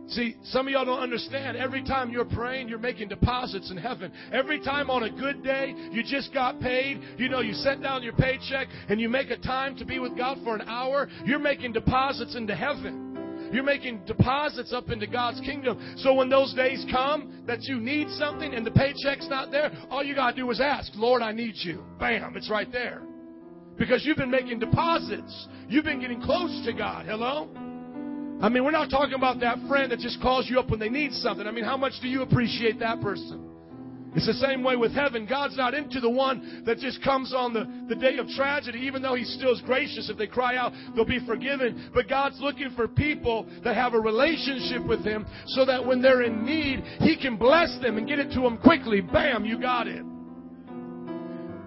See, 0.08 0.36
some 0.44 0.66
of 0.66 0.72
y'all 0.72 0.84
don't 0.84 1.00
understand. 1.00 1.56
Every 1.56 1.82
time 1.82 2.10
you're 2.10 2.24
praying, 2.24 2.68
you're 2.68 2.78
making 2.78 3.08
deposits 3.08 3.70
in 3.70 3.76
heaven. 3.76 4.12
Every 4.32 4.60
time 4.60 4.90
on 4.90 5.04
a 5.04 5.10
good 5.10 5.42
day, 5.42 5.74
you 5.90 6.02
just 6.02 6.34
got 6.34 6.60
paid, 6.60 7.00
you 7.18 7.28
know, 7.28 7.40
you 7.40 7.54
set 7.54 7.80
down 7.80 8.02
your 8.02 8.12
paycheck 8.14 8.68
and 8.88 9.00
you 9.00 9.08
make 9.08 9.30
a 9.30 9.38
time 9.38 9.76
to 9.76 9.84
be 9.84 9.98
with 9.98 10.16
God 10.16 10.38
for 10.44 10.54
an 10.54 10.68
hour, 10.68 11.08
you're 11.24 11.38
making 11.38 11.72
deposits 11.72 12.34
into 12.36 12.54
heaven. 12.54 13.08
You're 13.52 13.62
making 13.62 14.04
deposits 14.06 14.72
up 14.72 14.88
into 14.90 15.06
God's 15.06 15.40
kingdom. 15.40 15.94
So 15.98 16.14
when 16.14 16.30
those 16.30 16.54
days 16.54 16.84
come 16.90 17.44
that 17.46 17.62
you 17.62 17.78
need 17.78 18.08
something 18.10 18.54
and 18.54 18.66
the 18.66 18.70
paycheck's 18.70 19.28
not 19.28 19.50
there, 19.50 19.70
all 19.90 20.02
you 20.02 20.14
got 20.14 20.30
to 20.30 20.36
do 20.36 20.50
is 20.50 20.60
ask, 20.60 20.90
Lord, 20.94 21.20
I 21.20 21.32
need 21.32 21.54
you. 21.56 21.84
Bam, 22.00 22.34
it's 22.36 22.50
right 22.50 22.70
there. 22.72 23.02
Because 23.76 24.04
you've 24.06 24.16
been 24.16 24.30
making 24.30 24.58
deposits. 24.58 25.48
You've 25.68 25.84
been 25.84 26.00
getting 26.00 26.22
close 26.22 26.64
to 26.64 26.72
God. 26.72 27.06
Hello? 27.06 27.71
I 28.42 28.48
mean, 28.48 28.64
we're 28.64 28.72
not 28.72 28.90
talking 28.90 29.14
about 29.14 29.38
that 29.40 29.56
friend 29.68 29.92
that 29.92 30.00
just 30.00 30.20
calls 30.20 30.50
you 30.50 30.58
up 30.58 30.68
when 30.68 30.80
they 30.80 30.88
need 30.88 31.12
something. 31.12 31.46
I 31.46 31.52
mean, 31.52 31.64
how 31.64 31.76
much 31.76 31.92
do 32.02 32.08
you 32.08 32.22
appreciate 32.22 32.80
that 32.80 33.00
person? 33.00 33.48
It's 34.16 34.26
the 34.26 34.34
same 34.34 34.64
way 34.64 34.74
with 34.76 34.92
heaven. 34.92 35.26
God's 35.26 35.56
not 35.56 35.74
into 35.74 36.00
the 36.00 36.10
one 36.10 36.64
that 36.66 36.78
just 36.78 37.02
comes 37.02 37.32
on 37.32 37.54
the, 37.54 37.66
the 37.88 37.94
day 37.94 38.18
of 38.18 38.26
tragedy, 38.28 38.80
even 38.80 39.00
though 39.00 39.14
He 39.14 39.24
still 39.24 39.52
is 39.52 39.62
gracious. 39.62 40.10
If 40.10 40.18
they 40.18 40.26
cry 40.26 40.56
out, 40.56 40.72
they'll 40.94 41.06
be 41.06 41.24
forgiven. 41.24 41.90
But 41.94 42.08
God's 42.08 42.38
looking 42.40 42.70
for 42.76 42.88
people 42.88 43.46
that 43.62 43.74
have 43.76 43.94
a 43.94 44.00
relationship 44.00 44.84
with 44.86 45.04
Him 45.04 45.24
so 45.46 45.64
that 45.64 45.86
when 45.86 46.02
they're 46.02 46.22
in 46.22 46.44
need, 46.44 46.80
He 46.98 47.16
can 47.16 47.36
bless 47.36 47.78
them 47.80 47.96
and 47.96 48.08
get 48.08 48.18
it 48.18 48.32
to 48.34 48.40
them 48.40 48.58
quickly. 48.58 49.00
Bam, 49.00 49.44
you 49.44 49.58
got 49.58 49.86
it. 49.86 50.04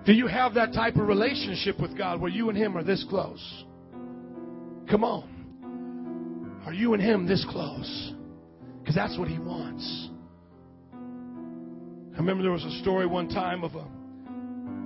Do 0.05 0.13
you 0.13 0.27
have 0.27 0.53
that 0.53 0.73
type 0.73 0.97
of 0.97 1.07
relationship 1.07 1.79
with 1.79 1.97
God 1.97 2.21
where 2.21 2.29
you 2.29 2.49
and 2.49 2.57
Him 2.57 2.77
are 2.77 2.83
this 2.83 3.03
close? 3.09 3.63
Come 4.91 5.03
on. 5.03 5.34
Are 6.65 6.73
you 6.73 6.93
and 6.93 7.01
Him 7.01 7.27
this 7.27 7.45
close? 7.49 8.13
Because 8.79 8.95
that's 8.95 9.17
what 9.17 9.27
He 9.27 9.39
wants. 9.39 10.09
I 10.93 12.17
remember 12.17 12.43
there 12.43 12.51
was 12.51 12.63
a 12.63 12.81
story 12.81 13.05
one 13.05 13.27
time 13.27 13.63
of 13.63 13.75
a 13.75 13.85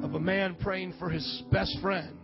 of 0.03 0.15
a 0.15 0.19
man 0.19 0.55
praying 0.55 0.93
for 0.97 1.09
his 1.09 1.43
best 1.51 1.77
friend. 1.81 2.17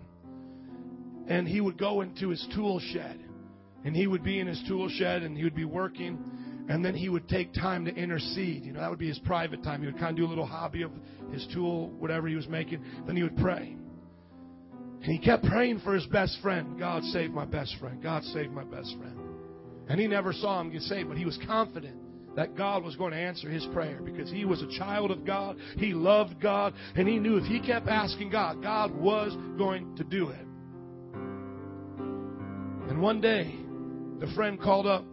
And 1.27 1.47
he 1.47 1.59
would 1.59 1.77
go 1.77 2.01
into 2.01 2.29
his 2.29 2.45
tool 2.55 2.79
shed. 2.79 3.19
And 3.83 3.95
he 3.95 4.07
would 4.07 4.23
be 4.23 4.39
in 4.39 4.47
his 4.47 4.63
tool 4.67 4.89
shed 4.89 5.23
and 5.23 5.37
he 5.37 5.43
would 5.43 5.55
be 5.55 5.65
working. 5.65 6.17
And 6.69 6.83
then 6.83 6.95
he 6.95 7.09
would 7.09 7.27
take 7.27 7.53
time 7.53 7.85
to 7.85 7.93
intercede. 7.93 8.65
You 8.65 8.73
know, 8.73 8.79
that 8.79 8.89
would 8.89 8.99
be 8.99 9.07
his 9.07 9.19
private 9.19 9.63
time. 9.63 9.81
He 9.81 9.87
would 9.87 9.99
kind 9.99 10.11
of 10.11 10.15
do 10.15 10.25
a 10.25 10.29
little 10.29 10.45
hobby 10.45 10.83
of 10.83 10.91
his 11.31 11.45
tool, 11.53 11.89
whatever 11.91 12.27
he 12.27 12.35
was 12.35 12.47
making. 12.47 12.83
Then 13.05 13.15
he 13.15 13.23
would 13.23 13.37
pray. 13.37 13.75
And 15.01 15.11
he 15.11 15.19
kept 15.19 15.45
praying 15.45 15.81
for 15.81 15.93
his 15.93 16.05
best 16.07 16.39
friend. 16.41 16.79
God 16.79 17.03
save 17.05 17.31
my 17.31 17.45
best 17.45 17.75
friend. 17.79 18.01
God 18.01 18.23
save 18.23 18.51
my 18.51 18.63
best 18.63 18.95
friend. 18.97 19.24
And 19.87 19.99
he 19.99 20.07
never 20.07 20.33
saw 20.33 20.61
him 20.61 20.71
get 20.71 20.81
saved, 20.81 21.09
but 21.09 21.17
he 21.17 21.25
was 21.25 21.37
confident 21.45 21.95
that 22.35 22.55
God 22.55 22.83
was 22.83 22.95
going 22.95 23.11
to 23.11 23.17
answer 23.17 23.49
his 23.49 23.65
prayer 23.73 24.01
because 24.03 24.29
he 24.29 24.45
was 24.45 24.61
a 24.61 24.67
child 24.77 25.11
of 25.11 25.25
God. 25.25 25.57
He 25.77 25.93
loved 25.93 26.41
God, 26.41 26.73
and 26.95 27.07
he 27.07 27.17
knew 27.17 27.37
if 27.37 27.45
he 27.45 27.59
kept 27.59 27.87
asking 27.87 28.29
God, 28.29 28.61
God 28.61 28.93
was 28.93 29.35
going 29.57 29.95
to 29.95 30.03
do 30.03 30.29
it. 30.29 30.45
And 32.89 33.01
one 33.01 33.21
day, 33.21 33.55
the 34.19 34.27
friend 34.35 34.59
called 34.59 34.85
up 34.87 35.05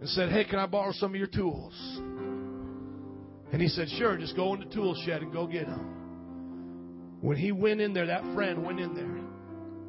and 0.00 0.08
said, 0.10 0.30
Hey, 0.30 0.44
can 0.44 0.58
I 0.58 0.66
borrow 0.66 0.92
some 0.92 1.12
of 1.12 1.16
your 1.16 1.28
tools? 1.28 1.74
And 3.52 3.62
he 3.62 3.68
said, 3.68 3.88
Sure, 3.96 4.16
just 4.16 4.36
go 4.36 4.54
in 4.54 4.60
the 4.60 4.66
tool 4.66 4.94
shed 5.06 5.22
and 5.22 5.32
go 5.32 5.46
get 5.46 5.66
them. 5.66 7.18
When 7.20 7.36
he 7.36 7.52
went 7.52 7.80
in 7.80 7.92
there, 7.94 8.06
that 8.06 8.22
friend 8.34 8.64
went 8.64 8.80
in 8.80 8.94
there. 8.94 9.22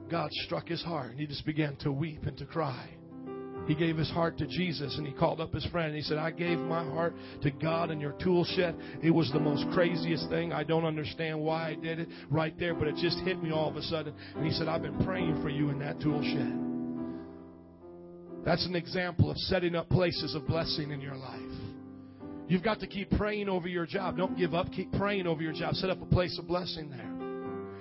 God 0.10 0.32
struck 0.46 0.68
his 0.68 0.82
heart, 0.82 1.12
and 1.12 1.20
he 1.20 1.28
just 1.28 1.46
began 1.46 1.76
to 1.78 1.92
weep 1.92 2.26
and 2.26 2.38
to 2.38 2.46
cry. 2.46 2.97
He 3.68 3.76
gave 3.76 3.98
his 3.98 4.10
heart 4.10 4.38
to 4.38 4.48
Jesus 4.48 4.98
and 4.98 5.06
he 5.06 5.14
called 5.14 5.42
up 5.42 5.54
his 5.54 5.66
friend 5.68 5.88
and 5.88 5.96
he 5.96 6.02
said, 6.02 6.18
I 6.18 6.32
gave 6.32 6.58
my 6.58 6.84
heart 6.84 7.14
to 7.44 7.52
God 7.52 7.92
in 7.92 8.00
your 8.00 8.14
tool 8.24 8.46
shed. 8.56 8.76
It 9.04 9.12
was 9.12 9.30
the 9.32 9.40
most 9.40 9.66
craziest 9.74 10.30
thing. 10.30 10.54
I 10.54 10.64
don't 10.64 10.86
understand 10.86 11.40
why 11.40 11.72
I 11.72 11.76
did 11.76 12.00
it 12.00 12.08
right 12.30 12.58
there, 12.58 12.74
but 12.74 12.88
it 12.88 12.96
just 12.96 13.20
hit 13.20 13.44
me 13.44 13.52
all 13.52 13.70
of 13.70 13.76
a 13.76 13.82
sudden. 13.84 14.14
And 14.36 14.46
he 14.46 14.52
said, 14.52 14.68
I've 14.68 14.82
been 14.82 15.04
praying 15.06 15.42
for 15.42 15.50
you 15.50 15.70
in 15.70 15.80
that 15.80 16.00
tool 16.00 16.22
shed. 16.24 16.64
That's 18.46 18.66
an 18.66 18.76
example 18.76 19.30
of 19.30 19.38
setting 19.38 19.76
up 19.76 19.90
places 19.90 20.34
of 20.34 20.48
blessing 20.48 20.92
in 20.92 21.02
your 21.02 21.16
life. 21.16 21.42
You've 22.48 22.64
got 22.64 22.80
to 22.80 22.88
keep 22.88 23.12
praying 23.12 23.50
over 23.50 23.68
your 23.68 23.86
job. 23.86 24.16
Don't 24.16 24.38
give 24.38 24.54
up. 24.54 24.72
Keep 24.72 24.94
praying 24.94 25.28
over 25.28 25.42
your 25.42 25.52
job. 25.52 25.74
Set 25.76 25.90
up 25.90 26.02
a 26.02 26.06
place 26.06 26.40
of 26.40 26.48
blessing 26.48 26.90
there. 26.90 27.17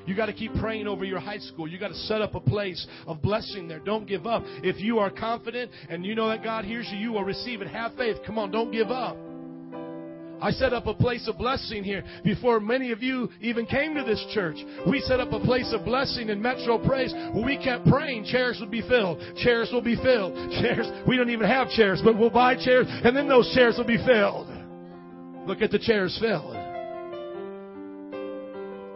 You 0.07 0.15
got 0.15 0.27
to 0.27 0.33
keep 0.33 0.55
praying 0.55 0.87
over 0.87 1.05
your 1.05 1.21
high 1.21 1.39
school. 1.39 1.69
You 1.69 1.79
got 1.79 1.89
to 1.89 1.95
set 1.95 2.23
up 2.23 2.35
a 2.35 2.41
place 2.41 2.87
of 3.07 3.21
blessing 3.21 3.69
there. 3.69 3.81
Don't 3.81 4.07
give 4.07 4.27
up. 4.27 4.43
If 4.63 4.81
you 4.81 4.99
are 4.99 5.11
confident 5.11 5.71
and 5.89 6.05
you 6.05 6.15
know 6.15 6.29
that 6.29 6.45
God 6.45 6.65
hears 6.65 6.89
you, 6.93 6.99
you 6.99 7.13
will 7.13 7.25
receive 7.25 7.61
it. 7.61 7.69
Have 7.69 7.95
faith. 7.97 8.17
Come 8.25 8.39
on, 8.39 8.51
don't 8.51 8.71
give 8.71 8.91
up. 8.91 9.17
I 10.41 10.51
set 10.51 10.73
up 10.73 10.87
a 10.87 10.95
place 10.95 11.27
of 11.29 11.39
blessing 11.39 11.83
here 11.83 12.05
before 12.23 12.61
many 12.61 12.93
of 12.93 13.03
you 13.03 13.31
even 13.41 13.65
came 13.67 13.95
to 13.95 14.05
this 14.05 14.23
church. 14.35 14.57
We 14.89 15.01
set 15.01 15.19
up 15.19 15.33
a 15.33 15.41
place 15.41 15.73
of 15.73 15.85
blessing 15.85 16.29
in 16.29 16.43
Metro 16.43 16.79
Praise 16.79 17.13
where 17.33 17.45
we 17.45 17.57
kept 17.57 17.87
praying 17.87 18.25
chairs 18.25 18.59
would 18.61 18.71
be 18.71 18.83
filled. 18.83 19.19
Chairs 19.39 19.71
will 19.73 19.83
be 19.83 19.97
filled. 19.97 20.35
Chairs, 20.61 20.87
we 21.09 21.17
don't 21.17 21.31
even 21.31 21.49
have 21.49 21.71
chairs, 21.71 22.03
but 22.05 22.19
we'll 22.19 22.31
buy 22.31 22.55
chairs 22.55 22.87
and 22.89 23.17
then 23.17 23.29
those 23.29 23.51
chairs 23.55 23.77
will 23.79 23.87
be 23.87 24.03
filled. 24.05 24.49
Look 25.47 25.63
at 25.63 25.71
the 25.71 25.79
chairs 25.79 26.17
filled. 26.21 26.66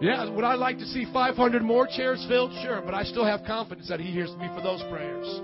Yeah, 0.00 0.30
would 0.30 0.44
I 0.44 0.54
like 0.54 0.78
to 0.78 0.86
see 0.86 1.04
500 1.12 1.62
more 1.62 1.86
chairs 1.86 2.24
filled? 2.26 2.52
Sure, 2.62 2.80
but 2.82 2.94
I 2.94 3.04
still 3.04 3.24
have 3.24 3.42
confidence 3.46 3.88
that 3.88 4.00
He 4.00 4.10
hears 4.10 4.30
me 4.38 4.48
for 4.54 4.62
those 4.62 4.82
prayers. 4.90 5.40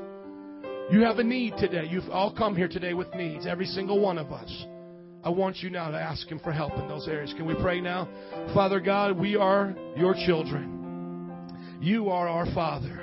You 0.91 1.03
have 1.03 1.19
a 1.19 1.25
need 1.25 1.55
today. 1.59 1.87
You've 1.91 2.09
all 2.11 2.33
come 2.35 2.57
here 2.57 2.69
today 2.69 2.95
with 2.95 3.15
needs, 3.15 3.47
every 3.47 3.67
single 3.67 4.01
one 4.01 4.17
of 4.17 4.33
us. 4.33 4.65
I 5.23 5.29
want 5.29 5.59
you 5.59 5.69
now 5.69 5.91
to 5.91 5.99
ask 5.99 6.27
Him 6.29 6.39
for 6.39 6.53
help 6.53 6.73
in 6.79 6.89
those 6.89 7.07
areas. 7.07 7.35
Can 7.37 7.47
we 7.47 7.55
pray 7.57 7.81
now? 7.81 8.09
Father 8.55 8.81
God, 8.81 9.19
we 9.19 9.37
are 9.37 9.75
your 9.97 10.15
children. 10.27 11.51
You 11.81 12.09
are 12.09 12.27
our 12.27 12.47
Father. 12.55 13.03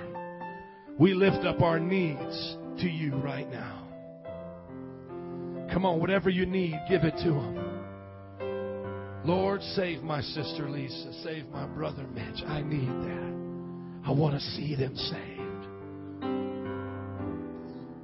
We 0.97 1.13
lift 1.13 1.45
up 1.45 1.61
our 1.61 1.79
needs 1.79 2.57
to 2.79 2.87
you 2.87 3.15
right 3.15 3.49
now. 3.51 3.79
Come 5.71 5.85
on, 5.85 5.99
whatever 5.99 6.29
you 6.29 6.45
need, 6.45 6.79
give 6.89 7.03
it 7.03 7.15
to 7.17 7.33
Him. 7.33 7.72
Lord, 9.25 9.61
save 9.61 10.03
my 10.03 10.21
sister 10.21 10.69
Lisa. 10.69 11.13
Save 11.23 11.47
my 11.49 11.65
brother 11.65 12.05
Mitch. 12.13 12.43
I 12.45 12.61
need 12.61 12.89
that. 12.89 13.33
I 14.05 14.11
want 14.11 14.35
to 14.35 14.41
see 14.41 14.75
them 14.75 14.95
saved. 14.95 15.39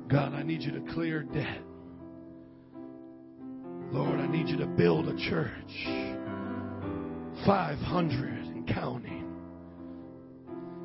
God, 0.09 0.33
I 0.33 0.43
need 0.43 0.61
you 0.61 0.71
to 0.71 0.79
clear 0.93 1.23
debt. 1.23 1.61
Lord, 3.91 4.17
I 4.19 4.27
need 4.27 4.47
you 4.47 4.55
to 4.57 4.65
build 4.65 5.09
a 5.09 5.17
church. 5.29 5.51
500 7.45 8.45
and 8.45 8.65
counting. 8.67 9.25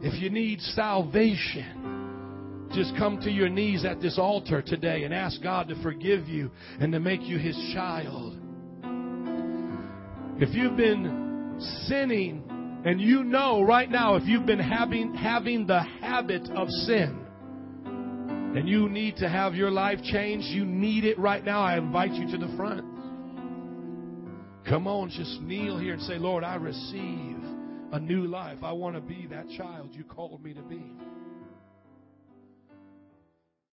If 0.03 0.20
you 0.20 0.30
need 0.30 0.61
salvation, 0.61 2.68
just 2.74 2.97
come 2.97 3.20
to 3.20 3.30
your 3.30 3.49
knees 3.49 3.85
at 3.85 4.01
this 4.01 4.18
altar 4.18 4.62
today 4.62 5.05
and 5.05 5.14
ask 5.14 5.41
God 5.43 5.68
to 5.68 5.80
forgive 5.80 6.26
you 6.28 6.51
and 6.80 6.93
to 6.93 6.99
make 6.99 7.22
you 7.22 7.39
his 7.39 7.57
child. 7.72 8.44
If 10.37 10.53
you've 10.53 10.76
been 10.76 11.61
sinning 11.87 12.82
and 12.85 13.01
you 13.01 13.22
know 13.22 13.62
right 13.62 13.89
now 13.89 14.16
if 14.16 14.24
you've 14.26 14.47
been 14.47 14.59
having, 14.59 15.14
having 15.14 15.64
the 15.64 15.80
habit 15.80 16.51
of 16.57 16.68
sin 16.68 17.24
and 18.57 18.68
you 18.68 18.89
need 18.89 19.16
to 19.18 19.28
have 19.28 19.55
your 19.55 19.70
life 19.70 20.03
changed, 20.03 20.49
you 20.49 20.64
need 20.64 21.05
it 21.05 21.20
right 21.20 21.45
now, 21.45 21.61
I 21.61 21.78
invite 21.78 22.14
you 22.14 22.28
to 22.32 22.39
the 22.39 22.53
front. 22.57 22.85
Come 24.68 24.89
on, 24.89 25.09
just 25.11 25.41
kneel 25.41 25.78
here 25.78 25.93
and 25.93 26.03
say, 26.03 26.18
Lord, 26.18 26.43
I 26.43 26.57
receive 26.57 27.37
a 27.93 28.01
new 28.01 28.26
life. 28.26 28.59
I 28.62 28.72
want 28.72 28.97
to 28.97 29.01
be 29.01 29.28
that 29.30 29.49
child 29.57 29.91
you 29.93 30.03
called 30.03 30.43
me 30.43 30.53
to 30.55 30.62
be. 30.62 30.82